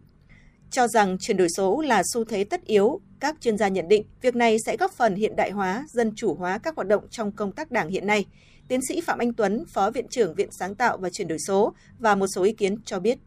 [0.70, 4.04] cho rằng chuyển đổi số là xu thế tất yếu, các chuyên gia nhận định
[4.22, 7.32] việc này sẽ góp phần hiện đại hóa, dân chủ hóa các hoạt động trong
[7.32, 8.26] công tác đảng hiện nay.
[8.68, 11.72] Tiến sĩ Phạm Anh Tuấn, Phó Viện trưởng Viện Sáng tạo và Chuyển đổi số
[11.98, 13.18] và một số ý kiến cho biết.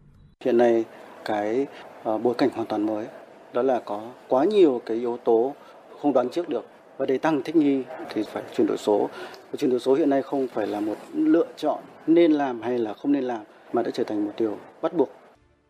[0.45, 0.85] Hiện nay
[1.25, 1.67] cái
[2.03, 3.05] ờ, bối cảnh hoàn toàn mới,
[3.53, 5.55] đó là có quá nhiều cái yếu tố
[6.01, 6.65] không đoán trước được
[6.97, 7.83] và để tăng thích nghi
[8.13, 9.09] thì phải chuyển đổi số.
[9.51, 12.79] Và chuyển đổi số hiện nay không phải là một lựa chọn nên làm hay
[12.79, 13.43] là không nên làm
[13.73, 15.09] mà đã trở thành một điều bắt buộc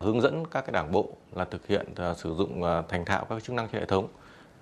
[0.04, 3.24] hướng dẫn các cái đảng bộ là thực hiện à, sử dụng à, thành thạo
[3.24, 4.08] các chức năng trên hệ thống.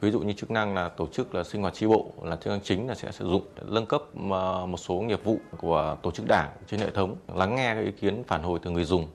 [0.01, 2.51] Ví dụ như chức năng là tổ chức là sinh hoạt tri bộ, là chức
[2.51, 6.11] năng chính là sẽ sử dụng nâng cấp à, một số nghiệp vụ của tổ
[6.11, 9.07] chức đảng trên hệ thống, lắng nghe các ý kiến phản hồi từ người dùng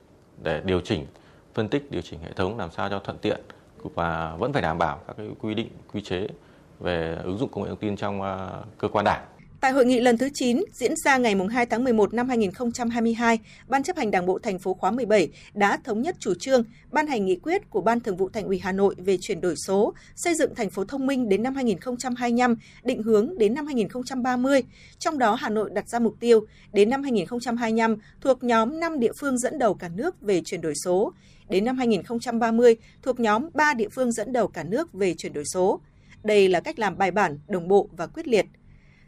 [0.42, 1.06] để điều chỉnh,
[1.54, 3.40] phân tích, điều chỉnh hệ thống làm sao cho thuận tiện
[3.94, 6.28] và vẫn phải đảm bảo các cái quy định, quy chế
[6.80, 8.20] về ứng dụng công nghệ thông tin trong
[8.78, 9.37] cơ quan đảng.
[9.60, 13.82] Tại hội nghị lần thứ 9 diễn ra ngày 2 tháng 11 năm 2022, Ban
[13.82, 17.26] chấp hành Đảng bộ thành phố khóa 17 đã thống nhất chủ trương ban hành
[17.26, 20.34] nghị quyết của Ban Thường vụ Thành ủy Hà Nội về chuyển đổi số, xây
[20.34, 24.62] dựng thành phố thông minh đến năm 2025, định hướng đến năm 2030.
[24.98, 29.12] Trong đó Hà Nội đặt ra mục tiêu đến năm 2025 thuộc nhóm 5 địa
[29.20, 31.12] phương dẫn đầu cả nước về chuyển đổi số,
[31.48, 35.44] đến năm 2030 thuộc nhóm 3 địa phương dẫn đầu cả nước về chuyển đổi
[35.44, 35.80] số.
[36.24, 38.46] Đây là cách làm bài bản, đồng bộ và quyết liệt.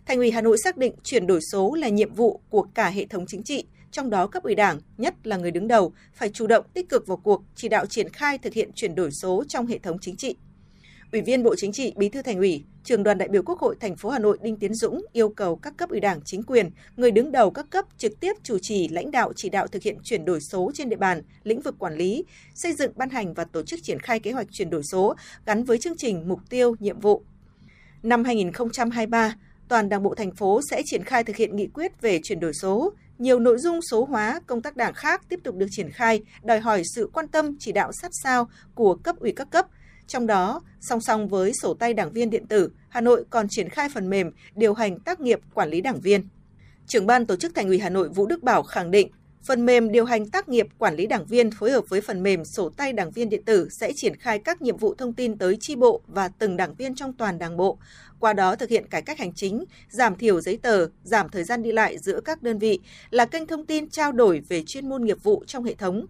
[0.06, 3.06] Thành ủy Hà Nội xác định chuyển đổi số là nhiệm vụ của cả hệ
[3.06, 6.46] thống chính trị, trong đó cấp ủy Đảng, nhất là người đứng đầu, phải chủ
[6.46, 9.66] động tích cực vào cuộc chỉ đạo triển khai thực hiện chuyển đổi số trong
[9.66, 10.36] hệ thống chính trị.
[11.12, 13.76] Ủy viên Bộ Chính trị, Bí thư Thành ủy, Trường đoàn đại biểu Quốc hội
[13.80, 16.70] thành phố Hà Nội Đinh Tiến Dũng yêu cầu các cấp ủy Đảng, chính quyền,
[16.96, 19.96] người đứng đầu các cấp trực tiếp chủ trì lãnh đạo chỉ đạo thực hiện
[20.04, 22.24] chuyển đổi số trên địa bàn, lĩnh vực quản lý,
[22.54, 25.14] xây dựng ban hành và tổ chức triển khai kế hoạch chuyển đổi số
[25.46, 27.22] gắn với chương trình mục tiêu, nhiệm vụ.
[28.02, 29.34] Năm 2023,
[29.70, 32.54] toàn Đảng bộ thành phố sẽ triển khai thực hiện nghị quyết về chuyển đổi
[32.54, 32.92] số.
[33.18, 36.60] Nhiều nội dung số hóa công tác đảng khác tiếp tục được triển khai, đòi
[36.60, 39.66] hỏi sự quan tâm chỉ đạo sát sao của cấp ủy các cấp.
[40.06, 43.68] Trong đó, song song với sổ tay đảng viên điện tử, Hà Nội còn triển
[43.68, 46.28] khai phần mềm điều hành tác nghiệp quản lý đảng viên.
[46.86, 49.10] Trưởng ban tổ chức Thành ủy Hà Nội Vũ Đức Bảo khẳng định,
[49.44, 52.44] Phần mềm điều hành tác nghiệp quản lý đảng viên phối hợp với phần mềm
[52.44, 55.56] sổ tay đảng viên điện tử sẽ triển khai các nhiệm vụ thông tin tới
[55.60, 57.78] chi bộ và từng đảng viên trong toàn đảng bộ,
[58.18, 61.62] qua đó thực hiện cải cách hành chính, giảm thiểu giấy tờ, giảm thời gian
[61.62, 62.80] đi lại giữa các đơn vị,
[63.10, 66.06] là kênh thông tin trao đổi về chuyên môn nghiệp vụ trong hệ thống.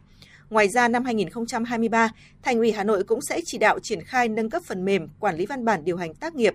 [0.51, 2.13] Ngoài ra, năm 2023,
[2.43, 5.37] Thành ủy Hà Nội cũng sẽ chỉ đạo triển khai nâng cấp phần mềm quản
[5.37, 6.55] lý văn bản điều hành tác nghiệp.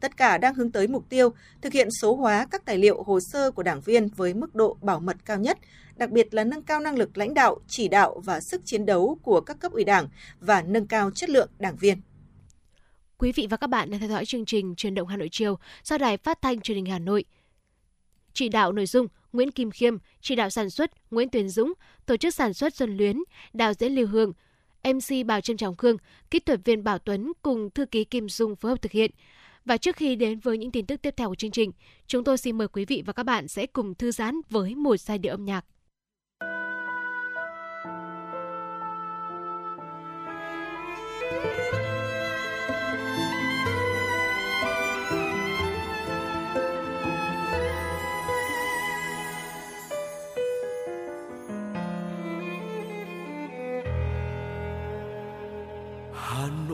[0.00, 1.32] Tất cả đang hướng tới mục tiêu
[1.62, 4.76] thực hiện số hóa các tài liệu hồ sơ của đảng viên với mức độ
[4.82, 5.58] bảo mật cao nhất,
[5.96, 9.18] đặc biệt là nâng cao năng lực lãnh đạo, chỉ đạo và sức chiến đấu
[9.22, 10.08] của các cấp ủy đảng
[10.40, 12.00] và nâng cao chất lượng đảng viên.
[13.18, 15.58] Quý vị và các bạn đang theo dõi chương trình Truyền động Hà Nội chiều
[15.84, 17.24] do Đài Phát thanh Truyền hình Hà Nội.
[18.32, 21.72] Chỉ đạo nội dung Nguyễn Kim Khiêm, chỉ đạo sản xuất Nguyễn Tuyền Dũng,
[22.06, 23.18] tổ chức sản xuất Xuân Luyến,
[23.52, 24.32] đạo diễn Lưu Hương,
[24.84, 25.96] MC Bảo Trâm Trọng Khương,
[26.30, 29.10] kỹ thuật viên Bảo Tuấn cùng thư ký Kim Dung phối hợp thực hiện.
[29.64, 31.72] Và trước khi đến với những tin tức tiếp theo của chương trình,
[32.06, 34.96] chúng tôi xin mời quý vị và các bạn sẽ cùng thư giãn với một
[34.96, 35.64] giai điệu âm nhạc.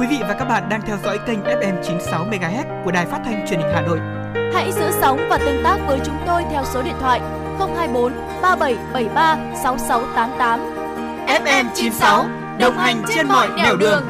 [0.00, 3.20] Quý vị và các bạn đang theo dõi kênh FM 96 MHz của đài phát
[3.24, 3.98] thanh truyền hình Hà Nội.
[4.54, 7.20] Hãy giữ sóng và tương tác với chúng tôi theo số điện thoại
[7.58, 8.12] 024
[8.42, 10.60] 3773 6688.
[11.26, 12.26] FM 96
[12.60, 14.02] đồng hành trên mọi nẻo đường.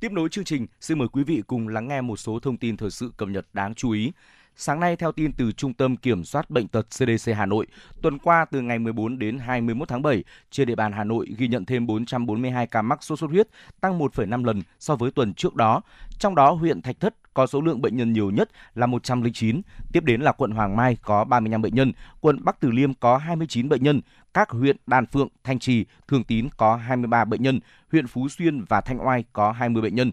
[0.00, 2.76] Tiếp nối chương trình, xin mời quý vị cùng lắng nghe một số thông tin
[2.76, 4.12] thời sự cập nhật đáng chú ý.
[4.60, 7.66] Sáng nay, theo tin từ Trung tâm Kiểm soát Bệnh tật CDC Hà Nội,
[8.02, 11.48] tuần qua từ ngày 14 đến 21 tháng 7, trên địa bàn Hà Nội ghi
[11.48, 13.48] nhận thêm 442 ca mắc sốt xuất huyết,
[13.80, 15.80] tăng 1,5 lần so với tuần trước đó.
[16.18, 19.60] Trong đó, huyện Thạch Thất có số lượng bệnh nhân nhiều nhất là 109,
[19.92, 23.16] tiếp đến là quận Hoàng Mai có 35 bệnh nhân, quận Bắc Từ Liêm có
[23.16, 24.00] 29 bệnh nhân,
[24.34, 27.60] các huyện Đan Phượng, Thanh Trì, Thường Tín có 23 bệnh nhân,
[27.92, 30.12] huyện Phú Xuyên và Thanh Oai có 20 bệnh nhân.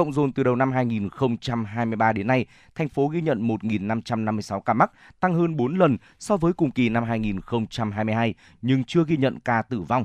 [0.00, 4.90] Cộng dồn từ đầu năm 2023 đến nay, thành phố ghi nhận 1.556 ca mắc,
[5.20, 9.62] tăng hơn 4 lần so với cùng kỳ năm 2022, nhưng chưa ghi nhận ca
[9.62, 10.04] tử vong.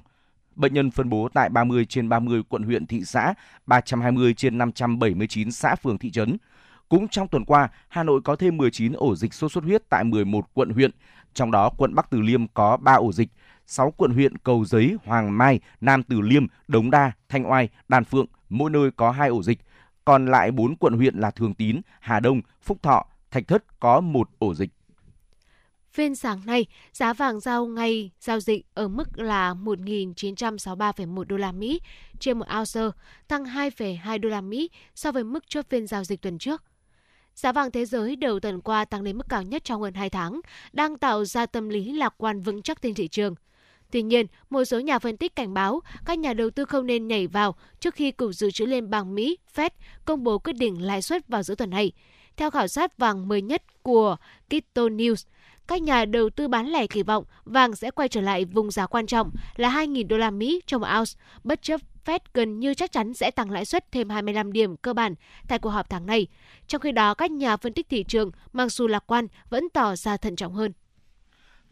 [0.56, 3.34] Bệnh nhân phân bố tại 30 trên 30 quận huyện thị xã,
[3.66, 6.38] 320 trên 579 xã phường thị trấn.
[6.90, 10.04] Cũng trong tuần qua, Hà Nội có thêm 19 ổ dịch sốt xuất huyết tại
[10.04, 10.92] 11 quận huyện,
[11.34, 13.30] trong đó quận Bắc Từ Liêm có 3 ổ dịch,
[13.68, 18.04] 6 quận huyện Cầu Giấy, Hoàng Mai, Nam Từ Liêm, Đống Đa, Thanh Oai, Đan
[18.04, 19.60] Phượng, mỗi nơi có 2 ổ dịch.
[20.06, 24.02] Còn lại 4 quận huyện là Thường Tín, Hà Đông, Phúc Thọ, Thạch Thất có
[24.02, 24.70] một ổ dịch.
[25.94, 31.52] Phiên sáng nay, giá vàng giao ngay giao dịch ở mức là 1.963,1 đô la
[31.52, 31.80] Mỹ
[32.20, 36.22] trên một ounce, tăng 2,2 đô la Mỹ so với mức chốt phiên giao dịch
[36.22, 36.64] tuần trước.
[37.36, 40.10] Giá vàng thế giới đầu tuần qua tăng lên mức cao nhất trong hơn 2
[40.10, 40.42] tháng,
[40.74, 43.36] đang tạo ra tâm lý lạc quan vững chắc trên thị trường.
[43.92, 47.08] Tuy nhiên, một số nhà phân tích cảnh báo các nhà đầu tư không nên
[47.08, 49.70] nhảy vào trước khi Cục Dự trữ Liên bang Mỹ Fed
[50.06, 51.92] công bố quyết định lãi suất vào giữa tuần này.
[52.38, 54.16] Theo khảo sát vàng mới nhất của
[54.50, 55.26] Kitto News,
[55.68, 58.88] các nhà đầu tư bán lẻ kỳ vọng vàng sẽ quay trở lại vùng giá
[58.88, 61.12] quan trọng là 2.000 đô la Mỹ trong một ounce,
[61.44, 64.94] bất chấp Fed gần như chắc chắn sẽ tăng lãi suất thêm 25 điểm cơ
[64.94, 65.16] bản
[65.48, 66.28] tại cuộc họp tháng này.
[66.68, 69.96] Trong khi đó, các nhà phân tích thị trường, mặc dù lạc quan, vẫn tỏ
[69.96, 70.72] ra thận trọng hơn.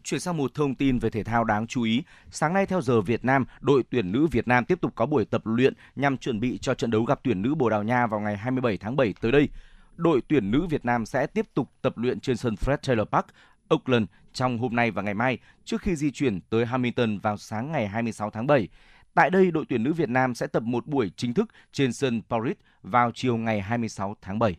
[0.04, 2.02] Chuyển sang một thông tin về thể thao đáng chú ý.
[2.30, 5.24] Sáng nay theo giờ Việt Nam, đội tuyển nữ Việt Nam tiếp tục có buổi
[5.24, 8.20] tập luyện nhằm chuẩn bị cho trận đấu gặp tuyển nữ Bồ Đào Nha vào
[8.20, 9.48] ngày 27 tháng 7 tới đây.
[9.96, 13.26] Đội tuyển nữ Việt Nam sẽ tiếp tục tập luyện trên sân Fred Taylor Park,
[13.68, 17.72] Auckland trong hôm nay và ngày mai trước khi di chuyển tới Hamilton vào sáng
[17.72, 18.68] ngày 26 tháng 7.
[19.14, 22.22] Tại đây, đội tuyển nữ Việt Nam sẽ tập một buổi chính thức trên sân
[22.28, 24.56] Paris vào chiều ngày 26 tháng 7.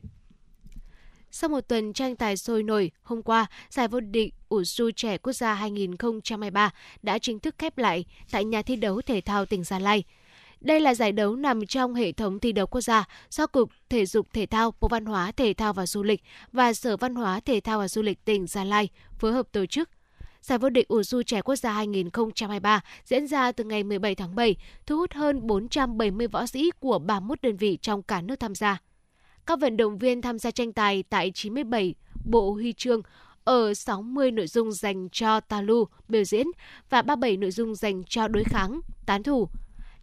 [1.38, 5.34] Sau một tuần tranh tài sôi nổi, hôm qua, giải vô địch Usu trẻ quốc
[5.34, 6.70] gia 2023
[7.02, 10.04] đã chính thức khép lại tại nhà thi đấu thể thao tỉnh Gia Lai.
[10.62, 14.06] Đây là giải đấu nằm trong hệ thống thi đấu quốc gia do Cục Thể
[14.06, 17.40] dục Thể thao, Bộ Văn hóa, Thể thao và Du lịch và Sở Văn hóa,
[17.40, 18.90] Thể thao và Du lịch tỉnh Gia Lai
[19.20, 19.90] phối hợp tổ chức.
[20.42, 24.56] Giải vô địch Usu trẻ quốc gia 2023 diễn ra từ ngày 17 tháng 7,
[24.86, 28.82] thu hút hơn 470 võ sĩ của 31 đơn vị trong cả nước tham gia.
[29.46, 31.96] Các vận động viên tham gia tranh tài tại 97
[32.26, 33.02] bộ huy chương
[33.44, 36.48] ở 60 nội dung dành cho talu biểu diễn
[36.90, 39.48] và 37 nội dung dành cho đối kháng, tán thủ.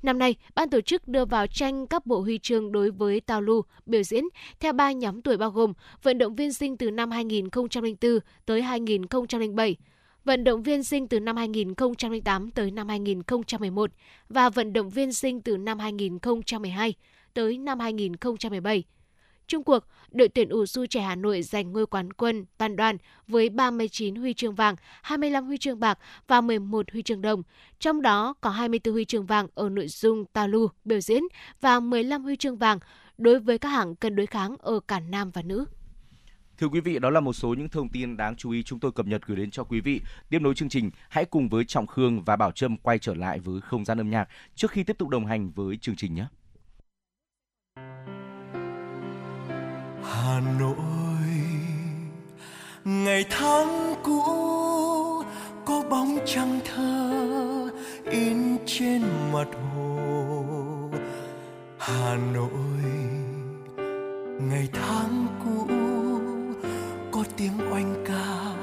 [0.03, 3.63] Năm nay, ban tổ chức đưa vào tranh các bộ huy chương đối với talu
[3.87, 4.25] biểu diễn
[4.61, 9.77] theo 3 nhóm tuổi bao gồm vận động viên sinh từ năm 2004 tới 2007,
[10.25, 13.91] vận động viên sinh từ năm 2008 tới năm 2011
[14.29, 16.95] và vận động viên sinh từ năm 2012
[17.35, 18.85] tới năm 2017.
[19.47, 22.97] Trung cuộc, đội tuyển ủ su trẻ Hà Nội giành ngôi quán quân toàn đoàn
[23.29, 25.99] với 39 huy chương vàng, 25 huy chương bạc
[26.29, 27.43] và 11 huy chương đồng.
[27.79, 31.23] Trong đó có 24 huy chương vàng ở nội dung talu biểu diễn
[31.61, 32.79] và 15 huy chương vàng
[33.19, 35.65] đối với các hạng cân đối kháng ở cả nam và nữ.
[36.59, 38.93] Thưa quý vị, đó là một số những thông tin đáng chú ý chúng tôi
[38.93, 40.01] cập nhật gửi đến cho quý vị.
[40.29, 43.39] Tiếp nối chương trình, hãy cùng với Trọng Khương và Bảo Trâm quay trở lại
[43.39, 46.27] với không gian âm nhạc trước khi tiếp tục đồng hành với chương trình nhé.
[50.03, 50.77] Hà Nội,
[52.85, 54.23] ngày tháng cũ
[55.65, 57.71] có bóng trăng thơ
[58.11, 59.03] in trên
[59.33, 60.91] mặt hồ.
[61.79, 62.83] Hà Nội,
[64.41, 65.67] ngày tháng cũ
[67.13, 68.55] có tiếng oanh ca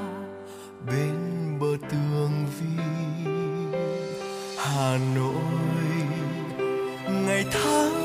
[0.86, 1.14] bên
[1.60, 2.82] bờ tường vi.
[4.58, 5.34] Hà Nội,
[7.26, 7.99] ngày tháng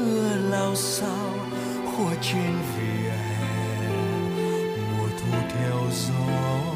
[0.00, 1.34] xưa lao sao
[1.86, 3.88] khua trên vỉa hè
[4.98, 6.69] mùa thu theo gió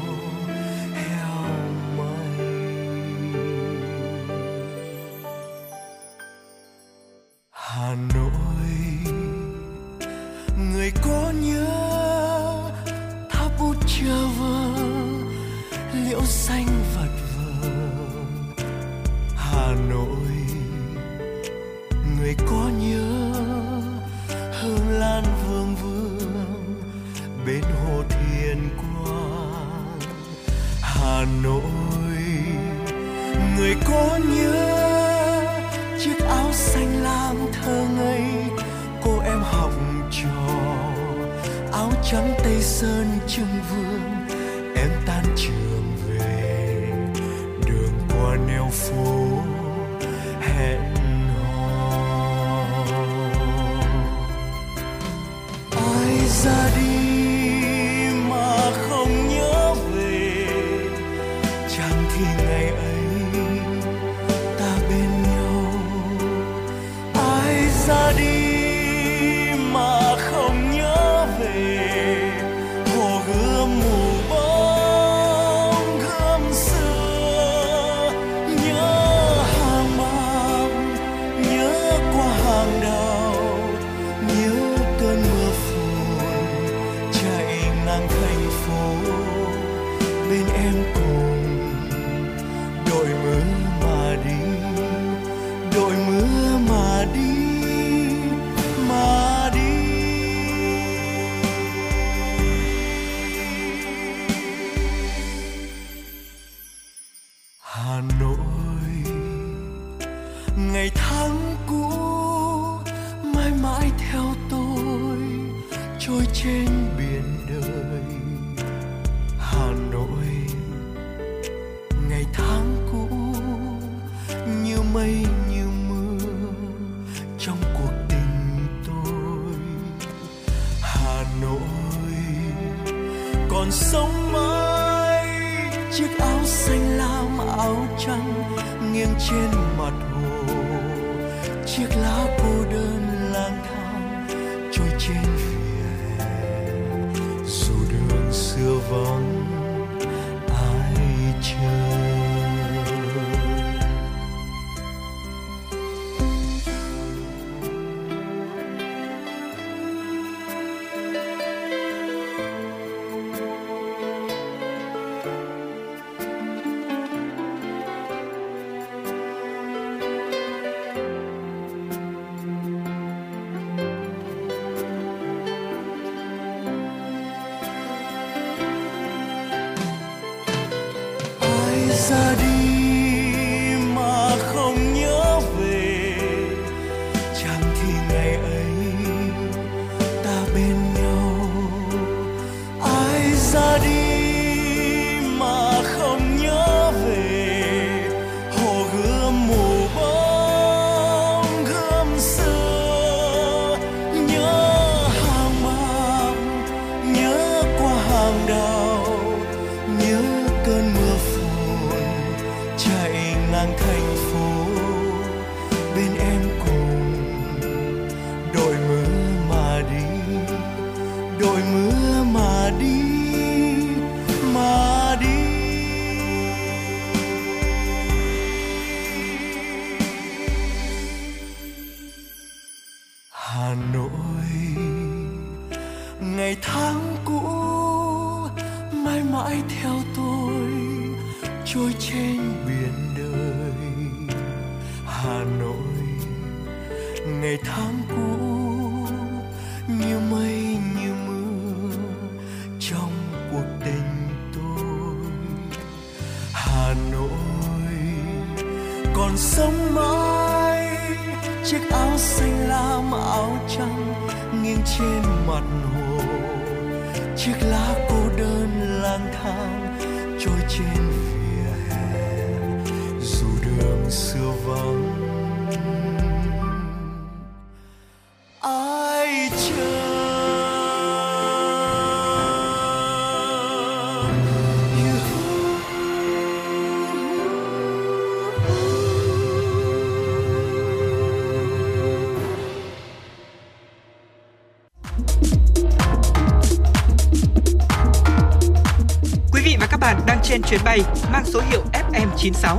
[300.69, 300.99] chuyến bay
[301.31, 302.77] mang số hiệu FM96.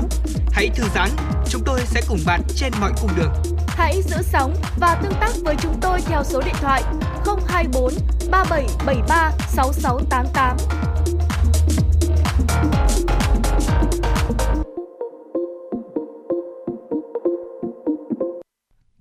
[0.53, 1.11] Hãy thư giãn,
[1.49, 3.33] chúng tôi sẽ cùng bạn trên mọi cung đường.
[3.69, 6.83] Hãy giữ sóng và tương tác với chúng tôi theo số điện thoại
[7.49, 7.93] 024
[8.31, 10.57] 3773 6688.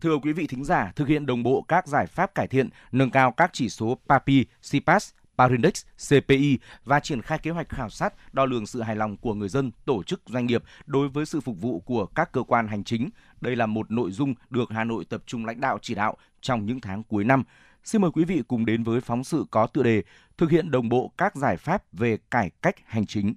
[0.02, 3.12] Thưa quý vị thính giả, thực hiện đồng bộ các giải pháp cải thiện, nâng
[3.12, 8.34] cao các chỉ số PAPI, CPAS, Parindex, CPI và triển khai kế hoạch khảo sát,
[8.34, 11.41] đo lường sự hài lòng của người dân, tổ chức doanh nghiệp đối với sự
[11.41, 13.10] phục vụ của các cơ quan hành chính.
[13.41, 16.66] Đây là một nội dung được Hà Nội tập trung lãnh đạo chỉ đạo trong
[16.66, 17.44] những tháng cuối năm.
[17.84, 20.03] Xin mời quý vị cùng đến với phóng sự có tựa đề
[20.38, 23.36] Thực hiện đồng bộ các giải pháp về cải cách hành chính.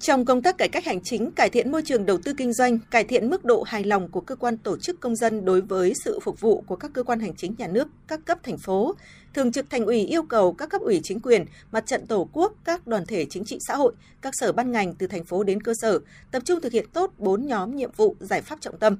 [0.00, 2.78] Trong công tác cải cách hành chính, cải thiện môi trường đầu tư kinh doanh,
[2.90, 5.92] cải thiện mức độ hài lòng của cơ quan tổ chức công dân đối với
[6.04, 8.94] sự phục vụ của các cơ quan hành chính nhà nước, các cấp thành phố,
[9.34, 12.52] Thường trực Thành ủy yêu cầu các cấp ủy chính quyền, mặt trận Tổ quốc,
[12.64, 15.62] các đoàn thể chính trị xã hội, các sở ban ngành từ thành phố đến
[15.62, 15.98] cơ sở
[16.30, 18.96] tập trung thực hiện tốt 4 nhóm nhiệm vụ giải pháp trọng tâm.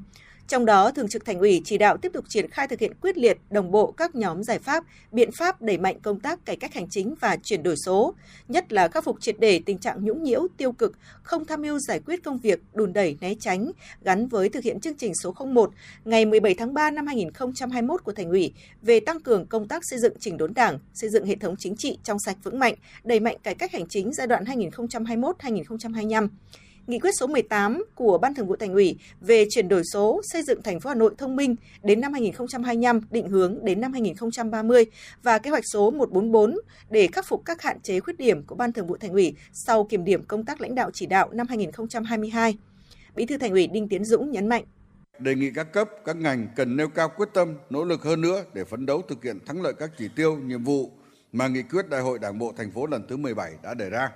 [0.51, 3.19] Trong đó, Thường trực Thành ủy chỉ đạo tiếp tục triển khai thực hiện quyết
[3.19, 6.75] liệt, đồng bộ các nhóm giải pháp, biện pháp đẩy mạnh công tác cải cách
[6.75, 8.15] hành chính và chuyển đổi số,
[8.49, 11.79] nhất là khắc phục triệt để tình trạng nhũng nhiễu, tiêu cực, không tham mưu
[11.79, 13.71] giải quyết công việc, đùn đẩy, né tránh,
[14.03, 15.71] gắn với thực hiện chương trình số 01
[16.05, 18.53] ngày 17 tháng 3 năm 2021 của Thành ủy
[18.83, 21.77] về tăng cường công tác xây dựng chỉnh đốn Đảng, xây dựng hệ thống chính
[21.77, 22.75] trị trong sạch vững mạnh,
[23.05, 26.29] đẩy mạnh cải cách hành chính giai đoạn 2021-2025
[26.87, 30.43] Nghị quyết số 18 của Ban Thường vụ Thành ủy về chuyển đổi số, xây
[30.43, 34.85] dựng thành phố Hà Nội thông minh đến năm 2025, định hướng đến năm 2030
[35.23, 36.57] và kế hoạch số 144
[36.91, 39.85] để khắc phục các hạn chế khuyết điểm của Ban Thường vụ Thành ủy sau
[39.85, 42.59] kiểm điểm công tác lãnh đạo chỉ đạo năm 2022.
[43.15, 44.65] Bí thư Thành ủy Đinh Tiến Dũng nhấn mạnh
[45.21, 48.45] đề nghị các cấp, các ngành cần nêu cao quyết tâm, nỗ lực hơn nữa
[48.55, 50.91] để phấn đấu thực hiện thắng lợi các chỉ tiêu, nhiệm vụ
[51.33, 54.11] mà nghị quyết Đại hội Đảng bộ thành phố lần thứ 17 đã đề ra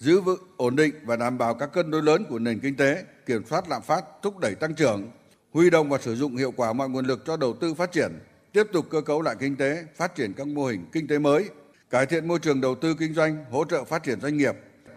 [0.00, 3.04] giữ vững ổn định và đảm bảo các cân đối lớn của nền kinh tế,
[3.26, 5.10] kiểm soát lạm phát, thúc đẩy tăng trưởng,
[5.52, 8.12] huy động và sử dụng hiệu quả mọi nguồn lực cho đầu tư phát triển,
[8.52, 11.48] tiếp tục cơ cấu lại kinh tế, phát triển các mô hình kinh tế mới,
[11.90, 14.54] cải thiện môi trường đầu tư kinh doanh, hỗ trợ phát triển doanh nghiệp,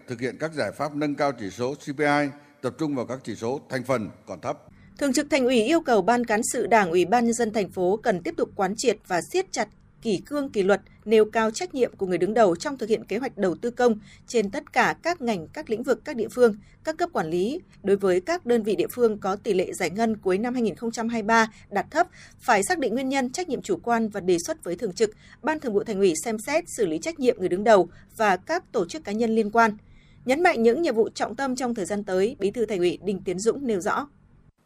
[0.08, 2.28] thực hiện các giải pháp nâng cao chỉ số CPI,
[2.62, 4.58] tập trung vào các chỉ số thành phần còn thấp.
[4.98, 7.70] Thường trực Thành ủy yêu cầu Ban cán sự Đảng Ủy ban nhân dân thành
[7.70, 9.68] phố cần tiếp tục quán triệt và siết chặt
[10.04, 13.04] kỷ cương kỷ luật, nêu cao trách nhiệm của người đứng đầu trong thực hiện
[13.04, 16.28] kế hoạch đầu tư công trên tất cả các ngành, các lĩnh vực, các địa
[16.28, 17.60] phương, các cấp quản lý.
[17.82, 21.52] Đối với các đơn vị địa phương có tỷ lệ giải ngân cuối năm 2023
[21.70, 22.08] đạt thấp,
[22.40, 25.10] phải xác định nguyên nhân, trách nhiệm chủ quan và đề xuất với thường trực,
[25.42, 28.36] Ban Thường vụ Thành ủy xem xét xử lý trách nhiệm người đứng đầu và
[28.36, 29.76] các tổ chức cá nhân liên quan.
[30.24, 32.98] Nhấn mạnh những nhiệm vụ trọng tâm trong thời gian tới, Bí thư Thành ủy
[33.02, 34.08] Đinh Tiến Dũng nêu rõ.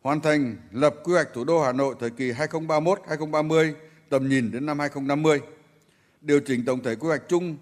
[0.03, 3.73] Hoàn thành lập quy hoạch thủ đô Hà Nội thời kỳ 2031-2030
[4.11, 5.41] tầm nhìn đến năm 2050,
[6.21, 7.57] điều chỉnh tổng thể quy hoạch chung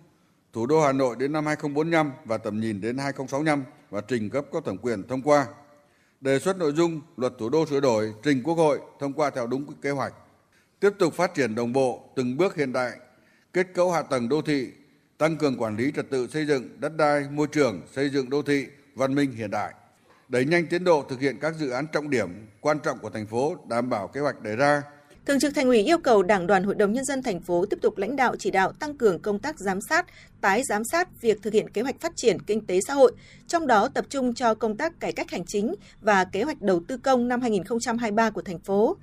[0.53, 4.45] thủ đô Hà Nội đến năm 2045 và tầm nhìn đến 2065 và trình cấp
[4.53, 5.47] có thẩm quyền thông qua.
[6.21, 9.47] Đề xuất nội dung luật thủ đô sửa đổi trình Quốc hội thông qua theo
[9.47, 10.15] đúng kế hoạch.
[10.81, 12.93] Tiếp tục phát triển đồng bộ từng bước hiện đại,
[13.53, 14.73] kết cấu hạ tầng đô thị,
[15.19, 18.43] tăng cường quản lý trật tự xây dựng, đất đai, môi trường, xây dựng đô
[18.43, 19.75] thị văn minh hiện đại.
[20.29, 23.27] Đẩy nhanh tiến độ thực hiện các dự án trọng điểm quan trọng của thành
[23.27, 24.83] phố đảm bảo kế hoạch đề ra
[25.27, 27.79] Thường trực Thành ủy yêu cầu Đảng đoàn Hội đồng nhân dân thành phố tiếp
[27.83, 30.07] tục lãnh đạo chỉ đạo tăng cường công tác giám sát,
[30.41, 33.13] tái giám sát việc thực hiện kế hoạch phát triển kinh tế xã hội,
[33.47, 36.81] trong đó tập trung cho công tác cải cách hành chính và kế hoạch đầu
[36.89, 38.97] tư công năm 2023 của thành phố.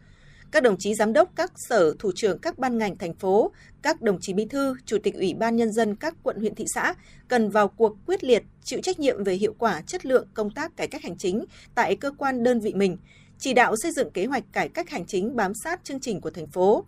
[0.52, 3.52] Các đồng chí giám đốc các sở, thủ trưởng các ban ngành thành phố,
[3.82, 6.66] các đồng chí bí thư, chủ tịch ủy ban nhân dân các quận huyện thị
[6.74, 6.94] xã
[7.28, 10.78] cần vào cuộc quyết liệt, chịu trách nhiệm về hiệu quả chất lượng công tác
[10.78, 11.46] cải cách hành chính
[11.76, 12.98] tại cơ quan đơn vị mình,
[13.44, 16.30] chỉ đạo xây dựng kế hoạch cải cách hành chính bám sát chương trình của
[16.30, 16.86] thành phố,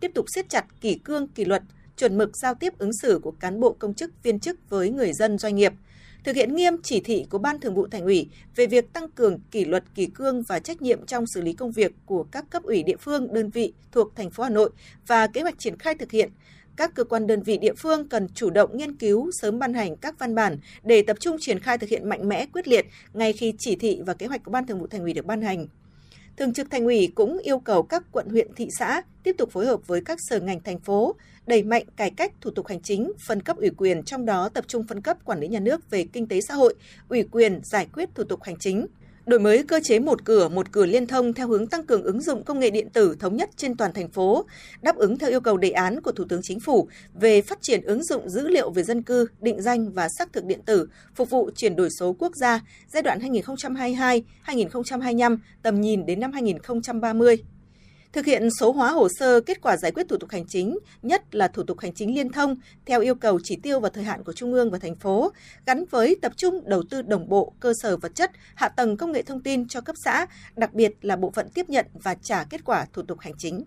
[0.00, 1.62] tiếp tục siết chặt kỷ cương kỷ luật,
[1.96, 5.12] chuẩn mực giao tiếp ứng xử của cán bộ công chức viên chức với người
[5.12, 5.72] dân doanh nghiệp,
[6.24, 9.38] thực hiện nghiêm chỉ thị của Ban Thường vụ Thành ủy về việc tăng cường
[9.50, 12.62] kỷ luật kỷ cương và trách nhiệm trong xử lý công việc của các cấp
[12.62, 14.70] ủy địa phương, đơn vị thuộc thành phố Hà Nội
[15.06, 16.30] và kế hoạch triển khai thực hiện.
[16.76, 19.96] Các cơ quan đơn vị địa phương cần chủ động nghiên cứu, sớm ban hành
[19.96, 23.32] các văn bản để tập trung triển khai thực hiện mạnh mẽ, quyết liệt ngay
[23.32, 25.66] khi chỉ thị và kế hoạch của Ban Thường vụ Thành ủy được ban hành.
[26.38, 29.66] Thường trực Thành ủy cũng yêu cầu các quận huyện thị xã tiếp tục phối
[29.66, 31.14] hợp với các sở ngành thành phố
[31.46, 34.64] đẩy mạnh cải cách thủ tục hành chính, phân cấp ủy quyền trong đó tập
[34.68, 36.74] trung phân cấp quản lý nhà nước về kinh tế xã hội,
[37.08, 38.86] ủy quyền giải quyết thủ tục hành chính.
[39.28, 42.20] Đổi mới cơ chế một cửa, một cửa liên thông theo hướng tăng cường ứng
[42.20, 44.44] dụng công nghệ điện tử thống nhất trên toàn thành phố,
[44.82, 47.82] đáp ứng theo yêu cầu đề án của Thủ tướng Chính phủ về phát triển
[47.82, 51.30] ứng dụng dữ liệu về dân cư, định danh và xác thực điện tử, phục
[51.30, 57.36] vụ chuyển đổi số quốc gia giai đoạn 2022-2025, tầm nhìn đến năm 2030
[58.12, 61.34] thực hiện số hóa hồ sơ kết quả giải quyết thủ tục hành chính, nhất
[61.34, 62.56] là thủ tục hành chính liên thông
[62.86, 65.32] theo yêu cầu chỉ tiêu và thời hạn của Trung ương và thành phố,
[65.66, 69.12] gắn với tập trung đầu tư đồng bộ cơ sở vật chất, hạ tầng công
[69.12, 70.26] nghệ thông tin cho cấp xã,
[70.56, 73.64] đặc biệt là bộ phận tiếp nhận và trả kết quả thủ tục hành chính.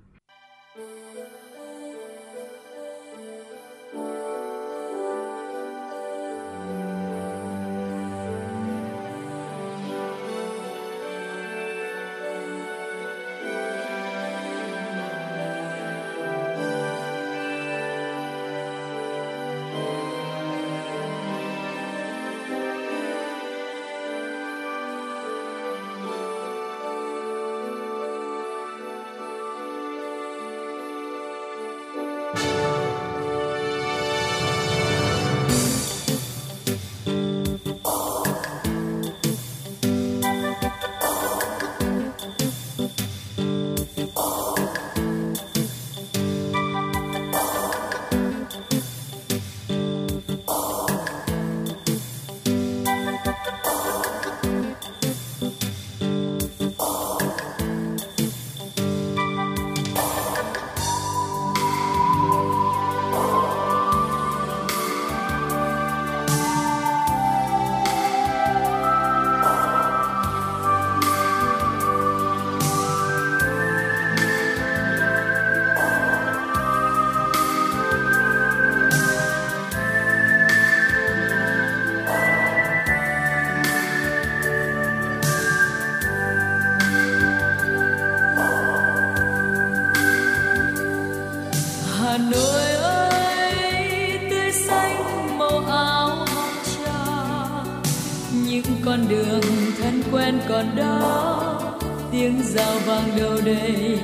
[100.51, 101.77] Còn đó
[102.11, 103.99] tiếng giao vang đâu đây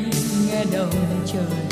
[0.48, 0.92] nghe đồng
[1.26, 1.67] trời.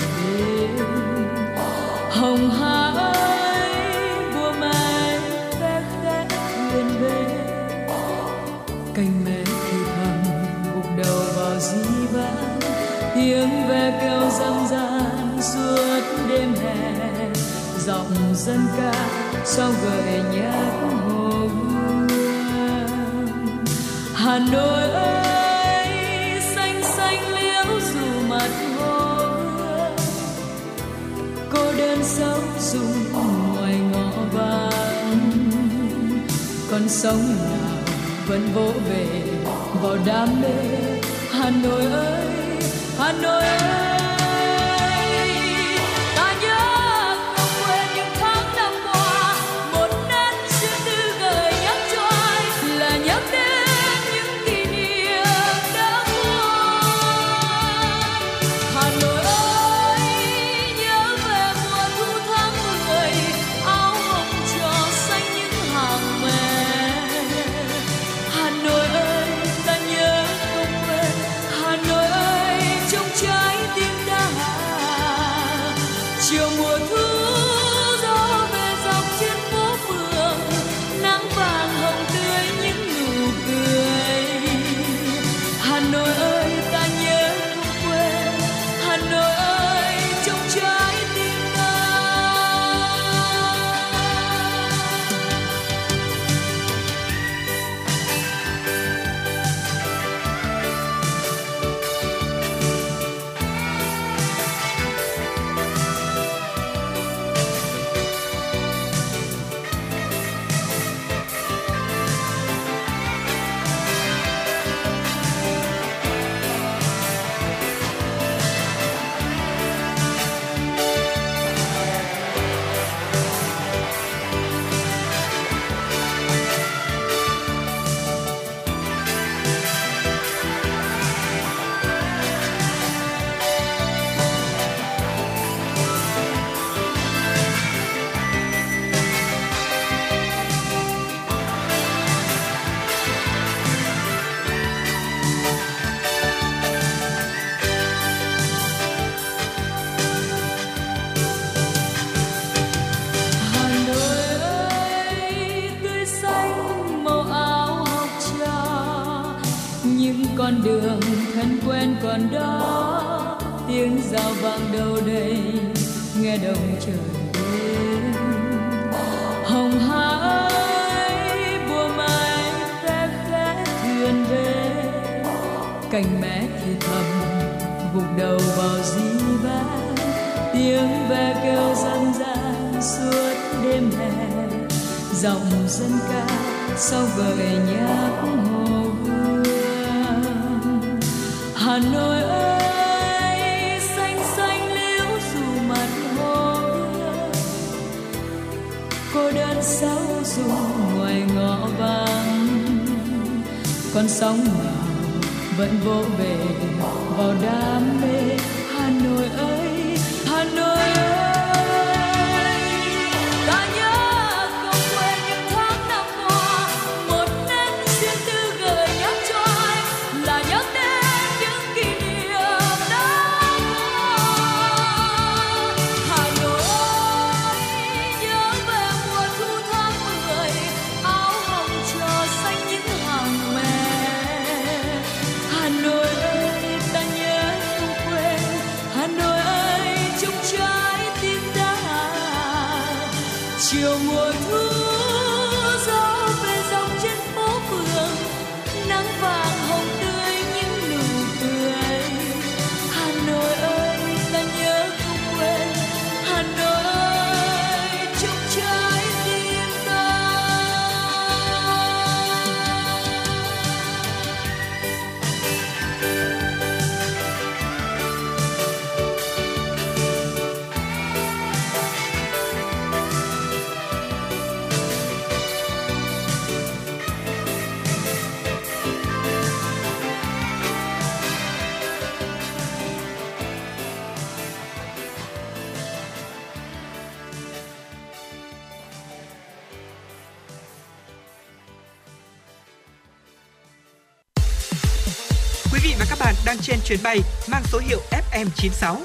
[296.85, 297.19] Chuyến bay
[297.51, 297.99] mang số hiệu
[298.31, 298.95] FM96.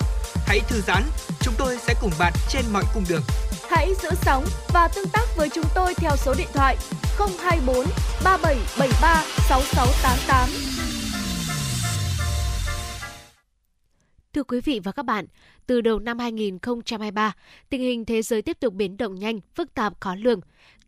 [0.46, 1.02] Hãy thư giãn,
[1.40, 3.22] chúng tôi sẽ cùng bạn trên mọi cung đường.
[3.70, 6.76] Hãy giữ sóng và tương tác với chúng tôi theo số điện thoại
[7.18, 7.86] 024
[8.24, 10.48] 3773 6688.
[14.32, 15.26] Thưa quý vị và các bạn,
[15.66, 17.32] từ đầu năm 2023,
[17.68, 20.40] tình hình thế giới tiếp tục biến động nhanh, phức tạp khó lường.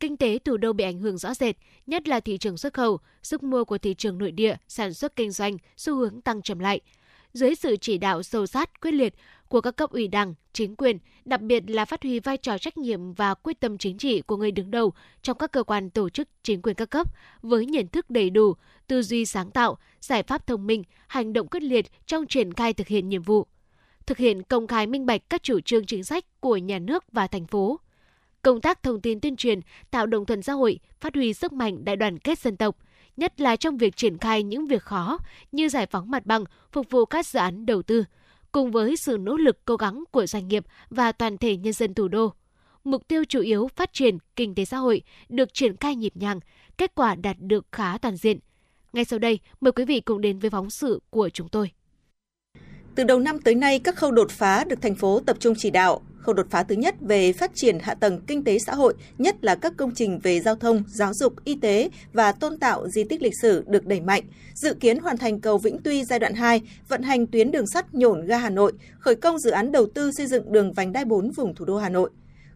[0.03, 1.57] Kinh tế thủ đô bị ảnh hưởng rõ rệt,
[1.87, 5.17] nhất là thị trường xuất khẩu, sức mua của thị trường nội địa, sản xuất
[5.17, 6.81] kinh doanh, xu hướng tăng chậm lại.
[7.33, 9.15] Dưới sự chỉ đạo sâu sát, quyết liệt
[9.49, 12.79] của các cấp ủy đảng, chính quyền, đặc biệt là phát huy vai trò trách
[12.79, 14.93] nhiệm và quyết tâm chính trị của người đứng đầu
[15.23, 18.55] trong các cơ quan tổ chức chính quyền các cấp với nhận thức đầy đủ,
[18.87, 22.73] tư duy sáng tạo, giải pháp thông minh, hành động quyết liệt trong triển khai
[22.73, 23.47] thực hiện nhiệm vụ.
[24.07, 27.27] Thực hiện công khai minh bạch các chủ trương chính sách của nhà nước và
[27.27, 27.81] thành phố.
[28.43, 29.61] Công tác thông tin tuyên truyền,
[29.91, 32.77] tạo đồng thuận xã hội, phát huy sức mạnh đại đoàn kết dân tộc,
[33.17, 35.19] nhất là trong việc triển khai những việc khó
[35.53, 38.05] như giải phóng mặt bằng, phục vụ các dự án đầu tư,
[38.53, 41.95] cùng với sự nỗ lực cố gắng của doanh nghiệp và toàn thể nhân dân
[41.95, 42.33] thủ đô.
[42.85, 46.41] Mục tiêu chủ yếu phát triển kinh tế xã hội được triển khai nhịp nhàng,
[46.79, 48.39] kết quả đạt được khá toàn diện.
[48.93, 51.71] Ngay sau đây, mời quý vị cùng đến với phóng sự của chúng tôi.
[52.95, 55.71] Từ đầu năm tới nay, các khâu đột phá được thành phố tập trung chỉ
[55.71, 56.03] đạo.
[56.23, 59.45] Khâu đột phá thứ nhất về phát triển hạ tầng kinh tế xã hội, nhất
[59.45, 63.05] là các công trình về giao thông, giáo dục, y tế và tôn tạo di
[63.05, 64.23] tích lịch sử được đẩy mạnh.
[64.55, 67.95] Dự kiến hoàn thành cầu Vĩnh Tuy giai đoạn 2, vận hành tuyến đường sắt
[67.95, 71.05] nhổn ga Hà Nội, khởi công dự án đầu tư xây dựng đường vành đai
[71.05, 72.11] 4 vùng thủ đô Hà Nội.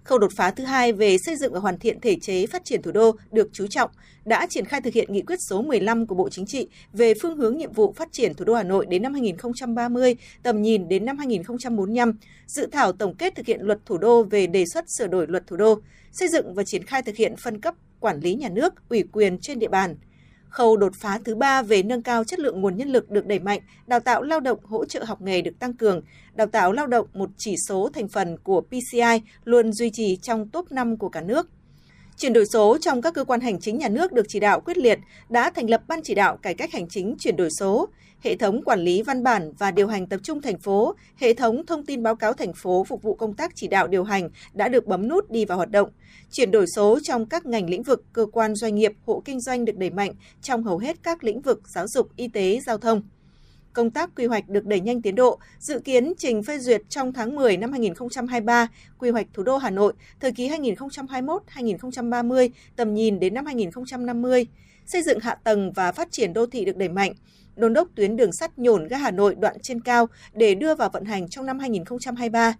[0.06, 2.82] Khâu đột phá thứ hai về xây dựng và hoàn thiện thể chế phát triển
[2.82, 3.90] thủ đô được chú trọng,
[4.24, 7.36] đã triển khai thực hiện nghị quyết số 15 của Bộ Chính trị về phương
[7.36, 11.04] hướng nhiệm vụ phát triển thủ đô Hà Nội đến năm 2030, tầm nhìn đến
[11.04, 12.12] năm 2045,
[12.46, 15.46] dự thảo tổng kết thực hiện luật thủ đô về đề xuất sửa đổi luật
[15.46, 15.78] thủ đô,
[16.12, 19.38] xây dựng và triển khai thực hiện phân cấp quản lý nhà nước, ủy quyền
[19.38, 19.96] trên địa bàn.
[20.56, 23.38] Khâu đột phá thứ ba về nâng cao chất lượng nguồn nhân lực được đẩy
[23.38, 26.02] mạnh, đào tạo lao động hỗ trợ học nghề được tăng cường,
[26.34, 30.48] đào tạo lao động một chỉ số thành phần của PCI luôn duy trì trong
[30.48, 31.48] top 5 của cả nước.
[32.16, 34.78] Chuyển đổi số trong các cơ quan hành chính nhà nước được chỉ đạo quyết
[34.78, 37.88] liệt, đã thành lập Ban chỉ đạo cải cách hành chính chuyển đổi số,
[38.26, 41.66] hệ thống quản lý văn bản và điều hành tập trung thành phố, hệ thống
[41.66, 44.68] thông tin báo cáo thành phố phục vụ công tác chỉ đạo điều hành đã
[44.68, 45.90] được bấm nút đi vào hoạt động.
[46.30, 49.64] Chuyển đổi số trong các ngành lĩnh vực, cơ quan doanh nghiệp, hộ kinh doanh
[49.64, 50.12] được đẩy mạnh
[50.42, 53.02] trong hầu hết các lĩnh vực giáo dục, y tế, giao thông
[53.72, 57.12] công tác quy hoạch được đẩy nhanh tiến độ, dự kiến trình phê duyệt trong
[57.12, 63.20] tháng 10 năm 2023, quy hoạch thủ đô Hà Nội thời kỳ 2021-2030, tầm nhìn
[63.20, 64.46] đến năm 2050.
[64.86, 67.12] Xây dựng hạ tầng và phát triển đô thị được đẩy mạnh
[67.56, 70.90] đôn đốc tuyến đường sắt nhổn ga Hà Nội đoạn trên cao để đưa vào
[70.92, 72.54] vận hành trong năm 2023,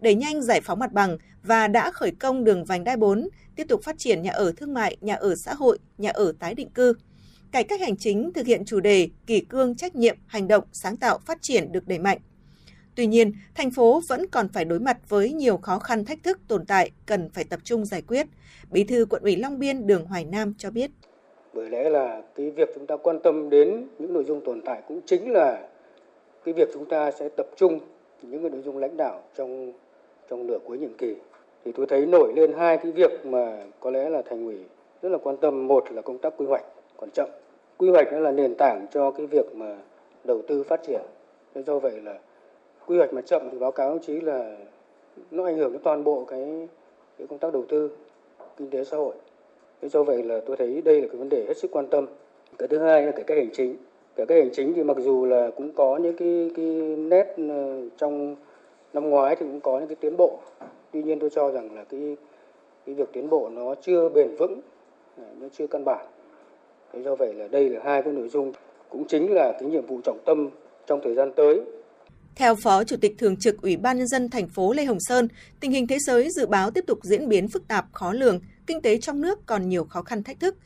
[0.00, 3.66] đẩy nhanh giải phóng mặt bằng và đã khởi công đường vành đai 4, tiếp
[3.68, 6.70] tục phát triển nhà ở thương mại, nhà ở xã hội, nhà ở tái định
[6.70, 6.94] cư.
[7.52, 10.96] Cải cách hành chính thực hiện chủ đề kỷ cương trách nhiệm, hành động, sáng
[10.96, 12.18] tạo, phát triển được đẩy mạnh.
[12.94, 16.40] Tuy nhiên, thành phố vẫn còn phải đối mặt với nhiều khó khăn thách thức
[16.48, 18.26] tồn tại cần phải tập trung giải quyết.
[18.70, 20.90] Bí thư quận ủy Long Biên Đường Hoài Nam cho biết.
[21.52, 24.82] Bởi lẽ là cái việc chúng ta quan tâm đến những nội dung tồn tại
[24.88, 25.68] cũng chính là
[26.44, 27.78] cái việc chúng ta sẽ tập trung
[28.22, 29.72] những cái nội dung lãnh đạo trong
[30.28, 31.16] trong nửa cuối nhiệm kỳ.
[31.64, 34.58] Thì tôi thấy nổi lên hai cái việc mà có lẽ là thành ủy
[35.02, 35.66] rất là quan tâm.
[35.68, 36.64] Một là công tác quy hoạch
[36.96, 37.28] còn chậm.
[37.78, 39.78] Quy hoạch nó là nền tảng cho cái việc mà
[40.24, 41.02] đầu tư phát triển.
[41.54, 42.18] Thế do vậy là
[42.86, 44.56] quy hoạch mà chậm thì báo cáo đồng chí là
[45.30, 46.68] nó ảnh hưởng đến toàn bộ cái,
[47.18, 47.96] cái công tác đầu tư
[48.56, 49.14] kinh tế xã hội.
[49.82, 52.06] Thế do vậy là tôi thấy đây là cái vấn đề hết sức quan tâm.
[52.58, 53.76] Cái thứ hai là cải cách hành chính.
[54.16, 57.80] Cải cách hành chính thì mặc dù là cũng có những cái cái nét ờ,
[57.96, 58.36] trong
[58.92, 60.38] năm ngoái thì cũng có những cái tiến bộ.
[60.92, 62.16] Tuy nhiên tôi cho rằng là cái
[62.86, 64.60] cái việc tiến bộ nó chưa bền vững,
[65.16, 66.06] ờ, nó chưa căn bản.
[66.92, 68.52] Thế do vậy là đây là hai cái nội dung
[68.88, 70.48] cũng chính là cái nhiệm vụ trọng tâm
[70.86, 71.60] trong thời gian tới
[72.36, 75.28] theo Phó Chủ tịch Thường trực Ủy ban Nhân dân thành phố Lê Hồng Sơn,
[75.60, 78.82] tình hình thế giới dự báo tiếp tục diễn biến phức tạp, khó lường, kinh
[78.82, 80.56] tế trong nước còn nhiều khó khăn thách thức.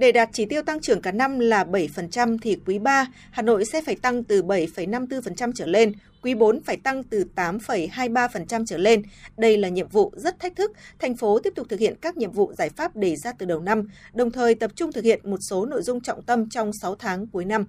[0.00, 3.64] Để đạt chỉ tiêu tăng trưởng cả năm là 7% thì quý 3, Hà Nội
[3.64, 9.02] sẽ phải tăng từ 7,54% trở lên, quý 4 phải tăng từ 8,23% trở lên.
[9.36, 12.30] Đây là nhiệm vụ rất thách thức, thành phố tiếp tục thực hiện các nhiệm
[12.30, 15.38] vụ giải pháp đề ra từ đầu năm, đồng thời tập trung thực hiện một
[15.40, 17.64] số nội dung trọng tâm trong 6 tháng cuối năm.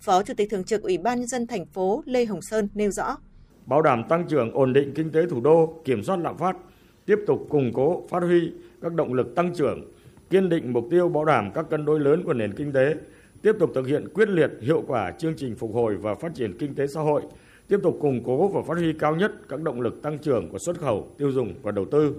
[0.00, 2.90] Phó Chủ tịch Thường trực Ủy ban Nhân dân thành phố Lê Hồng Sơn nêu
[2.90, 3.16] rõ.
[3.66, 6.56] Bảo đảm tăng trưởng ổn định kinh tế thủ đô, kiểm soát lạm phát,
[7.06, 8.52] tiếp tục củng cố, phát huy
[8.82, 9.95] các động lực tăng trưởng,
[10.30, 12.94] kiên định mục tiêu bảo đảm các cân đối lớn của nền kinh tế,
[13.42, 16.58] tiếp tục thực hiện quyết liệt hiệu quả chương trình phục hồi và phát triển
[16.58, 17.22] kinh tế xã hội,
[17.68, 20.58] tiếp tục củng cố và phát huy cao nhất các động lực tăng trưởng của
[20.58, 22.14] xuất khẩu, tiêu dùng và đầu tư.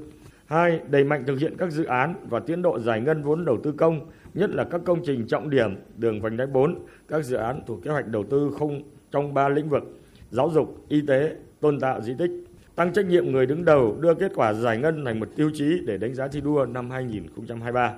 [0.45, 3.57] Hai, đẩy mạnh thực hiện các dự án và tiến độ giải ngân vốn đầu
[3.63, 3.99] tư công,
[4.33, 6.75] nhất là các công trình trọng điểm, đường vành đai 4,
[7.07, 8.81] các dự án thuộc kế hoạch đầu tư không
[9.11, 9.83] trong ba lĩnh vực:
[10.31, 12.31] giáo dục, y tế, tôn tạo di tích.
[12.77, 15.79] Tăng trách nhiệm người đứng đầu đưa kết quả giải ngân thành một tiêu chí
[15.85, 17.95] để đánh giá thi đua năm 2023.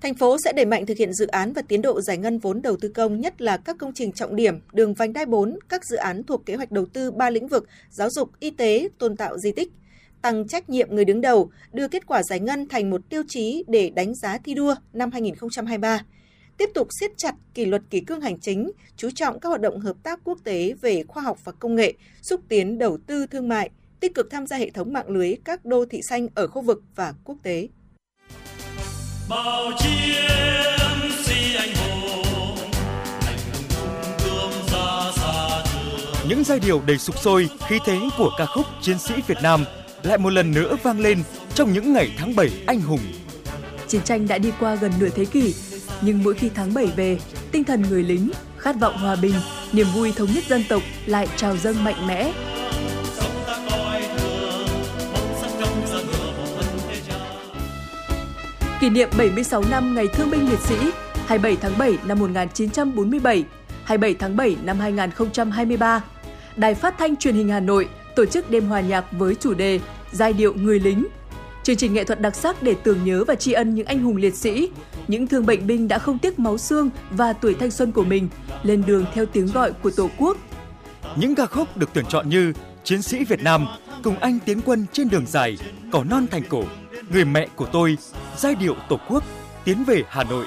[0.00, 2.62] Thành phố sẽ đẩy mạnh thực hiện dự án và tiến độ giải ngân vốn
[2.62, 5.84] đầu tư công, nhất là các công trình trọng điểm, đường vành đai 4, các
[5.84, 9.16] dự án thuộc kế hoạch đầu tư ba lĩnh vực giáo dục, y tế, tôn
[9.16, 9.72] tạo di tích,
[10.22, 13.64] tăng trách nhiệm người đứng đầu, đưa kết quả giải ngân thành một tiêu chí
[13.68, 16.00] để đánh giá thi đua năm 2023.
[16.56, 19.80] Tiếp tục siết chặt kỷ luật kỷ cương hành chính, chú trọng các hoạt động
[19.80, 23.48] hợp tác quốc tế về khoa học và công nghệ, xúc tiến đầu tư thương
[23.48, 23.70] mại,
[24.04, 26.82] tích cực tham gia hệ thống mạng lưới các đô thị xanh ở khu vực
[26.96, 27.68] và quốc tế.
[29.28, 32.56] bao chiến sĩ anh hùng
[33.26, 33.62] anh hùng
[34.24, 38.46] tung gươm ra xa trường Những giai điệu đầy sục sôi, khí thế của ca
[38.46, 39.64] khúc Chiến sĩ Việt Nam
[40.02, 41.22] lại một lần nữa vang lên
[41.54, 43.00] trong những ngày tháng 7 anh hùng.
[43.88, 45.54] Chiến tranh đã đi qua gần nửa thế kỷ,
[46.00, 47.18] nhưng mỗi khi tháng 7 về,
[47.52, 49.34] tinh thần người lính, khát vọng hòa bình,
[49.72, 52.32] niềm vui thống nhất dân tộc lại trào dâng mạnh mẽ.
[58.80, 60.76] Kỷ niệm 76 năm Ngày Thương binh Liệt sĩ
[61.26, 63.44] 27 tháng 7 năm 1947,
[63.84, 66.04] 27 tháng 7 năm 2023,
[66.56, 69.80] Đài Phát thanh Truyền hình Hà Nội tổ chức đêm hòa nhạc với chủ đề
[70.12, 71.06] Giai điệu người lính.
[71.62, 74.16] Chương trình nghệ thuật đặc sắc để tưởng nhớ và tri ân những anh hùng
[74.16, 74.70] liệt sĩ,
[75.08, 78.28] những thương bệnh binh đã không tiếc máu xương và tuổi thanh xuân của mình
[78.62, 80.36] lên đường theo tiếng gọi của Tổ quốc.
[81.16, 82.52] Những ca khúc được tuyển chọn như
[82.84, 83.66] Chiến sĩ Việt Nam,
[84.02, 85.58] Cùng anh tiến quân trên đường dài,
[85.92, 86.64] Cỏ non thành cổ,
[87.10, 87.98] Người mẹ của tôi,
[88.36, 89.24] Giai điệu Tổ quốc,
[89.64, 90.44] Tiến về Hà Nội.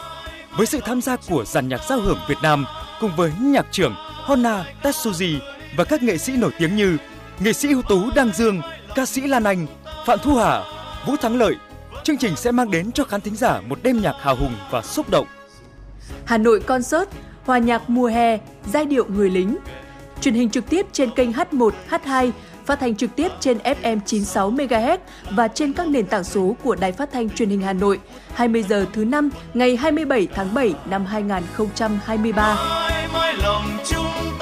[0.57, 2.65] Với sự tham gia của dàn nhạc giao hưởng Việt Nam
[2.99, 5.39] cùng với nhạc trưởng Honna Tetsuji
[5.77, 6.97] và các nghệ sĩ nổi tiếng như
[7.39, 8.61] nghệ sĩ ưu tú Đăng Dương,
[8.95, 9.67] ca sĩ Lan Anh,
[10.05, 10.63] Phạm Thu Hà,
[11.07, 11.55] Vũ Thắng Lợi.
[12.03, 14.81] Chương trình sẽ mang đến cho khán thính giả một đêm nhạc hào hùng và
[14.81, 15.27] xúc động.
[16.25, 17.09] Hà Nội Concert,
[17.45, 18.39] hòa nhạc mùa hè,
[18.73, 19.57] giai điệu người lính.
[20.21, 22.31] Truyền hình trực tiếp trên kênh H1, H2,
[22.67, 24.97] phát thanh trực tiếp trên FM 96 MHz
[25.31, 27.99] và trên các nền tảng số của Đài Phát thanh Truyền hình Hà Nội.
[28.33, 32.55] 20 giờ thứ năm ngày 27 tháng 7 năm 2023.
[32.55, 34.36] mãi mãi lòng chúng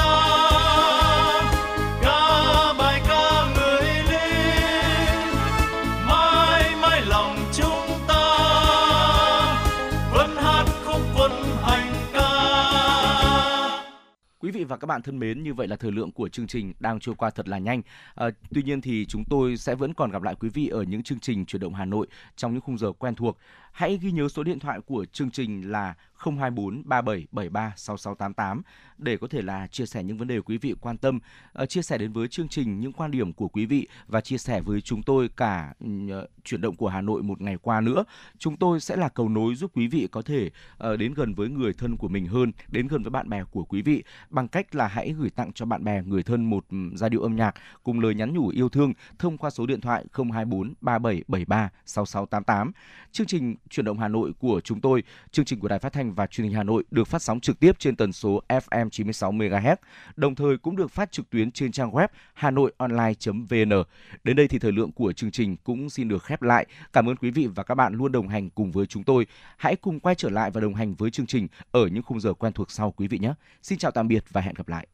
[14.46, 16.74] Quý vị và các bạn thân mến, như vậy là thời lượng của chương trình
[16.80, 17.82] đang trôi qua thật là nhanh.
[18.16, 21.04] À, tuy nhiên thì chúng tôi sẽ vẫn còn gặp lại quý vị ở những
[21.04, 23.38] chương trình chuyển động Hà Nội trong những khung giờ quen thuộc.
[23.76, 28.62] Hãy ghi nhớ số điện thoại của chương trình là 024 3773 6688
[28.98, 31.20] để có thể là chia sẻ những vấn đề quý vị quan tâm,
[31.54, 34.38] ờ, chia sẻ đến với chương trình những quan điểm của quý vị và chia
[34.38, 35.74] sẻ với chúng tôi cả
[36.10, 38.04] ờ, chuyển động của Hà Nội một ngày qua nữa.
[38.38, 41.50] Chúng tôi sẽ là cầu nối giúp quý vị có thể ờ, đến gần với
[41.50, 44.76] người thân của mình hơn, đến gần với bạn bè của quý vị bằng cách
[44.76, 46.66] là hãy gửi tặng cho bạn bè người thân một
[46.96, 50.06] giai điệu âm nhạc cùng lời nhắn nhủ yêu thương thông qua số điện thoại
[50.14, 52.72] 024 3773 6688.
[53.12, 56.14] Chương trình chuyển động Hà Nội của chúng tôi, chương trình của Đài Phát thanh
[56.14, 59.32] và Truyền hình Hà Nội được phát sóng trực tiếp trên tần số FM 96
[59.32, 59.76] MHz,
[60.16, 63.84] đồng thời cũng được phát trực tuyến trên trang web hanoionline.vn.
[64.24, 66.66] Đến đây thì thời lượng của chương trình cũng xin được khép lại.
[66.94, 69.28] Cảm ơn quý vị và các bạn luôn đồng hành cùng với chúng tôi.
[69.58, 72.34] Hãy cùng quay trở lại và đồng hành với chương trình ở những khung giờ
[72.34, 73.34] quen thuộc sau quý vị nhé.
[73.62, 74.88] Xin chào tạm biệt và hẹn gặp lại.